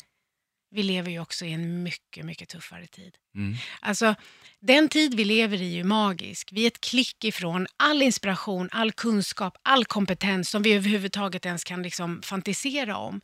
vi 0.72 0.84
lever 0.84 1.12
ju 1.12 1.20
också 1.20 1.46
i 1.46 1.54
en 1.54 1.84
mycket, 1.84 2.26
mycket 2.26 2.50
tuffare 2.50 2.88
tid. 2.88 3.16
Mm. 3.36 3.56
Alltså, 3.80 4.16
den 4.60 4.90
tid 4.90 5.14
vi 5.14 5.26
lever 5.26 5.62
i 5.62 5.72
är 5.72 5.76
ju 5.76 5.84
magisk. 5.84 6.50
Vi 6.52 6.64
är 6.64 6.68
ett 6.68 6.82
klick 6.82 7.24
ifrån 7.24 7.68
all 7.78 8.02
inspiration, 8.02 8.70
all 8.72 8.92
kunskap, 8.92 9.58
all 9.64 9.86
kompetens 9.86 10.50
som 10.50 10.62
vi 10.62 10.74
överhuvudtaget 10.74 11.46
ens 11.46 11.64
kan 11.64 11.84
liksom 11.84 12.22
fantisera 12.22 12.98
om. 12.98 13.22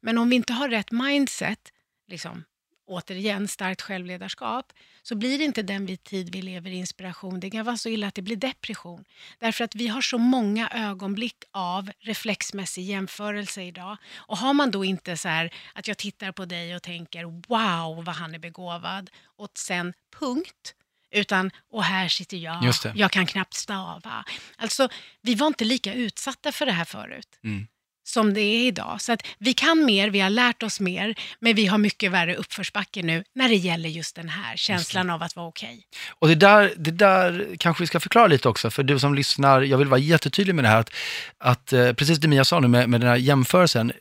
Men 0.00 0.18
om 0.18 0.30
vi 0.30 0.36
inte 0.36 0.52
har 0.52 0.68
rätt 0.68 0.90
mindset, 0.90 1.72
liksom, 2.08 2.44
återigen 2.90 3.48
starkt 3.48 3.82
självledarskap, 3.82 4.72
så 5.02 5.14
blir 5.14 5.38
det 5.38 5.44
inte 5.44 5.62
den 5.62 5.86
vi 5.86 5.96
tid 5.96 6.32
vi 6.32 6.42
lever 6.42 6.70
i 6.70 6.74
inspiration. 6.74 7.40
Det 7.40 7.50
kan 7.50 7.64
vara 7.64 7.76
så 7.76 7.88
illa 7.88 8.06
att 8.06 8.14
det 8.14 8.22
blir 8.22 8.36
depression. 8.36 9.04
Därför 9.38 9.64
att 9.64 9.74
vi 9.74 9.88
har 9.88 10.00
så 10.00 10.18
många 10.18 10.68
ögonblick 10.68 11.36
av 11.52 11.90
reflexmässig 12.00 12.84
jämförelse 12.84 13.62
idag. 13.62 13.96
Och 14.16 14.38
har 14.38 14.54
man 14.54 14.70
då 14.70 14.84
inte 14.84 15.16
så 15.16 15.28
här 15.28 15.54
att 15.74 15.88
jag 15.88 15.98
tittar 15.98 16.32
på 16.32 16.44
dig 16.44 16.76
och 16.76 16.82
tänker 16.82 17.24
wow 17.24 18.04
vad 18.04 18.14
han 18.14 18.34
är 18.34 18.38
begåvad 18.38 19.10
och 19.36 19.50
sen 19.54 19.92
punkt. 20.18 20.74
Utan, 21.12 21.50
och 21.70 21.84
här 21.84 22.08
sitter 22.08 22.36
jag, 22.36 22.72
jag 22.94 23.10
kan 23.10 23.26
knappt 23.26 23.54
stava. 23.54 24.24
Alltså, 24.56 24.88
vi 25.22 25.34
var 25.34 25.46
inte 25.46 25.64
lika 25.64 25.94
utsatta 25.94 26.52
för 26.52 26.66
det 26.66 26.72
här 26.72 26.84
förut 26.84 27.38
Mm. 27.44 27.66
Som 28.12 28.34
det 28.34 28.40
är 28.40 28.66
idag. 28.66 29.00
Så 29.00 29.12
att 29.12 29.26
vi 29.38 29.52
kan 29.52 29.84
mer, 29.84 30.10
vi 30.10 30.20
har 30.20 30.30
lärt 30.30 30.62
oss 30.62 30.80
mer, 30.80 31.14
men 31.40 31.54
vi 31.54 31.66
har 31.66 31.78
mycket 31.78 32.12
värre 32.12 32.34
uppförsbacke 32.36 33.02
nu 33.02 33.24
när 33.34 33.48
det 33.48 33.54
gäller 33.54 33.88
just 33.88 34.16
den 34.16 34.28
här 34.28 34.56
känslan 34.56 35.10
av 35.10 35.22
att 35.22 35.36
vara 35.36 35.46
okej. 35.46 35.82
Och 36.18 36.28
det 36.28 36.34
där, 36.34 36.72
det 36.76 36.90
där 36.90 37.56
kanske 37.58 37.82
vi 37.82 37.86
ska 37.86 38.00
förklara 38.00 38.26
lite 38.26 38.48
också, 38.48 38.70
för 38.70 38.82
du 38.82 38.98
som 38.98 39.14
lyssnar, 39.14 39.62
jag 39.62 39.78
vill 39.78 39.88
vara 39.88 40.00
jättetydlig 40.00 40.54
med 40.54 40.64
det 40.64 40.68
här, 40.68 40.80
att, 40.80 40.92
att 41.38 41.72
eh, 41.72 41.92
precis 41.92 42.18
det 42.18 42.28
Mia 42.28 42.44
sa 42.44 42.60
nu 42.60 42.68
med, 42.68 42.88
med 42.88 43.00
den 43.00 43.08
här 43.08 43.16
jämförelsen, 43.16 43.92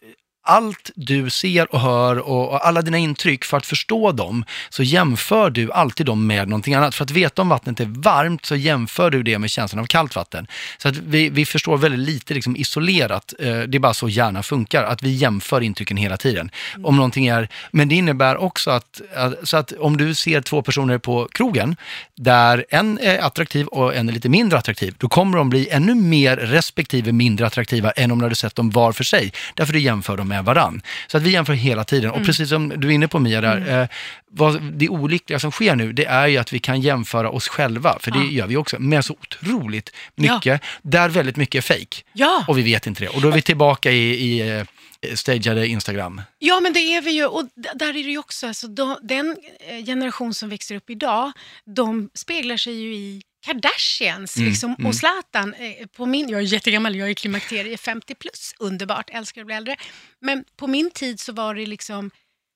allt 0.42 0.92
du 0.96 1.30
ser 1.30 1.74
och 1.74 1.80
hör 1.80 2.18
och, 2.18 2.50
och 2.50 2.68
alla 2.68 2.82
dina 2.82 2.98
intryck, 2.98 3.46
för 3.46 3.58
att 3.58 3.66
förstå 3.66 4.12
dem, 4.12 4.46
så 4.70 4.84
jämför 4.84 5.50
du 5.50 5.72
alltid 5.72 6.06
dem 6.06 6.28
med 6.28 6.48
någonting 6.48 6.74
annat. 6.74 6.96
För 6.96 7.04
att 7.04 7.12
veta 7.12 7.42
om 7.42 7.50
vattnet 7.50 7.80
är 7.80 7.86
varmt 7.86 8.46
så 8.46 8.56
jämför 8.56 9.12
du 9.12 9.24
det 9.24 9.40
med 9.40 9.50
känslan 9.50 9.80
av 9.80 9.86
kallt 9.86 10.16
vatten. 10.16 10.48
Så 10.78 10.88
att 10.88 10.98
vi, 10.98 11.30
vi 11.30 11.46
förstår 11.46 11.78
väldigt 11.78 12.00
lite 12.00 12.34
liksom 12.34 12.56
isolerat, 12.56 13.34
eh, 13.40 13.60
det 13.60 13.78
är 13.78 13.80
bara 13.80 13.94
så 13.94 14.10
hjärnan 14.10 14.44
funkar, 14.44 14.84
att 14.84 15.04
vi 15.04 15.10
jämför 15.10 15.62
intrycken 15.62 15.98
hela 15.98 16.18
tiden. 16.18 16.52
Om 16.84 16.96
någonting 16.96 17.28
är, 17.28 17.50
men 17.72 17.90
det 17.90 17.96
innebär 17.96 18.38
också 18.38 18.72
att, 18.72 19.02
att, 19.16 19.48
så 19.48 19.58
att 19.58 19.72
om 19.72 19.98
du 19.98 20.16
ser 20.16 20.42
två 20.42 20.62
personer 20.62 20.98
på 20.98 21.28
krogen, 21.32 21.76
där 22.16 22.66
en 22.70 23.00
är 23.00 23.20
attraktiv 23.20 23.68
och 23.68 23.96
en 23.96 24.10
är 24.10 24.14
lite 24.14 24.30
mindre 24.30 24.58
attraktiv, 24.58 24.96
då 24.98 25.10
kommer 25.10 25.38
de 25.38 25.50
bli 25.50 25.70
ännu 25.70 25.96
mer 25.96 26.38
respektive 26.38 27.12
mindre 27.12 27.48
attraktiva 27.48 27.92
än 27.92 28.12
om 28.12 28.20
du 28.20 28.26
hade 28.26 28.36
sett 28.36 28.56
dem 28.56 28.70
var 28.70 28.92
för 28.92 29.04
sig. 29.04 29.34
Därför 29.56 29.74
du 29.74 29.80
jämför 29.80 30.18
dem 30.18 30.28
med 30.28 30.39
varann. 30.42 30.82
Så 31.08 31.18
att 31.18 31.24
vi 31.24 31.30
jämför 31.32 31.54
hela 31.54 31.84
tiden. 31.84 32.12
Och 32.12 32.26
precis 32.26 32.50
som 32.50 32.70
du 32.78 32.88
är 32.88 32.92
inne 32.92 33.08
på 33.08 33.20
Mia 33.20 33.42
där, 33.42 33.82
eh, 33.82 33.88
vad, 34.32 34.62
det 34.62 34.90
olyckliga 34.90 35.40
som 35.40 35.52
sker 35.52 35.76
nu, 35.76 35.94
det 35.94 36.06
är 36.06 36.28
ju 36.28 36.38
att 36.38 36.54
vi 36.54 36.60
kan 36.60 36.82
jämföra 36.82 37.30
oss 37.30 37.48
själva, 37.48 37.98
för 38.00 38.12
det 38.12 38.20
Ja. 38.20 38.32
gör 38.32 38.48
vi 38.48 38.58
också, 38.58 38.80
med 38.80 39.06
så 39.06 39.14
otroligt 39.14 39.90
mycket, 40.16 40.62
där 40.82 41.10
väldigt 41.10 41.36
mycket 41.36 41.70
är 41.72 41.74
fake. 41.74 42.02
Ja. 42.14 42.46
Och 42.48 42.58
vi 42.58 42.62
vet 42.62 42.88
inte 42.88 43.04
det. 43.04 43.08
Och 43.10 43.22
då 43.22 43.28
är 43.28 43.32
vi 43.32 43.42
tillbaka 43.42 43.92
i, 43.92 44.10
i 44.14 44.58
eh, 44.58 45.16
stageade 45.16 45.68
Instagram. 45.68 46.22
Ja, 46.40 46.60
men 46.60 46.74
det 46.74 46.80
är 46.80 47.02
vi 47.02 47.12
ju. 47.12 47.26
Och 47.26 47.44
där 47.76 47.90
är 47.90 47.94
det 47.94 48.00
ju 48.00 48.18
också, 48.18 48.48
alltså, 48.48 48.68
de, 48.68 48.98
den 49.02 49.38
eh, 49.70 49.86
generation 49.86 50.34
som 50.34 50.50
växer 50.50 50.76
upp 50.76 50.90
idag, 50.90 51.32
de 51.76 52.10
speglar 52.14 52.58
sig 52.58 52.74
ju 52.74 52.96
i 52.96 53.22
Kardashians 53.46 54.38
Mm, 54.38 54.50
liksom, 54.50 54.76
mm. 54.80 54.86
och 54.88 54.96
Zlatan. 54.96 55.54
Eh, 55.54 55.88
på 55.88 56.06
min, 56.06 56.30
jag 56.30 56.40
är 56.40 56.44
jättegammal, 56.44 56.96
jag 56.96 57.10
är 57.10 57.14
klimakterie 57.14 57.78
50 57.78 58.16
plus, 58.16 58.54
underbart, 58.60 59.10
älskar 59.10 59.42
att 59.42 59.48
bli 59.48 59.56
äldre. 59.56 59.76
Men 60.22 60.44
på 60.58 60.68
min 60.68 60.92
tid 60.92 61.20
så 61.20 61.34
var 61.34 61.56
det 61.56 61.66
liksom 61.66 62.12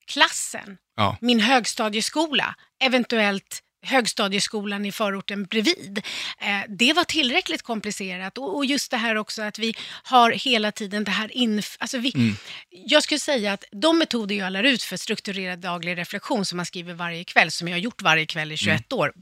klassen, 0.08 0.78
Ja. 0.96 1.18
min 1.22 1.40
högstadieskola, 1.40 2.56
eventuellt 2.84 3.60
högstadieskolan 3.86 4.86
i 4.86 4.92
förorten 4.92 5.44
bredvid. 5.46 6.02
Eh, 6.40 6.60
det 6.70 6.94
var 6.94 7.04
tillräckligt 7.04 7.62
komplicerat 7.62 8.38
och, 8.38 8.56
och 8.56 8.66
just 8.66 8.92
det 8.92 8.98
här 8.98 9.16
också 9.16 9.42
att 9.42 9.60
vi 9.60 9.76
har 10.04 10.32
hela 10.32 10.72
tiden 10.72 11.04
det 11.04 11.12
här 11.12 11.38
inf... 11.38 11.78
Alltså 11.80 11.98
vi, 11.98 12.12
Mm. 12.16 12.36
Jag 12.70 13.04
skulle 13.04 13.20
säga 13.20 13.54
att 13.54 13.64
de 13.72 13.98
metoder 13.98 14.36
jag 14.36 14.52
lär 14.52 14.64
ut 14.64 14.84
för 14.84 14.98
strukturerad 14.98 15.60
daglig 15.60 15.98
reflektion 15.98 16.46
som 16.46 16.58
man 16.58 16.66
skriver 16.66 16.94
varje 16.94 17.24
kväll, 17.24 17.52
som 17.52 17.68
jag 17.68 17.76
har 17.76 17.80
gjort 17.82 18.02
varje 18.02 18.26
kväll 18.26 18.52
i 18.52 18.58
21 18.58 18.94
år, 18.94 19.14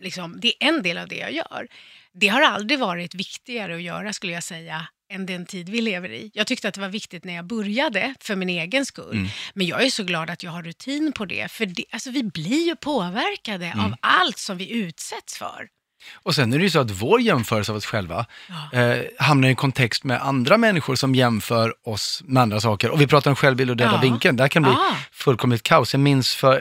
liksom, 0.00 0.40
det 0.40 0.48
är 0.48 0.68
en 0.68 0.82
del 0.82 0.98
av 0.98 1.08
det 1.08 1.16
jag 1.16 1.32
gör. 1.32 1.68
Det 2.12 2.28
har 2.28 2.42
aldrig 2.42 2.78
varit 2.78 3.14
viktigare 3.14 3.74
att 3.74 3.82
göra, 3.82 4.12
skulle 4.12 4.32
jag 4.32 4.42
säga, 4.42 4.88
än 5.12 5.26
den 5.26 5.46
tid 5.46 5.68
vi 5.68 5.80
lever 5.80 6.12
i. 6.12 6.30
Jag 6.34 6.46
tyckte 6.46 6.68
att 6.68 6.74
det 6.74 6.80
var 6.80 6.88
viktigt 6.88 7.24
när 7.24 7.34
jag 7.34 7.46
började, 7.46 8.14
för 8.20 8.36
min 8.36 8.48
egen 8.48 8.86
skull. 8.86 9.16
Mm. 9.16 9.28
Men 9.54 9.66
jag 9.66 9.82
är 9.82 9.90
så 9.90 10.04
glad 10.04 10.30
att 10.30 10.42
jag 10.42 10.50
har 10.50 10.62
rutin 10.62 11.12
på 11.12 11.24
det, 11.24 11.50
för 11.50 11.66
det, 11.66 11.84
alltså, 11.90 12.10
vi 12.10 12.22
blir 12.22 12.66
ju 12.66 12.76
påverkade 12.76 13.66
Mm. 13.66 13.80
av 13.80 13.94
allt 14.00 14.38
som 14.38 14.58
vi 14.58 14.70
utsätts 14.70 15.38
för. 15.38 15.68
Och 16.22 16.34
sen 16.34 16.52
är 16.52 16.58
det 16.58 16.64
ju 16.64 16.70
så 16.70 16.80
att 16.80 16.90
vår 16.90 17.20
jämförelse 17.20 17.72
av 17.72 17.76
oss 17.78 17.86
själva 17.86 18.26
Ja. 18.72 18.78
eh, 18.80 19.02
hamnar 19.18 19.48
i 19.48 19.50
en 19.50 19.56
kontext 19.56 20.04
med 20.04 20.22
andra 20.22 20.56
människor 20.58 20.94
som 20.94 21.14
jämför 21.14 21.74
oss 21.84 22.22
med 22.26 22.42
andra 22.42 22.60
saker. 22.60 22.90
Och 22.90 23.00
vi 23.00 23.06
pratar 23.06 23.30
om 23.30 23.36
självbild 23.36 23.70
och 23.70 23.76
dela 23.76 23.92
Ja. 23.92 24.00
vinkeln. 24.00 24.36
Det 24.36 24.42
här 24.42 24.48
kan 24.48 24.62
bli 24.62 24.72
Ah. 24.72 24.96
fullkomligt 25.12 25.62
kaos. 25.62 25.94
Jag 25.94 26.00
minns 26.00 26.34
för 26.34 26.56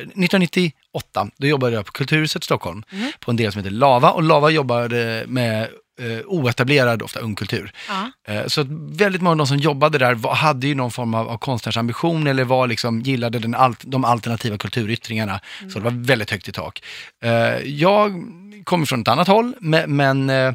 1998, 0.54 1.28
då 1.38 1.48
jobbade 1.48 1.76
jag 1.76 1.86
på 1.86 1.92
Kulturhuset 1.92 2.44
Stockholm 2.44 2.84
Mm. 2.92 3.12
på 3.20 3.32
en 3.32 3.38
del 3.38 3.52
som 3.52 3.60
heter 3.60 3.72
Lava. 3.76 4.12
Och 4.12 4.24
Lava 4.24 4.50
jobbade 4.50 5.24
med 5.28 5.68
eh, 6.02 6.20
oetablerad, 6.26 7.02
ofta 7.02 7.20
ungkultur. 7.20 7.72
Ja. 7.88 8.12
Eh, 8.34 8.48
Så 8.48 8.66
väldigt 8.92 9.22
många 9.22 9.32
av 9.32 9.38
de 9.38 9.48
som 9.48 9.58
jobbade 9.58 9.98
där 9.98 10.14
var, 10.14 10.36
hade 10.36 10.68
ju 10.68 10.76
någon 10.76 10.92
form 10.92 11.14
av, 11.14 11.30
av 11.30 11.38
konstnärsambition 11.38 12.28
eller 12.28 12.44
var 12.44 12.68
liksom, 12.68 13.02
gillade 13.02 13.40
den 13.40 13.56
alt, 13.56 13.80
de 13.84 14.06
alternativa 14.06 14.58
kulturyttringarna. 14.58 15.40
Så 15.60 15.80
det 15.80 15.84
var 15.86 15.92
väldigt 15.92 16.32
högt 16.32 16.48
i 16.48 16.52
tak. 16.52 16.84
Eh, 17.24 17.30
Jag 17.66 18.12
kommer 18.70 18.86
från 18.86 19.02
ett 19.02 19.08
annat 19.08 19.28
håll, 19.28 19.54
men, 19.60 19.96
men 19.96 20.30
eh, 20.30 20.54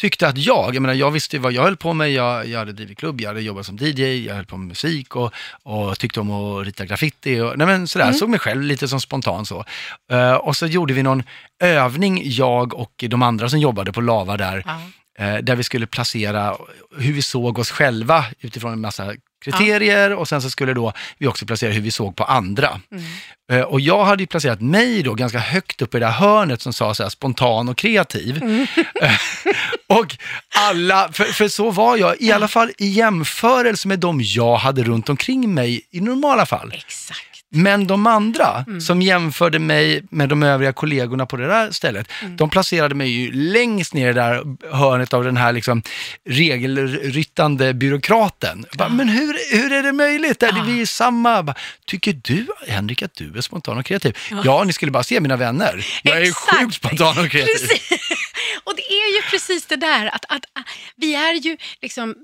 tyckte 0.00 0.28
att 0.28 0.38
jag, 0.38 0.74
jag 0.74 0.82
menar 0.82 0.94
jag 0.94 1.10
visste 1.10 1.38
vad 1.38 1.52
jag 1.52 1.62
höll 1.62 1.76
på 1.76 1.92
med, 1.92 2.12
jag, 2.12 2.46
jag 2.46 2.58
hade 2.58 2.72
drivit 2.72 2.98
klubb, 2.98 3.20
jag 3.20 3.28
hade 3.28 3.40
jobbat 3.40 3.66
som 3.66 3.76
DJ, 3.80 4.26
jag 4.26 4.34
höll 4.34 4.44
på 4.46 4.56
med 4.56 4.68
musik 4.68 5.16
och, 5.16 5.32
och 5.62 5.98
tyckte 5.98 6.20
om 6.20 6.30
att 6.30 6.66
rita 6.66 6.84
graffiti 6.86 7.40
och 7.40 7.58
nej 7.58 7.66
men 7.66 7.88
sådär, 7.88 8.12
såg 8.12 8.28
mig 8.28 8.38
själv 8.40 8.62
lite 8.62 8.88
som 8.88 9.00
spontan 9.00 9.46
så. 9.46 9.64
Eh, 10.12 10.34
och 10.34 10.56
så 10.56 10.66
gjorde 10.66 10.94
vi 10.94 11.02
någon 11.02 11.22
övning, 11.62 12.20
jag 12.24 12.74
och 12.74 13.04
de 13.08 13.22
andra 13.22 13.48
som 13.48 13.58
jobbade 13.60 13.92
på 13.92 14.00
Lava 14.00 14.36
där, 14.36 14.62
Ja. 14.66 14.80
eh, 15.24 15.38
där 15.38 15.56
vi 15.56 15.62
skulle 15.64 15.86
placera 15.86 16.56
hur 16.98 17.12
vi 17.12 17.22
såg 17.22 17.58
oss 17.58 17.70
själva 17.70 18.24
utifrån 18.40 18.72
en 18.72 18.80
massa 18.80 19.12
kriterier 19.44 20.14
och 20.14 20.28
sen 20.28 20.42
så 20.42 20.50
skulle 20.50 20.74
då 20.74 20.92
vi 21.18 21.26
också 21.26 21.46
placera 21.46 21.72
hur 21.72 21.80
vi 21.80 21.90
såg 21.90 22.16
på 22.16 22.24
andra. 22.24 22.80
Mm. 22.92 23.04
Eh, 23.52 23.60
Och 23.60 23.80
jag 23.80 24.04
hade 24.04 24.22
ju 24.22 24.26
placerat 24.26 24.60
mig 24.60 25.02
då 25.02 25.14
ganska 25.14 25.38
högt 25.38 25.82
upp 25.82 25.94
i 25.94 25.98
det 25.98 26.06
där 26.06 26.12
hörnet 26.12 26.62
som 26.62 26.72
sa 26.72 26.94
så 26.94 27.02
här, 27.02 27.10
spontan 27.10 27.68
och 27.68 27.78
kreativ. 27.78 28.36
Mm. 28.42 28.66
Och 29.86 30.16
alla, 30.54 31.12
för, 31.12 31.24
för 31.24 31.48
så 31.48 31.70
var 31.70 31.96
jag, 31.96 32.20
i 32.20 32.32
alla 32.32 32.48
fall 32.48 32.70
i 32.78 32.86
jämförelse 32.86 33.88
med 33.88 33.98
de 33.98 34.20
jag 34.22 34.56
hade 34.56 34.82
runt 34.82 35.08
omkring 35.08 35.54
mig 35.54 35.82
i 35.90 36.00
normala 36.00 36.46
fall. 36.46 36.72
Exakt. 36.74 37.20
Men 37.54 37.86
de 37.86 38.06
andra 38.06 38.64
Mm. 38.66 38.80
som 38.80 39.02
jämförde 39.02 39.58
mig 39.58 40.02
med 40.10 40.28
de 40.28 40.42
övriga 40.42 40.72
kollegorna 40.72 41.26
på 41.26 41.36
det 41.36 41.46
där 41.46 41.70
stället, 41.70 42.08
Mm. 42.22 42.36
de 42.36 42.50
placerade 42.50 42.94
mig 42.94 43.08
ju 43.08 43.32
längst 43.32 43.94
ner 43.94 44.10
i 44.10 44.12
det 44.12 44.20
där 44.20 44.42
hörnet 44.76 45.12
av 45.14 45.24
den 45.24 45.36
här 45.36 45.52
liksom 45.52 45.82
regelryttande 46.28 47.74
byråkraten. 47.74 48.64
Bara, 48.78 48.88
Men 48.88 49.08
hur, 49.08 49.56
hur 49.58 49.72
är 49.72 49.82
det 49.82 49.92
möjligt? 49.92 50.42
Är 50.42 50.52
det 50.52 50.58
Ja. 50.58 50.64
vi 50.64 50.80
är 50.80 50.86
samma? 50.86 51.42
Bara, 51.42 51.56
Tycker 51.86 52.12
du, 52.24 52.46
Henrik, 52.68 53.02
att 53.02 53.14
du 53.14 53.36
är 53.38 53.40
spontan 53.40 53.78
och 53.78 53.84
kreativ? 53.86 54.16
Ja, 54.44 54.64
ni 54.64 54.72
skulle 54.72 54.92
bara 54.92 55.02
se 55.02 55.20
mina 55.20 55.36
vänner. 55.36 55.86
Jag 56.02 56.16
är 56.16 56.22
Exakt. 56.22 56.58
sjukt 56.60 56.74
spontan 56.74 57.08
och 57.24 57.30
kreativ. 57.30 57.52
Precis. 57.52 57.88
Och 58.64 58.72
det 58.76 58.82
är 58.82 59.16
ju 59.16 59.22
precis 59.30 59.66
det 59.66 59.76
där 59.76 60.06
att, 60.06 60.24
att, 60.28 60.44
att 60.52 60.64
vi 60.96 61.14
är 61.14 61.32
ju 61.34 61.56
liksom 61.82 62.14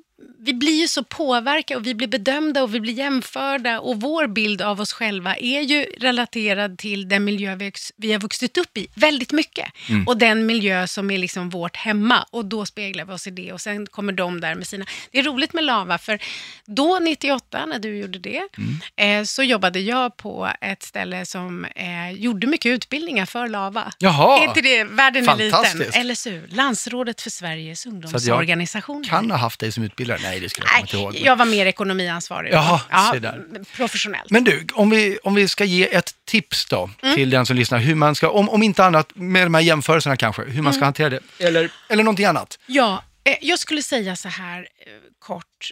vi 0.42 0.54
blir 0.54 0.80
ju 0.80 0.88
så 0.88 1.04
påverkade 1.04 1.80
och 1.80 1.86
vi 1.86 1.94
blir 1.94 2.08
bedömda 2.08 2.62
och 2.62 2.74
vi 2.74 2.80
blir 2.80 2.92
jämförda 2.92 3.80
och 3.80 4.00
vår 4.00 4.26
bild 4.26 4.62
av 4.62 4.80
oss 4.80 4.92
själva 4.92 5.36
är 5.36 5.60
ju 5.60 5.82
relaterad 5.82 6.78
till 6.78 7.08
den 7.08 7.24
miljö 7.24 7.54
vi, 7.54 7.72
vi 7.96 8.12
har 8.12 8.20
vuxit 8.20 8.58
upp 8.58 8.78
i 8.78 8.86
väldigt 8.94 9.32
mycket. 9.32 9.66
Mm. 9.88 10.06
Och 10.08 10.16
den 10.16 10.46
miljö 10.46 10.86
som 10.86 11.10
är 11.10 11.18
liksom 11.18 11.50
vårt 11.50 11.76
hemma 11.76 12.26
och 12.30 12.44
då 12.44 12.66
speglar 12.66 13.04
vi 13.04 13.12
oss 13.12 13.26
i 13.26 13.30
det 13.30 13.52
och 13.52 13.60
sen 13.60 13.86
kommer 13.86 14.12
de 14.12 14.40
där 14.40 14.54
med 14.54 14.66
sina... 14.66 14.84
Det 15.10 15.18
är 15.18 15.22
roligt 15.22 15.52
med 15.52 15.64
Lava 15.64 15.98
för 15.98 16.18
då 16.66 16.98
98 16.98 17.66
när 17.66 17.78
du 17.78 17.96
gjorde 17.98 18.18
det 18.18 18.42
Mm. 18.56 19.20
eh, 19.20 19.24
så 19.24 19.42
jobbade 19.42 19.80
jag 19.80 20.16
på 20.16 20.50
ett 20.60 20.82
ställe 20.82 21.26
som 21.26 21.64
eh, 21.64 22.10
gjorde 22.10 22.46
mycket 22.46 22.70
utbildningar 22.70 23.26
för 23.26 23.48
Lava. 23.48 23.92
Jaha, 23.98 24.40
Är 24.42 24.48
inte 24.48 24.60
det, 24.60 24.84
världen 24.84 25.28
är 25.28 25.36
liten. 25.36 26.06
LSU, 26.08 26.46
Landsrådet 26.46 27.20
för 27.20 27.30
Sveriges 27.30 27.86
ungdomsorganisationer. 27.86 29.04
kan 29.08 29.30
ha 29.30 29.38
haft 29.38 29.60
dig 29.60 29.72
som 29.72 29.84
utbildare. 29.84 30.29
Nej, 30.30 30.40
det 30.40 30.48
skulle 30.48 30.66
jag 30.72 30.80
inte 30.80 30.96
ihåg. 30.96 31.12
Nej, 31.12 31.22
jag 31.24 31.36
var 31.36 31.44
mer 31.44 31.66
ekonomiansvarig. 31.66 32.52
Jaha, 32.52 33.12
se 33.12 33.18
där. 33.18 33.44
Professionellt. 33.76 34.30
Men 34.30 34.44
du, 34.44 34.66
om 34.74 34.90
vi, 34.90 35.18
om 35.22 35.34
vi 35.34 35.48
ska 35.48 35.64
ge 35.64 35.94
ett 35.94 36.14
tips 36.24 36.66
då 36.66 36.90
Mm. 37.02 37.14
till 37.16 37.30
den 37.30 37.46
som 37.46 37.56
lyssnar, 37.56 37.78
hur 37.78 37.94
man 37.94 38.14
ska, 38.14 38.30
om, 38.30 38.48
om 38.48 38.62
inte 38.62 38.84
annat 38.84 39.10
med 39.14 39.46
de 39.46 39.54
här 39.54 39.60
jämförelserna 39.60 40.16
kanske, 40.16 40.42
hur 40.42 40.50
Mm. 40.50 40.64
man 40.64 40.72
ska 40.72 40.84
hantera 40.84 41.08
det. 41.10 41.20
Eller, 41.38 41.70
eller 41.88 42.04
någonting 42.04 42.26
annat. 42.26 42.58
Ja, 42.66 43.04
eh, 43.24 43.36
jag 43.40 43.58
skulle 43.58 43.82
säga 43.82 44.16
så 44.16 44.28
här 44.28 44.60
eh, 44.86 44.92
kort. 45.18 45.70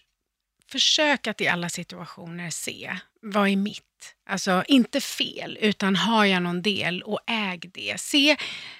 Försök 0.73 1.27
att 1.27 1.40
i 1.40 1.49
alla 1.49 1.68
situationer 1.68 2.51
se, 2.51 2.97
vad 3.23 3.49
är 3.49 3.57
mitt? 3.57 3.83
Alltså 4.31 4.64
inte 4.68 5.01
fel, 5.01 5.59
utan 5.61 5.97
har 5.97 6.25
jag 6.25 6.42
någon 6.42 6.62
del 6.62 7.03
och 7.03 7.21
äg 7.27 7.59
det. 7.75 8.01
Se 8.01 8.37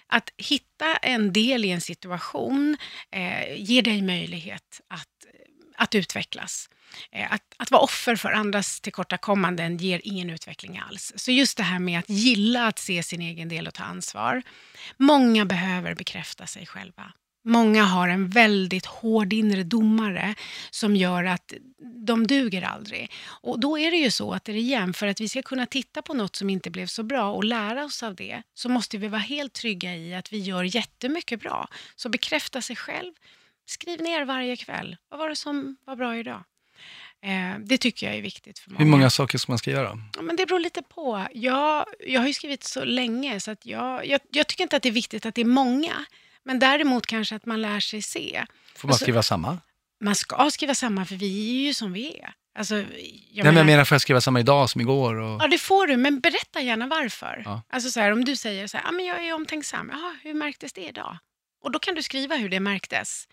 att 0.07 0.31
hitta 0.37 0.97
en 0.97 1.33
del 1.33 1.65
i 1.65 1.71
en 1.71 1.81
situation 1.81 2.77
eh, 3.13 3.55
ger 3.57 3.83
dig 3.83 4.03
möjlighet 4.03 4.81
att, 4.91 5.09
att 5.79 5.95
utvecklas. 5.95 6.69
Eh, 7.13 7.33
att, 7.33 7.43
att 7.57 7.71
vara 7.71 7.83
offer 7.83 8.17
för 8.17 8.33
andras 8.33 8.81
tillkortakommanden 8.81 9.77
ger 9.77 10.01
ingen 10.05 10.31
utveckling 10.31 10.83
alls. 10.89 11.13
Så 11.17 11.31
just 11.31 11.57
det 11.57 11.63
här 11.63 11.79
med 11.79 11.99
att 11.99 12.09
gilla 12.11 12.67
att 12.67 12.79
se 12.79 13.03
sin 13.03 13.23
egen 13.23 13.49
del 13.49 13.67
och 13.67 13.75
ta 13.75 13.85
ansvar. 13.85 14.43
Många 14.97 15.45
behöver 15.45 15.95
bekräfta 15.95 16.47
sig 16.47 16.67
själva. 16.67 17.13
Många 17.45 17.85
har 17.85 18.09
en 18.09 18.29
väldigt 18.29 18.87
hård 18.87 19.33
inre 19.33 19.63
domare 19.63 20.35
som 20.71 20.97
gör 20.97 21.25
att 21.25 21.53
de 22.07 22.27
duger 22.27 22.63
aldrig. 22.63 23.13
Och 23.27 23.61
då 23.61 23.79
är 23.79 23.91
det 23.91 23.97
ju 23.97 24.11
så 24.11 24.33
att 24.33 24.45
det 24.45 24.53
är 24.53 24.57
igen, 24.57 24.95
för 24.95 25.07
att 25.07 25.21
vi 25.21 25.29
ska 25.29 25.43
kunna 25.43 25.67
titta 25.67 26.03
på 26.03 26.15
något 26.15 26.37
som 26.37 26.51
inte 26.51 26.71
blev 26.71 26.87
så 26.87 27.03
bra 27.03 27.33
och 27.33 27.45
lära 27.45 27.85
oss 27.85 28.03
av 28.03 28.15
det, 28.15 28.43
så 28.55 28.69
måste 28.69 28.99
vi 28.99 29.09
vara 29.09 29.21
helt 29.21 29.53
trygga 29.53 29.97
i 29.97 30.15
att 30.15 30.33
vi 30.33 30.39
gör 30.39 30.77
jättemycket 30.77 31.41
bra. 31.41 31.69
Så 31.97 32.09
bekräfta 32.09 32.63
sig 32.63 32.77
själv. 32.77 33.13
Skriv 33.69 34.01
ner 34.03 34.25
varje 34.25 34.57
kväll. 34.57 34.97
Vad 35.11 35.21
var 35.21 35.29
det 35.29 35.37
som 35.37 35.77
var 35.85 35.97
bra 35.97 36.17
idag? 36.17 36.45
Eh, 37.23 37.59
det 37.65 37.79
tycker 37.79 38.07
jag 38.07 38.17
är 38.17 38.23
viktigt 38.23 38.59
för 38.59 38.71
många. 38.71 38.79
Hur 38.85 38.91
många 38.91 39.11
saker 39.11 39.39
ska 39.39 39.53
man 39.53 39.59
ska 39.59 39.71
göra? 39.71 39.99
Ja, 40.17 40.23
men 40.23 40.37
det 40.37 40.47
beror 40.47 40.59
lite 40.61 40.83
på. 40.83 41.27
Jag, 41.33 41.87
jag 42.07 42.21
har 42.21 42.27
ju 42.27 42.33
skrivit 42.33 42.65
så 42.65 42.85
länge 42.85 43.41
så 43.41 43.51
att 43.51 43.67
jag, 43.67 44.07
jag, 44.07 44.21
jag 44.31 44.47
tycker 44.47 44.63
inte 44.63 44.77
att 44.77 44.83
det 44.83 44.89
är 44.89 44.93
viktigt 44.93 45.27
att 45.27 45.35
det 45.35 45.41
är 45.41 45.45
många. 45.45 46.05
Men 46.45 46.59
däremot 46.59 47.07
kanske 47.07 47.37
att 47.37 47.47
man 47.47 47.63
lär 47.63 47.81
sig 47.81 48.03
se. 48.03 48.45
Får 48.77 48.89
man 48.89 48.93
Alltså- 48.93 49.05
skriva 49.05 49.23
samma? 49.23 49.59
Man 50.01 50.15
ska 50.15 50.51
skriva 50.51 50.75
samma 50.75 51.05
för 51.05 51.15
vi 51.15 51.61
är 51.63 51.67
ju 51.67 51.75
som 51.75 51.93
vi 51.93 52.19
är. 52.19 52.33
Alltså, 52.59 52.75
jag 52.77 52.85
Nej, 52.85 52.95
men 53.35 53.45
jag 53.45 53.55
menar- 53.55 53.65
menar, 53.65 53.85
får 53.85 53.95
jag 53.95 54.03
skriva 54.03 54.21
samma 54.21 54.41
idag 54.41 54.71
som 54.71 54.81
igår? 54.81 55.15
Och... 55.15 55.43
Ja, 55.43 55.47
det 55.49 55.59
får 55.59 55.87
du, 55.87 55.97
men 55.97 56.21
berätta 56.21 56.61
gärna 56.61 56.87
varför. 56.87 57.43
Ja. 57.45 57.63
Alltså 57.71 57.91
så 57.91 58.01
här, 58.01 58.13
om 58.13 58.25
du 58.25 58.37
säger 58.37 58.67
så 58.67 58.77
här, 58.77 58.89
ah, 58.89 58.93
men 58.93 59.05
jag 59.05 59.25
är 59.27 59.35
omtänksam, 59.35 59.91
Jaha, 59.93 60.17
hur 60.23 60.35
märktes 60.35 60.73
det 60.73 60.89
idag? 60.89 61.19
Och 61.63 61.71
då 61.71 61.79
kan 61.79 61.95
du 61.95 62.03
skriva 62.03 62.37
hur 62.37 62.49
det 62.49 62.61
märktes. 62.61 63.29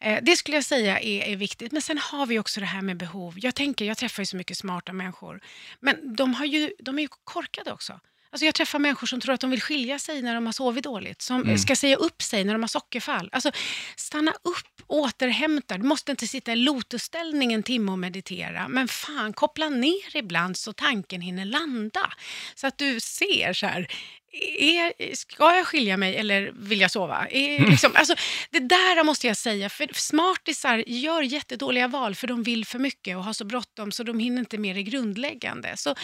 Eh, 0.00 0.18
det 0.22 0.36
skulle 0.36 0.56
jag 0.56 0.64
säga 0.64 1.00
är, 1.00 1.22
är 1.22 1.36
viktigt. 1.36 1.72
Men 1.72 1.82
sen 1.82 1.98
har 1.98 2.26
vi 2.26 2.38
också 2.38 2.60
det 2.60 2.66
här 2.66 2.82
med 2.82 2.96
behov. 2.96 3.34
Jag 3.36 3.54
tänker, 3.54 3.84
jag 3.84 3.96
träffar 3.98 4.22
ju 4.22 4.26
så 4.26 4.36
mycket 4.36 4.58
smarta 4.58 4.92
människor. 4.92 5.40
Men 5.80 6.16
de, 6.16 6.34
har 6.34 6.44
ju, 6.44 6.72
de 6.78 6.98
är 6.98 7.02
ju 7.02 7.08
korkade 7.24 7.72
också. 7.72 8.00
Alltså 8.30 8.44
jag 8.46 8.54
träffar 8.54 8.78
människor 8.78 9.06
som 9.06 9.20
tror 9.20 9.34
att 9.34 9.40
de 9.40 9.50
vill 9.50 9.62
skilja 9.62 9.98
sig 9.98 10.22
när 10.22 10.34
de 10.34 10.46
har 10.46 10.52
sovit 10.52 10.84
dåligt. 10.84 11.22
Som 11.22 11.42
Mm. 11.42 11.58
ska 11.58 11.76
säga 11.76 11.96
upp 11.96 12.22
sig 12.22 12.44
när 12.44 12.52
de 12.52 12.62
har 12.62 12.68
sockerfall. 12.68 13.28
Alltså, 13.32 13.50
stanna 13.96 14.30
upp, 14.30 14.82
återhämta. 14.86 15.78
Du 15.78 15.84
måste 15.84 16.10
inte 16.10 16.26
sitta 16.26 16.52
i 16.52 16.56
lotusställning 16.56 17.52
en 17.52 17.62
timme 17.62 17.92
och 17.92 17.98
meditera. 17.98 18.68
Men 18.68 18.88
fan, 18.88 19.32
koppla 19.32 19.68
ner 19.68 20.16
ibland 20.16 20.56
så 20.56 20.72
tanken 20.72 21.20
hinner 21.20 21.44
landa. 21.44 22.12
Så 22.54 22.66
att 22.66 22.78
du 22.78 23.00
ser 23.00 23.52
så 23.52 23.66
här, 23.66 23.86
är, 24.32 25.14
ska 25.14 25.56
jag 25.56 25.66
skilja 25.66 25.96
mig 25.96 26.16
eller 26.16 26.52
vill 26.54 26.80
jag 26.80 26.90
sova? 26.90 27.26
Är, 27.30 27.70
liksom, 27.70 27.92
alltså, 27.94 28.14
det 28.50 28.58
där 28.58 29.04
måste 29.04 29.26
jag 29.26 29.36
säga, 29.36 29.68
för 29.68 29.90
smartisar 29.94 30.84
gör 30.86 31.22
jättedåliga 31.22 31.88
val 31.88 32.14
för 32.14 32.26
de 32.26 32.42
vill 32.42 32.66
för 32.66 32.78
mycket 32.78 33.16
och 33.16 33.24
har 33.24 33.32
så 33.32 33.44
bråttom 33.44 33.92
så 33.92 34.02
de 34.02 34.18
hinner 34.18 34.38
inte 34.38 34.58
med 34.58 34.76
det 34.76 34.82
grundläggande. 34.82 35.76
Så 35.76 35.94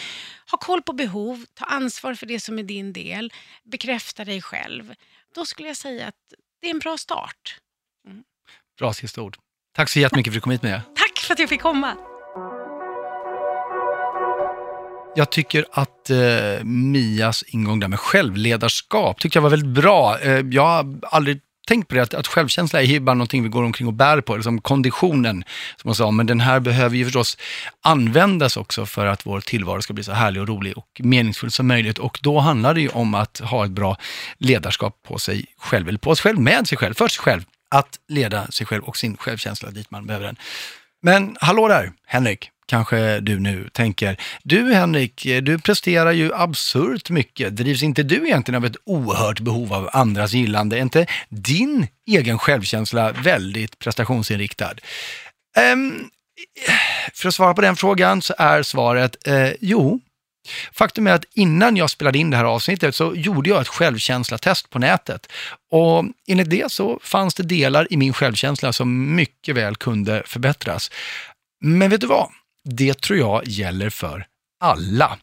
ha 0.51 0.57
koll 0.57 0.81
på 0.81 0.93
behov, 0.93 1.45
ta 1.53 1.65
ansvar 1.65 2.13
för 2.13 2.25
det 2.25 2.39
som 2.39 2.59
är 2.59 2.63
din 2.63 2.93
del, 2.93 3.33
bekräfta 3.63 4.25
dig 4.25 4.41
själv. 4.41 4.95
Då 5.35 5.45
skulle 5.45 5.67
jag 5.67 5.77
säga 5.77 6.07
att 6.07 6.33
det 6.61 6.67
är 6.67 6.71
en 6.71 6.79
bra 6.79 6.97
start. 6.97 7.59
Bra 8.79 8.93
sista 8.93 9.21
ord. 9.21 9.37
Tack 9.75 9.89
så 9.89 9.99
jättemycket 9.99 10.33
för 10.33 10.37
att 10.37 10.41
du 10.41 10.43
kom 10.43 10.51
hit 10.51 10.63
med. 10.63 10.81
Tack 10.95 11.19
för 11.19 11.33
att 11.33 11.39
jag 11.39 11.49
fick 11.49 11.61
komma. 11.61 12.08
Jag 15.19 15.29
tycker 15.29 15.65
att 15.71 16.09
eh, 16.09 16.63
Mias 16.63 17.43
ingång 17.47 17.79
där 17.79 17.87
med 17.87 17.99
självledarskap 17.99 19.19
tyckte 19.19 19.37
jag 19.37 19.43
var 19.43 19.49
väldigt 19.49 19.83
bra. 19.83 20.19
Eh, 20.19 20.45
jag 20.51 20.63
har 20.63 20.99
aldrig 21.03 21.39
tänkt 21.67 21.87
på 21.87 21.95
det, 21.95 22.01
att, 22.01 22.13
att 22.13 22.27
självkänsla 22.27 22.81
är 22.81 22.85
ju 22.85 22.99
bara 22.99 23.13
någonting 23.13 23.43
vi 23.43 23.49
går 23.49 23.63
omkring 23.63 23.87
och 23.87 23.93
bär 23.93 24.21
på, 24.21 24.35
liksom 24.35 24.61
konditionen 24.61 25.43
som 25.77 25.87
man 25.87 25.95
sa, 25.95 26.11
men 26.11 26.25
den 26.25 26.39
här 26.39 26.59
behöver 26.59 26.95
ju 26.95 27.03
förstås 27.03 27.37
användas 27.81 28.57
också 28.57 28.85
för 28.85 29.05
att 29.05 29.25
vår 29.25 29.41
tillvaro 29.41 29.81
ska 29.81 29.93
bli 29.93 30.03
så 30.03 30.11
härlig 30.11 30.41
och 30.41 30.47
rolig 30.47 30.77
och 30.77 31.01
meningsfull 31.03 31.51
som 31.51 31.67
möjligt. 31.67 31.97
Och 31.97 32.19
då 32.21 32.39
handlar 32.39 32.73
det 32.73 32.81
ju 32.81 32.89
om 32.89 33.15
att 33.15 33.39
ha 33.39 33.65
ett 33.65 33.71
bra 33.71 33.97
ledarskap 34.37 35.03
på 35.07 35.19
sig 35.19 35.45
själv, 35.57 35.89
eller 35.89 35.99
på 35.99 36.15
sig 36.15 36.23
själv, 36.23 36.39
med 36.39 36.67
sig 36.67 36.77
själv, 36.77 36.93
för 36.93 37.07
sig 37.07 37.21
själv. 37.21 37.41
Att 37.71 37.99
leda 38.07 38.47
sig 38.47 38.67
själv 38.67 38.83
och 38.83 38.97
sin 38.97 39.17
självkänsla 39.17 39.71
dit 39.71 39.91
man 39.91 40.05
behöver 40.05 40.25
den. 40.25 40.35
Men 41.01 41.35
hallå 41.39 41.67
där, 41.67 41.91
Henrik 42.05 42.51
kanske 42.69 43.19
du 43.19 43.39
nu 43.39 43.69
tänker. 43.73 44.17
Du 44.43 44.73
Henrik, 44.73 45.27
du 45.41 45.59
presterar 45.59 46.11
ju 46.11 46.33
absurt 46.33 47.09
mycket. 47.09 47.55
Drivs 47.55 47.83
inte 47.83 48.03
du 48.03 48.27
egentligen 48.27 48.55
av 48.55 48.65
ett 48.65 48.77
oerhört 48.85 49.39
behov 49.39 49.73
av 49.73 49.89
andras 49.93 50.33
gillande? 50.33 50.77
Är 50.77 50.81
inte 50.81 51.05
din 51.29 51.87
egen 52.07 52.39
självkänsla 52.39 53.11
väldigt 53.11 53.79
prestationsinriktad? 53.79 54.73
Um, 55.73 56.09
för 57.13 57.27
att 57.27 57.35
svara 57.35 57.53
på 57.53 57.61
den 57.61 57.75
frågan 57.75 58.21
så 58.21 58.33
är 58.37 58.63
svaret 58.63 59.27
eh, 59.27 59.51
jo. 59.61 59.99
Faktum 60.71 61.07
är 61.07 61.11
att 61.11 61.25
innan 61.33 61.77
jag 61.77 61.89
spelade 61.89 62.17
in 62.17 62.29
det 62.29 62.37
här 62.37 62.45
avsnittet 62.45 62.95
så 62.95 63.15
gjorde 63.15 63.49
jag 63.49 63.61
ett 63.61 63.67
självkänslatest 63.67 64.69
på 64.69 64.79
nätet. 64.79 65.31
Och 65.71 66.05
enligt 66.27 66.49
det 66.49 66.71
så 66.71 66.99
fanns 67.03 67.33
det 67.33 67.43
delar 67.43 67.93
i 67.93 67.97
min 67.97 68.13
självkänsla 68.13 68.73
som 68.73 69.15
mycket 69.15 69.55
väl 69.55 69.75
kunde 69.75 70.23
förbättras. 70.25 70.91
Men 71.61 71.89
vet 71.89 72.01
du 72.01 72.07
vad? 72.07 72.29
Det 72.69 73.01
tror 73.01 73.19
jag 73.19 73.47
gäller 73.47 73.89
för 73.89 74.25
alla. 74.59 75.17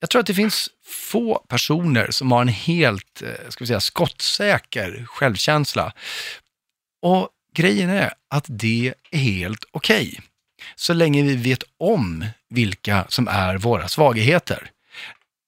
Jag 0.00 0.10
tror 0.10 0.20
att 0.20 0.26
det 0.26 0.34
finns 0.34 0.68
få 0.86 1.44
personer 1.48 2.10
som 2.10 2.32
har 2.32 2.42
en 2.42 2.48
helt 2.48 3.22
eh, 3.22 3.48
ska 3.48 3.64
vi 3.64 3.66
säga, 3.66 3.80
skottsäker 3.80 5.04
självkänsla. 5.08 5.92
Och 7.02 7.28
grejen 7.54 7.90
är 7.90 8.12
att 8.30 8.44
det 8.48 8.94
är 9.10 9.18
helt 9.18 9.64
okej. 9.70 10.08
Okay. 10.08 10.20
Så 10.76 10.94
länge 10.94 11.22
vi 11.22 11.36
vet 11.36 11.62
om 11.78 12.24
vilka 12.50 13.04
som 13.08 13.28
är 13.28 13.58
våra 13.58 13.88
svagheter. 13.88 14.70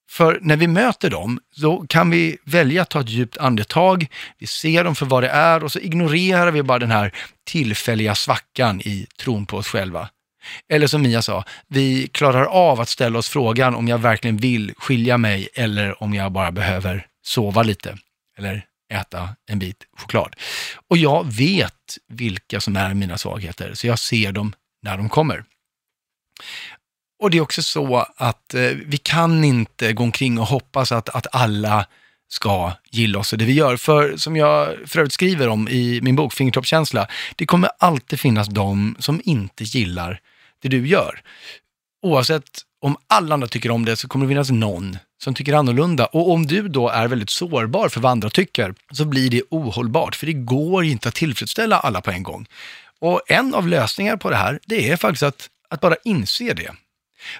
För 0.09 0.39
när 0.41 0.57
vi 0.57 0.67
möter 0.67 1.09
dem, 1.09 1.39
då 1.55 1.85
kan 1.89 2.09
vi 2.09 2.37
välja 2.43 2.81
att 2.81 2.89
ta 2.89 2.99
ett 2.99 3.09
djupt 3.09 3.37
andetag, 3.37 4.07
vi 4.37 4.47
ser 4.47 4.83
dem 4.83 4.95
för 4.95 5.05
vad 5.05 5.23
det 5.23 5.29
är 5.29 5.63
och 5.63 5.71
så 5.71 5.79
ignorerar 5.79 6.51
vi 6.51 6.63
bara 6.63 6.79
den 6.79 6.91
här 6.91 7.13
tillfälliga 7.43 8.15
svackan 8.15 8.81
i 8.81 9.07
tron 9.17 9.45
på 9.45 9.57
oss 9.57 9.67
själva. 9.67 10.09
Eller 10.69 10.87
som 10.87 11.01
Mia 11.01 11.21
sa, 11.21 11.43
vi 11.67 12.07
klarar 12.07 12.45
av 12.45 12.81
att 12.81 12.89
ställa 12.89 13.19
oss 13.19 13.29
frågan 13.29 13.75
om 13.75 13.87
jag 13.87 13.97
verkligen 13.97 14.37
vill 14.37 14.73
skilja 14.77 15.17
mig 15.17 15.49
eller 15.53 16.03
om 16.03 16.13
jag 16.13 16.31
bara 16.31 16.51
behöver 16.51 17.07
sova 17.21 17.63
lite 17.63 17.97
eller 18.37 18.65
äta 18.93 19.29
en 19.47 19.59
bit 19.59 19.83
choklad. 19.97 20.35
Och 20.87 20.97
jag 20.97 21.33
vet 21.33 21.97
vilka 22.07 22.61
som 22.61 22.75
är 22.75 22.93
mina 22.93 23.17
svagheter, 23.17 23.73
så 23.73 23.87
jag 23.87 23.99
ser 23.99 24.31
dem 24.31 24.53
när 24.81 24.97
de 24.97 25.09
kommer. 25.09 25.43
Och 27.19 27.31
det 27.31 27.37
är 27.37 27.41
också 27.41 27.61
så 27.61 28.05
att 28.15 28.53
eh, 28.53 28.61
vi 28.85 28.97
kan 28.97 29.43
inte 29.43 29.93
gå 29.93 30.03
omkring 30.03 30.39
och 30.39 30.45
hoppas 30.45 30.91
att, 30.91 31.09
att 31.09 31.27
alla 31.35 31.85
ska 32.29 32.73
gilla 32.91 33.19
oss 33.19 33.33
och 33.33 33.39
det 33.39 33.45
vi 33.45 33.53
gör. 33.53 33.77
För 33.77 34.17
som 34.17 34.35
jag 34.35 34.75
för 34.85 34.99
övrigt 34.99 35.13
skriver 35.13 35.47
om 35.47 35.67
i 35.67 35.99
min 36.01 36.15
bok 36.15 36.33
Fingertoppskänsla, 36.33 37.07
det 37.35 37.45
kommer 37.45 37.69
alltid 37.79 38.19
finnas 38.19 38.47
de 38.47 38.95
som 38.99 39.21
inte 39.23 39.63
gillar 39.63 40.19
det 40.61 40.69
du 40.69 40.87
gör. 40.87 41.21
Oavsett 42.01 42.63
om 42.81 42.97
alla 43.07 43.33
andra 43.33 43.47
tycker 43.47 43.71
om 43.71 43.85
det 43.85 43.97
så 43.97 44.07
kommer 44.07 44.25
det 44.25 44.29
finnas 44.29 44.51
någon 44.51 44.97
som 45.23 45.33
tycker 45.33 45.53
annorlunda. 45.53 46.05
Och 46.05 46.31
om 46.31 46.45
du 46.45 46.67
då 46.67 46.89
är 46.89 47.07
väldigt 47.07 47.29
sårbar 47.29 47.89
för 47.89 48.01
vad 48.01 48.11
andra 48.11 48.29
tycker 48.29 48.73
så 48.91 49.05
blir 49.05 49.29
det 49.29 49.41
ohållbart, 49.49 50.15
för 50.15 50.25
det 50.25 50.33
går 50.33 50.83
inte 50.83 51.09
att 51.09 51.15
tillfredsställa 51.15 51.79
alla 51.79 52.01
på 52.01 52.11
en 52.11 52.23
gång. 52.23 52.45
Och 52.99 53.21
en 53.27 53.53
av 53.53 53.67
lösningarna 53.67 54.17
på 54.17 54.29
det 54.29 54.35
här, 54.35 54.59
det 54.65 54.89
är 54.91 54.97
faktiskt 54.97 55.23
att, 55.23 55.49
att 55.69 55.81
bara 55.81 55.95
inse 56.03 56.53
det. 56.53 56.71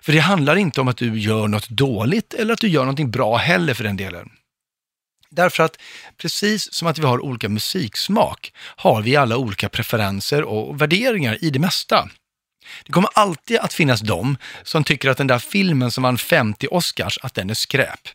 För 0.02 0.12
det 0.12 0.20
handlar 0.20 0.56
inte 0.56 0.82
om 0.82 0.88
att 0.88 0.98
du 0.98 1.20
gör 1.20 1.48
något 1.48 1.70
dåligt 1.70 2.34
eller 2.34 2.54
att 2.54 2.62
du 2.62 2.68
gör 2.68 2.82
någonting 2.82 3.12
bra 3.12 3.38
heller 3.38 3.74
för 3.74 3.84
den 3.84 3.98
delen. 3.98 4.30
Därför 5.30 5.64
att 5.64 5.78
precis 6.18 6.74
som 6.74 6.88
att 6.88 7.00
vi 7.00 7.06
har 7.06 7.20
olika 7.20 7.50
musiksmak 7.50 8.54
har 8.58 9.02
vi 9.02 9.16
alla 9.16 9.38
olika 9.38 9.70
preferenser 9.70 10.44
och 10.44 10.82
värderingar 10.82 11.44
i 11.44 11.50
det 11.50 11.60
mesta. 11.60 12.10
Det 12.86 12.92
kommer 12.92 13.10
alltid 13.14 13.58
att 13.58 13.74
finnas 13.74 14.02
de 14.02 14.38
som 14.64 14.84
tycker 14.84 15.10
att 15.10 15.18
den 15.18 15.28
där 15.28 15.40
filmen 15.40 15.92
som 15.92 16.04
vann 16.04 16.18
50 16.18 16.68
Oscars, 16.72 17.20
att 17.22 17.34
den 17.34 17.50
är 17.50 17.54
skräp. 17.54 18.08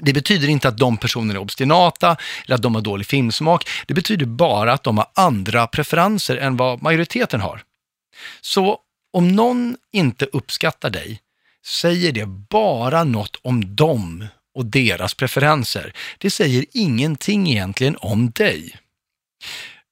Det 0.00 0.12
betyder 0.12 0.48
inte 0.48 0.68
att 0.68 0.78
de 0.78 0.96
personerna 0.96 1.34
är 1.34 1.42
obstinata 1.42 2.16
eller 2.44 2.54
att 2.54 2.62
de 2.62 2.74
har 2.74 2.82
dålig 2.82 3.06
filmsmak. 3.06 3.68
Det 3.86 3.94
betyder 3.94 4.26
bara 4.26 4.72
att 4.72 4.82
de 4.82 4.98
har 4.98 5.06
andra 5.14 5.66
preferenser 5.66 6.36
än 6.36 6.56
vad 6.56 6.82
majoriteten 6.82 7.40
har. 7.40 7.62
Så 8.40 8.78
om 9.12 9.28
någon 9.28 9.76
inte 9.92 10.24
uppskattar 10.24 10.90
dig, 10.90 11.20
säger 11.66 12.12
det 12.12 12.26
bara 12.26 13.04
något 13.04 13.36
om 13.42 13.76
dem 13.76 14.26
och 14.54 14.66
deras 14.66 15.14
preferenser. 15.14 15.92
Det 16.18 16.30
säger 16.30 16.64
ingenting 16.72 17.50
egentligen 17.50 17.96
om 17.96 18.30
dig. 18.30 18.76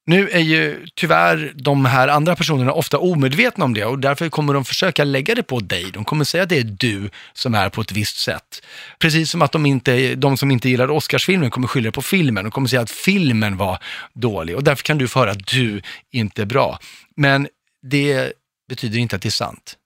Nu 0.08 0.28
är 0.28 0.40
ju 0.40 0.86
tyvärr 0.94 1.52
de 1.54 1.84
här 1.84 2.08
andra 2.08 2.36
personerna 2.36 2.72
ofta 2.72 2.98
omedvetna 2.98 3.64
om 3.64 3.74
det 3.74 3.84
och 3.84 3.98
därför 3.98 4.28
kommer 4.28 4.54
de 4.54 4.64
försöka 4.64 5.04
lägga 5.04 5.34
det 5.34 5.42
på 5.42 5.60
dig. 5.60 5.90
De 5.92 6.04
kommer 6.04 6.24
säga 6.24 6.42
att 6.42 6.48
det 6.48 6.58
är 6.58 6.64
du 6.64 7.10
som 7.32 7.54
är 7.54 7.68
på 7.68 7.80
ett 7.80 7.92
visst 7.92 8.18
sätt. 8.18 8.62
Precis 8.98 9.30
som 9.30 9.42
att 9.42 9.52
de, 9.52 9.66
inte, 9.66 10.14
de 10.14 10.36
som 10.36 10.50
inte 10.50 10.68
gillar 10.68 10.90
Oscarsfilmen 10.90 11.50
kommer 11.50 11.68
skylla 11.68 11.92
på 11.92 12.02
filmen. 12.02 12.46
och 12.46 12.52
kommer 12.52 12.68
säga 12.68 12.82
att 12.82 12.90
filmen 12.90 13.56
var 13.56 13.78
dålig 14.12 14.56
och 14.56 14.64
därför 14.64 14.84
kan 14.84 14.98
du 14.98 15.08
få 15.08 15.18
höra 15.18 15.30
att 15.30 15.46
du 15.46 15.82
inte 16.10 16.42
är 16.42 16.46
bra. 16.46 16.78
Men 17.16 17.48
det 17.82 18.32
betyder 18.68 18.98
inte 18.98 19.16
att 19.16 19.22
det 19.22 19.28
är 19.28 19.30
sant. 19.30 19.76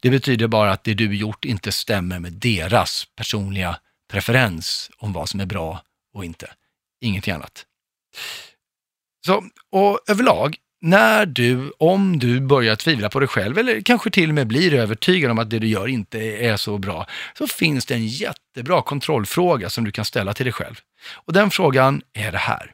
Det 0.00 0.10
betyder 0.10 0.46
bara 0.46 0.72
att 0.72 0.84
det 0.84 0.94
du 0.94 1.16
gjort 1.16 1.44
inte 1.44 1.72
stämmer 1.72 2.18
med 2.18 2.32
deras 2.32 3.04
personliga 3.16 3.78
preferens 4.10 4.90
om 4.98 5.12
vad 5.12 5.28
som 5.28 5.40
är 5.40 5.46
bra 5.46 5.82
och 6.14 6.24
inte. 6.24 6.50
Ingenting 7.00 7.34
annat. 7.34 7.64
Så, 9.28 9.44
och 9.72 10.00
överlag, 10.08 10.56
när 10.80 11.26
du, 11.26 11.72
om 11.78 12.18
du 12.18 12.40
börjar 12.40 12.76
tvivla 12.76 13.08
på 13.08 13.20
dig 13.20 13.28
själv 13.28 13.58
eller 13.58 13.80
kanske 13.80 14.10
till 14.10 14.28
och 14.28 14.34
med 14.34 14.46
blir 14.46 14.74
övertygad 14.74 15.30
om 15.30 15.38
att 15.38 15.50
det 15.50 15.58
du 15.58 15.66
gör 15.66 15.88
inte 15.88 16.18
är 16.18 16.56
så 16.56 16.78
bra, 16.78 17.06
så 17.38 17.46
finns 17.46 17.86
det 17.86 17.94
en 17.94 18.06
jättebra 18.06 18.82
kontrollfråga 18.82 19.70
som 19.70 19.84
du 19.84 19.92
kan 19.92 20.04
ställa 20.04 20.34
till 20.34 20.46
dig 20.46 20.52
själv. 20.52 20.74
Och 21.14 21.32
den 21.32 21.50
frågan 21.50 22.02
är 22.12 22.32
det 22.32 22.38
här. 22.38 22.72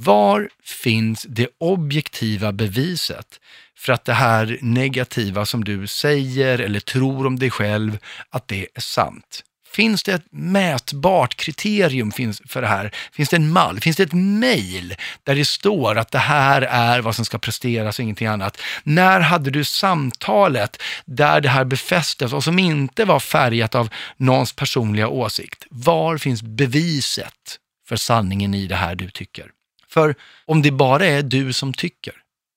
Var 0.00 0.48
finns 0.64 1.26
det 1.28 1.48
objektiva 1.58 2.52
beviset 2.52 3.40
för 3.76 3.92
att 3.92 4.04
det 4.04 4.12
här 4.12 4.58
negativa 4.60 5.46
som 5.46 5.64
du 5.64 5.86
säger 5.86 6.58
eller 6.58 6.80
tror 6.80 7.26
om 7.26 7.38
dig 7.38 7.50
själv, 7.50 7.98
att 8.30 8.48
det 8.48 8.66
är 8.74 8.80
sant? 8.80 9.44
Finns 9.72 10.02
det 10.02 10.12
ett 10.12 10.26
mätbart 10.30 11.34
kriterium 11.34 12.12
för 12.48 12.60
det 12.62 12.68
här? 12.68 12.94
Finns 13.12 13.28
det 13.28 13.36
en 13.36 13.52
mall? 13.52 13.80
Finns 13.80 13.96
det 13.96 14.02
ett 14.02 14.12
mejl 14.12 14.94
där 15.24 15.34
det 15.34 15.44
står 15.44 15.98
att 15.98 16.10
det 16.10 16.18
här 16.18 16.62
är 16.62 17.00
vad 17.00 17.16
som 17.16 17.24
ska 17.24 17.38
presteras 17.38 17.98
och 17.98 18.02
ingenting 18.02 18.26
annat? 18.26 18.60
När 18.82 19.20
hade 19.20 19.50
du 19.50 19.64
samtalet 19.64 20.82
där 21.04 21.40
det 21.40 21.48
här 21.48 21.64
befästes 21.64 22.32
och 22.32 22.44
som 22.44 22.58
inte 22.58 23.04
var 23.04 23.20
färgat 23.20 23.74
av 23.74 23.88
någons 24.16 24.52
personliga 24.52 25.08
åsikt? 25.08 25.66
Var 25.70 26.18
finns 26.18 26.42
beviset 26.42 27.58
för 27.88 27.96
sanningen 27.96 28.54
i 28.54 28.66
det 28.66 28.76
här 28.76 28.94
du 28.94 29.10
tycker? 29.10 29.50
För 29.88 30.14
om 30.46 30.62
det 30.62 30.70
bara 30.70 31.06
är 31.06 31.22
du 31.22 31.52
som 31.52 31.74
tycker, 31.74 32.14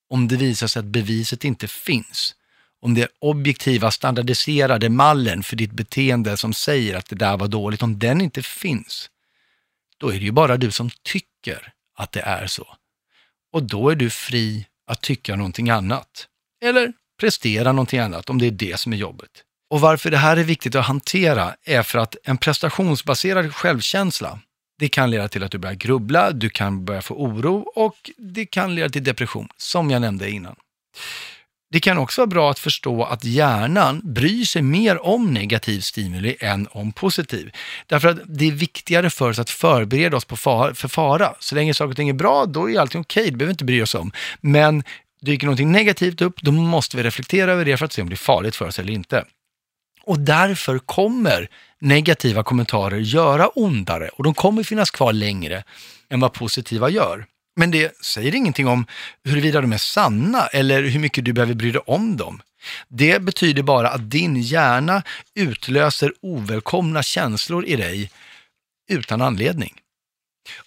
om 0.09 0.27
det 0.27 0.37
visar 0.37 0.67
sig 0.67 0.79
att 0.79 0.85
beviset 0.85 1.43
inte 1.43 1.67
finns, 1.67 2.35
om 2.83 2.93
det 2.93 3.07
objektiva 3.19 3.91
standardiserade 3.91 4.89
mallen 4.89 5.43
för 5.43 5.55
ditt 5.55 5.71
beteende 5.71 6.37
som 6.37 6.53
säger 6.53 6.97
att 6.97 7.09
det 7.09 7.15
där 7.15 7.37
var 7.37 7.47
dåligt, 7.47 7.83
om 7.83 7.99
den 7.99 8.21
inte 8.21 8.43
finns, 8.43 9.09
då 9.97 10.09
är 10.09 10.13
det 10.13 10.25
ju 10.25 10.31
bara 10.31 10.57
du 10.57 10.71
som 10.71 10.89
tycker 11.03 11.73
att 11.97 12.11
det 12.11 12.21
är 12.21 12.47
så. 12.47 12.67
Och 13.53 13.63
då 13.63 13.89
är 13.89 13.95
du 13.95 14.09
fri 14.09 14.65
att 14.87 15.01
tycka 15.01 15.35
någonting 15.35 15.69
annat. 15.69 16.27
Eller 16.63 16.93
prestera 17.19 17.71
någonting 17.71 17.99
annat 17.99 18.29
om 18.29 18.39
det 18.39 18.47
är 18.47 18.51
det 18.51 18.79
som 18.79 18.93
är 18.93 18.97
jobbet. 18.97 19.31
Och 19.69 19.81
varför 19.81 20.11
det 20.11 20.17
här 20.17 20.37
är 20.37 20.43
viktigt 20.43 20.75
att 20.75 20.85
hantera 20.85 21.55
är 21.63 21.83
för 21.83 21.99
att 21.99 22.15
en 22.23 22.37
prestationsbaserad 22.37 23.55
självkänsla, 23.55 24.39
det 24.79 24.89
kan 24.89 25.11
leda 25.11 25.27
till 25.27 25.43
att 25.43 25.51
du 25.51 25.57
börjar 25.57 25.75
grubbla, 25.75 26.31
du 26.31 26.49
kan 26.49 26.85
börja 26.85 27.01
få 27.01 27.15
oro 27.15 27.71
och 27.75 28.11
det 28.17 28.45
kan 28.45 28.75
leda 28.75 28.89
till 28.89 29.03
depression, 29.03 29.47
som 29.57 29.91
jag 29.91 30.01
nämnde 30.01 30.31
innan. 30.31 30.55
Det 31.73 31.79
kan 31.79 31.97
också 31.97 32.21
vara 32.21 32.27
bra 32.27 32.51
att 32.51 32.59
förstå 32.59 33.03
att 33.03 33.23
hjärnan 33.23 34.01
bryr 34.03 34.45
sig 34.45 34.61
mer 34.61 35.05
om 35.05 35.33
negativ 35.33 35.79
stimuli 35.79 36.35
än 36.39 36.67
om 36.71 36.91
positiv. 36.91 37.51
Därför 37.87 38.07
att 38.07 38.17
det 38.25 38.47
är 38.47 38.51
viktigare 38.51 39.09
för 39.09 39.29
oss 39.29 39.39
att 39.39 39.49
förbereda 39.49 40.17
oss 40.17 40.25
på 40.25 40.37
fara, 40.37 40.75
för 40.75 40.87
fara. 40.87 41.33
Så 41.39 41.55
länge 41.55 41.73
saker 41.73 41.89
och 41.89 41.95
ting 41.95 42.09
är 42.09 42.13
bra, 42.13 42.45
då 42.45 42.69
är 42.69 42.79
allting 42.79 43.01
okej, 43.01 43.21
okay, 43.21 43.31
det 43.31 43.37
behöver 43.37 43.49
vi 43.49 43.53
inte 43.53 43.63
bry 43.63 43.81
oss 43.81 43.95
om. 43.95 44.11
Men 44.41 44.83
dyker 45.21 45.45
någonting 45.45 45.71
negativt 45.71 46.21
upp, 46.21 46.41
då 46.41 46.51
måste 46.51 46.97
vi 46.97 47.03
reflektera 47.03 47.51
över 47.51 47.65
det 47.65 47.77
för 47.77 47.85
att 47.85 47.93
se 47.93 48.01
om 48.01 48.09
det 48.09 48.15
är 48.15 48.17
farligt 48.17 48.55
för 48.55 48.65
oss 48.65 48.79
eller 48.79 48.93
inte. 48.93 49.25
Och 50.03 50.19
därför 50.19 50.79
kommer 50.79 51.49
negativa 51.79 52.43
kommentarer 52.43 52.97
göra 52.97 53.47
ondare 53.47 54.09
och 54.09 54.23
de 54.23 54.33
kommer 54.33 54.63
finnas 54.63 54.91
kvar 54.91 55.13
längre 55.13 55.63
än 56.09 56.19
vad 56.19 56.33
positiva 56.33 56.89
gör. 56.89 57.25
Men 57.55 57.71
det 57.71 58.01
säger 58.01 58.35
ingenting 58.35 58.67
om 58.67 58.85
huruvida 59.23 59.61
de 59.61 59.73
är 59.73 59.77
sanna 59.77 60.47
eller 60.47 60.83
hur 60.83 60.99
mycket 60.99 61.25
du 61.25 61.33
behöver 61.33 61.53
bry 61.53 61.71
dig 61.71 61.81
om 61.85 62.17
dem. 62.17 62.41
Det 62.87 63.21
betyder 63.21 63.63
bara 63.63 63.89
att 63.89 64.11
din 64.11 64.41
hjärna 64.41 65.03
utlöser 65.35 66.13
ovälkomna 66.21 67.03
känslor 67.03 67.65
i 67.65 67.75
dig 67.75 68.11
utan 68.89 69.21
anledning. 69.21 69.73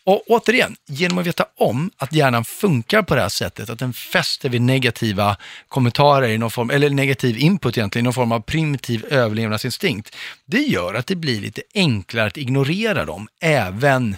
Och 0.05 0.22
återigen, 0.26 0.76
genom 0.87 1.18
att 1.18 1.26
veta 1.26 1.47
om 1.57 1.91
att 1.97 2.12
hjärnan 2.12 2.45
funkar 2.45 3.03
på 3.03 3.14
det 3.14 3.20
här 3.20 3.28
sättet, 3.28 3.70
att 3.70 3.78
den 3.78 3.93
fäster 3.93 4.49
vid 4.49 4.61
negativa 4.62 5.37
kommentarer 5.68 6.28
i 6.28 6.39
någon 6.39 6.51
form, 6.51 6.70
eller 6.70 6.91
negativ 6.91 7.39
input 7.39 7.78
egentligen, 7.78 8.03
i 8.03 8.07
någon 8.07 8.12
form 8.12 8.32
av 8.32 8.41
primitiv 8.41 9.05
överlevnadsinstinkt, 9.11 10.16
det 10.45 10.62
gör 10.62 10.95
att 10.95 11.07
det 11.07 11.16
blir 11.16 11.41
lite 11.41 11.62
enklare 11.74 12.26
att 12.26 12.37
ignorera 12.37 13.05
dem, 13.05 13.28
även 13.41 14.16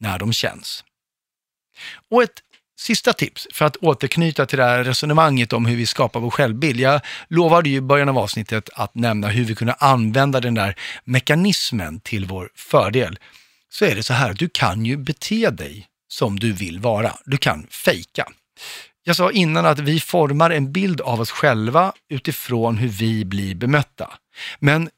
när 0.00 0.18
de 0.18 0.32
känns. 0.32 0.84
Och 2.10 2.22
ett 2.22 2.42
sista 2.78 3.12
tips 3.12 3.48
för 3.52 3.64
att 3.64 3.76
återknyta 3.76 4.46
till 4.46 4.58
det 4.58 4.64
här 4.64 4.84
resonemanget 4.84 5.52
om 5.52 5.66
hur 5.66 5.76
vi 5.76 5.86
skapar 5.86 6.20
vår 6.20 6.30
självbild. 6.30 6.80
Jag 6.80 7.00
lovade 7.28 7.68
ju 7.68 7.76
i 7.76 7.80
början 7.80 8.08
av 8.08 8.18
avsnittet 8.18 8.70
att 8.74 8.94
nämna 8.94 9.28
hur 9.28 9.44
vi 9.44 9.54
kunde 9.54 9.72
använda 9.72 10.40
den 10.40 10.54
där 10.54 10.74
mekanismen 11.04 12.00
till 12.00 12.24
vår 12.24 12.50
fördel. 12.54 13.18
Så 13.68 13.84
är 13.84 13.94
det 13.94 14.02
så 14.02 14.12
här, 14.12 14.34
du 14.34 14.48
kan 14.48 14.86
ju 14.86 14.96
bete 14.96 15.50
dig 15.50 15.88
som 16.08 16.38
du 16.38 16.52
vill 16.52 16.78
vara. 16.80 17.16
Du 17.24 17.36
kan 17.36 17.66
fejka. 17.70 18.28
Jag 19.04 19.16
sa 19.16 19.30
innan 19.30 19.66
att 19.66 19.78
vi 19.78 20.00
formar 20.00 20.50
en 20.50 20.72
bild 20.72 21.00
av 21.00 21.20
oss 21.20 21.30
själva 21.30 21.92
utifrån 22.08 22.76
hur 22.76 22.88
vi 22.88 23.24
blir 23.24 23.54
bemötta. 23.54 24.12
Men 24.58 24.90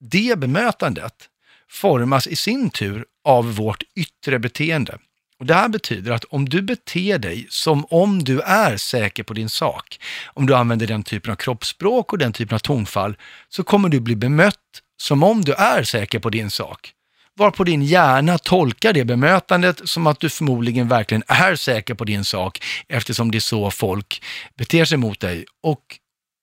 det 0.00 0.38
bemötandet 0.38 1.28
formas 1.70 2.26
i 2.26 2.36
sin 2.36 2.70
tur 2.70 3.04
av 3.24 3.54
vårt 3.54 3.82
yttre 3.96 4.38
beteende. 4.38 4.98
Och 5.42 5.46
Det 5.46 5.54
här 5.54 5.68
betyder 5.68 6.12
att 6.12 6.24
om 6.24 6.48
du 6.48 6.62
beter 6.62 7.18
dig 7.18 7.46
som 7.50 7.86
om 7.90 8.24
du 8.24 8.40
är 8.40 8.76
säker 8.76 9.22
på 9.22 9.34
din 9.34 9.48
sak, 9.48 10.00
om 10.26 10.46
du 10.46 10.54
använder 10.54 10.86
den 10.86 11.02
typen 11.02 11.32
av 11.32 11.36
kroppsspråk 11.36 12.12
och 12.12 12.18
den 12.18 12.32
typen 12.32 12.54
av 12.54 12.58
tonfall, 12.58 13.16
så 13.48 13.64
kommer 13.64 13.88
du 13.88 14.00
bli 14.00 14.16
bemött 14.16 14.82
som 14.96 15.22
om 15.22 15.40
du 15.40 15.52
är 15.52 15.82
säker 15.82 16.18
på 16.18 16.30
din 16.30 16.50
sak. 16.50 16.92
Varpå 17.38 17.64
din 17.64 17.82
hjärna 17.82 18.38
tolkar 18.38 18.92
det 18.92 19.04
bemötandet 19.04 19.88
som 19.88 20.06
att 20.06 20.20
du 20.20 20.30
förmodligen 20.30 20.88
verkligen 20.88 21.22
är 21.26 21.56
säker 21.56 21.94
på 21.94 22.04
din 22.04 22.24
sak, 22.24 22.64
eftersom 22.88 23.30
det 23.30 23.38
är 23.38 23.40
så 23.40 23.70
folk 23.70 24.22
beter 24.56 24.84
sig 24.84 24.98
mot 24.98 25.20
dig. 25.20 25.44
Och 25.62 25.98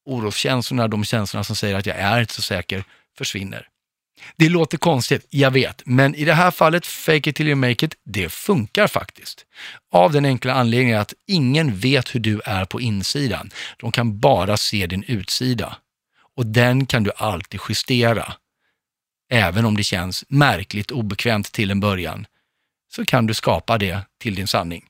oroskänslorna, 0.06 0.88
de 0.88 1.04
känslorna 1.04 1.43
som 1.43 1.56
säger 1.56 1.76
att 1.76 1.86
jag 1.86 1.97
är 1.97 2.20
inte 2.20 2.34
så 2.34 2.41
säker, 2.41 2.84
försvinner. 3.18 3.68
Det 4.38 4.49
låter 4.49 4.78
konstigt, 4.78 5.26
jag 5.30 5.51
vet, 5.51 5.82
men 5.86 6.15
i 6.15 6.26
det 6.26 6.34
här 6.34 6.51
fallet, 6.51 6.86
fake 6.86 7.30
it 7.30 7.36
till 7.36 7.47
you 7.47 7.55
make 7.55 7.86
it, 7.86 7.95
det 8.05 8.30
funkar 8.30 8.88
faktiskt. 8.88 9.45
Av 9.91 10.11
den 10.11 10.26
enkla 10.26 10.53
anledningen 10.53 10.99
att 10.99 11.13
ingen 11.28 11.78
vet 11.78 12.15
hur 12.15 12.20
du 12.20 12.41
är 12.45 12.65
på 12.65 12.82
insidan. 12.82 13.49
De 13.78 13.91
kan 13.91 14.20
bara 14.20 14.57
se 14.57 14.88
din 14.88 15.03
utsida. 15.03 15.78
Och 16.36 16.45
den 16.45 16.86
kan 16.86 17.03
du 17.03 17.11
alltid 17.15 17.59
justera. 17.70 18.34
Även 19.32 19.65
om 19.65 19.78
det 19.78 19.84
känns 19.84 20.26
märkligt 20.28 20.91
obekvämt 20.91 21.51
till 21.51 21.72
en 21.72 21.80
början, 21.80 22.26
så 22.91 23.05
kan 23.05 23.28
du 23.28 23.34
skapa 23.34 23.78
det 23.78 23.99
till 24.22 24.36
din 24.36 24.47
sanning. 24.47 24.86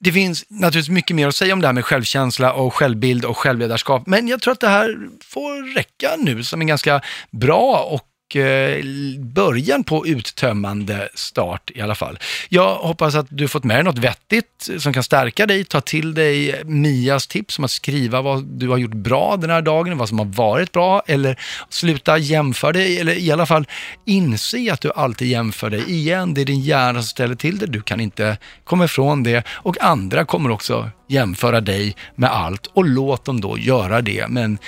Det 0.00 0.12
finns 0.12 0.44
naturligtvis 0.48 0.94
mycket 0.94 1.16
mer 1.16 1.28
att 1.28 1.36
säga 1.36 1.54
om 1.54 1.60
det 1.60 1.66
här 1.66 1.72
med 1.72 1.84
självkänsla 1.84 2.52
och 2.52 2.74
självbild 2.74 3.24
och 3.24 3.38
självledarskap, 3.38 4.06
men 4.06 4.28
jag 4.28 4.42
tror 4.42 4.52
att 4.52 4.60
det 4.60 4.68
här 4.68 4.96
får 5.24 5.74
räcka 5.74 6.16
nu 6.18 6.44
som 6.44 6.60
en 6.60 6.66
ganska 6.66 7.00
bra 7.30 7.82
och 7.82 8.08
Eh, 8.36 8.84
början 9.18 9.84
på 9.84 10.06
uttömmande 10.06 11.08
start 11.14 11.70
i 11.74 11.80
alla 11.80 11.94
fall. 11.94 12.18
Jag 12.48 12.74
hoppas 12.74 13.14
att 13.14 13.26
du 13.28 13.48
fått 13.48 13.64
med 13.64 13.76
dig 13.76 13.84
något 13.84 13.98
vettigt 13.98 14.68
som 14.78 14.92
kan 14.92 15.02
stärka 15.02 15.46
dig. 15.46 15.64
Ta 15.64 15.80
till 15.80 16.14
dig 16.14 16.62
Mias 16.64 17.26
tips 17.26 17.58
om 17.58 17.64
att 17.64 17.70
skriva 17.70 18.22
vad 18.22 18.44
du 18.44 18.68
har 18.68 18.76
gjort 18.76 18.94
bra 18.94 19.36
den 19.36 19.50
här 19.50 19.62
dagen, 19.62 19.98
vad 19.98 20.08
som 20.08 20.18
har 20.18 20.26
varit 20.26 20.72
bra 20.72 21.02
eller 21.06 21.38
sluta 21.68 22.18
jämföra 22.18 22.72
dig 22.72 23.00
eller 23.00 23.14
i 23.14 23.32
alla 23.32 23.46
fall 23.46 23.66
inse 24.06 24.72
att 24.72 24.80
du 24.80 24.92
alltid 24.92 25.28
jämför 25.28 25.70
dig 25.70 25.90
igen. 25.90 26.34
Det 26.34 26.40
är 26.40 26.44
din 26.44 26.60
hjärna 26.60 27.02
som 27.02 27.08
ställer 27.08 27.34
till 27.34 27.58
det. 27.58 27.66
Du 27.66 27.80
kan 27.80 28.00
inte 28.00 28.36
komma 28.64 28.84
ifrån 28.84 29.22
det 29.22 29.44
och 29.48 29.82
andra 29.82 30.24
kommer 30.24 30.50
också 30.50 30.90
jämföra 31.08 31.60
dig 31.60 31.96
med 32.14 32.30
allt 32.30 32.66
och 32.66 32.84
låt 32.84 33.24
dem 33.24 33.40
då 33.40 33.58
göra 33.58 34.00
det. 34.00 34.28
Men 34.28 34.58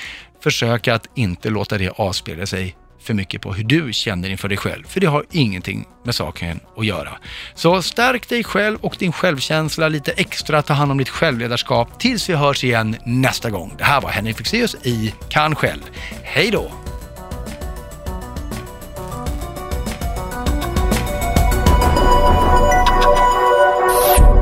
försök 0.43 0.89
att 0.89 1.07
inte 1.15 1.51
låta 1.51 1.79
det 1.79 1.91
avspegla 1.91 2.47
sig 2.47 2.77
för 3.05 3.15
mycket 3.15 3.43
på 3.43 3.53
hur 3.53 3.65
du 3.65 3.93
känner 3.93 4.31
inför 4.31 4.49
dig 4.49 4.59
själv, 4.59 4.85
för 4.89 5.01
det 5.01 5.07
har 5.07 5.25
ingenting 5.31 5.87
med 6.05 6.15
saken 6.15 6.61
att 6.77 6.87
göra. 6.87 7.19
Så 7.55 7.83
stärk 7.83 8.29
dig 8.29 8.45
själv 8.45 8.79
och 8.81 8.97
din 8.99 9.13
självkänsla 9.13 9.89
lite 9.89 10.13
extra, 10.13 10.63
ta 10.63 10.75
hand 10.75 10.93
om 10.93 10.99
ditt 10.99 11.09
självledarskap 11.09 12.01
tills 12.01 12.29
vi 12.29 12.35
hörs 12.35 12.65
igen 12.65 12.97
nästa 13.05 13.51
gång. 13.51 13.75
Det 13.79 13.85
här 13.85 14.01
var 14.01 14.11
Henrik 14.11 14.37
Fexeus 14.37 14.77
i 14.83 15.15
Kan 15.29 15.55
själv. 15.55 15.83
Hej 16.23 16.51
då! 16.51 16.73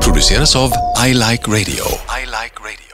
Produceras 0.01 0.55
av 0.55 0.71
I 1.07 1.13
Like 1.13 1.47
Radio. 1.47 1.85
I 2.21 2.25
like 2.25 2.55
radio. 2.59 2.92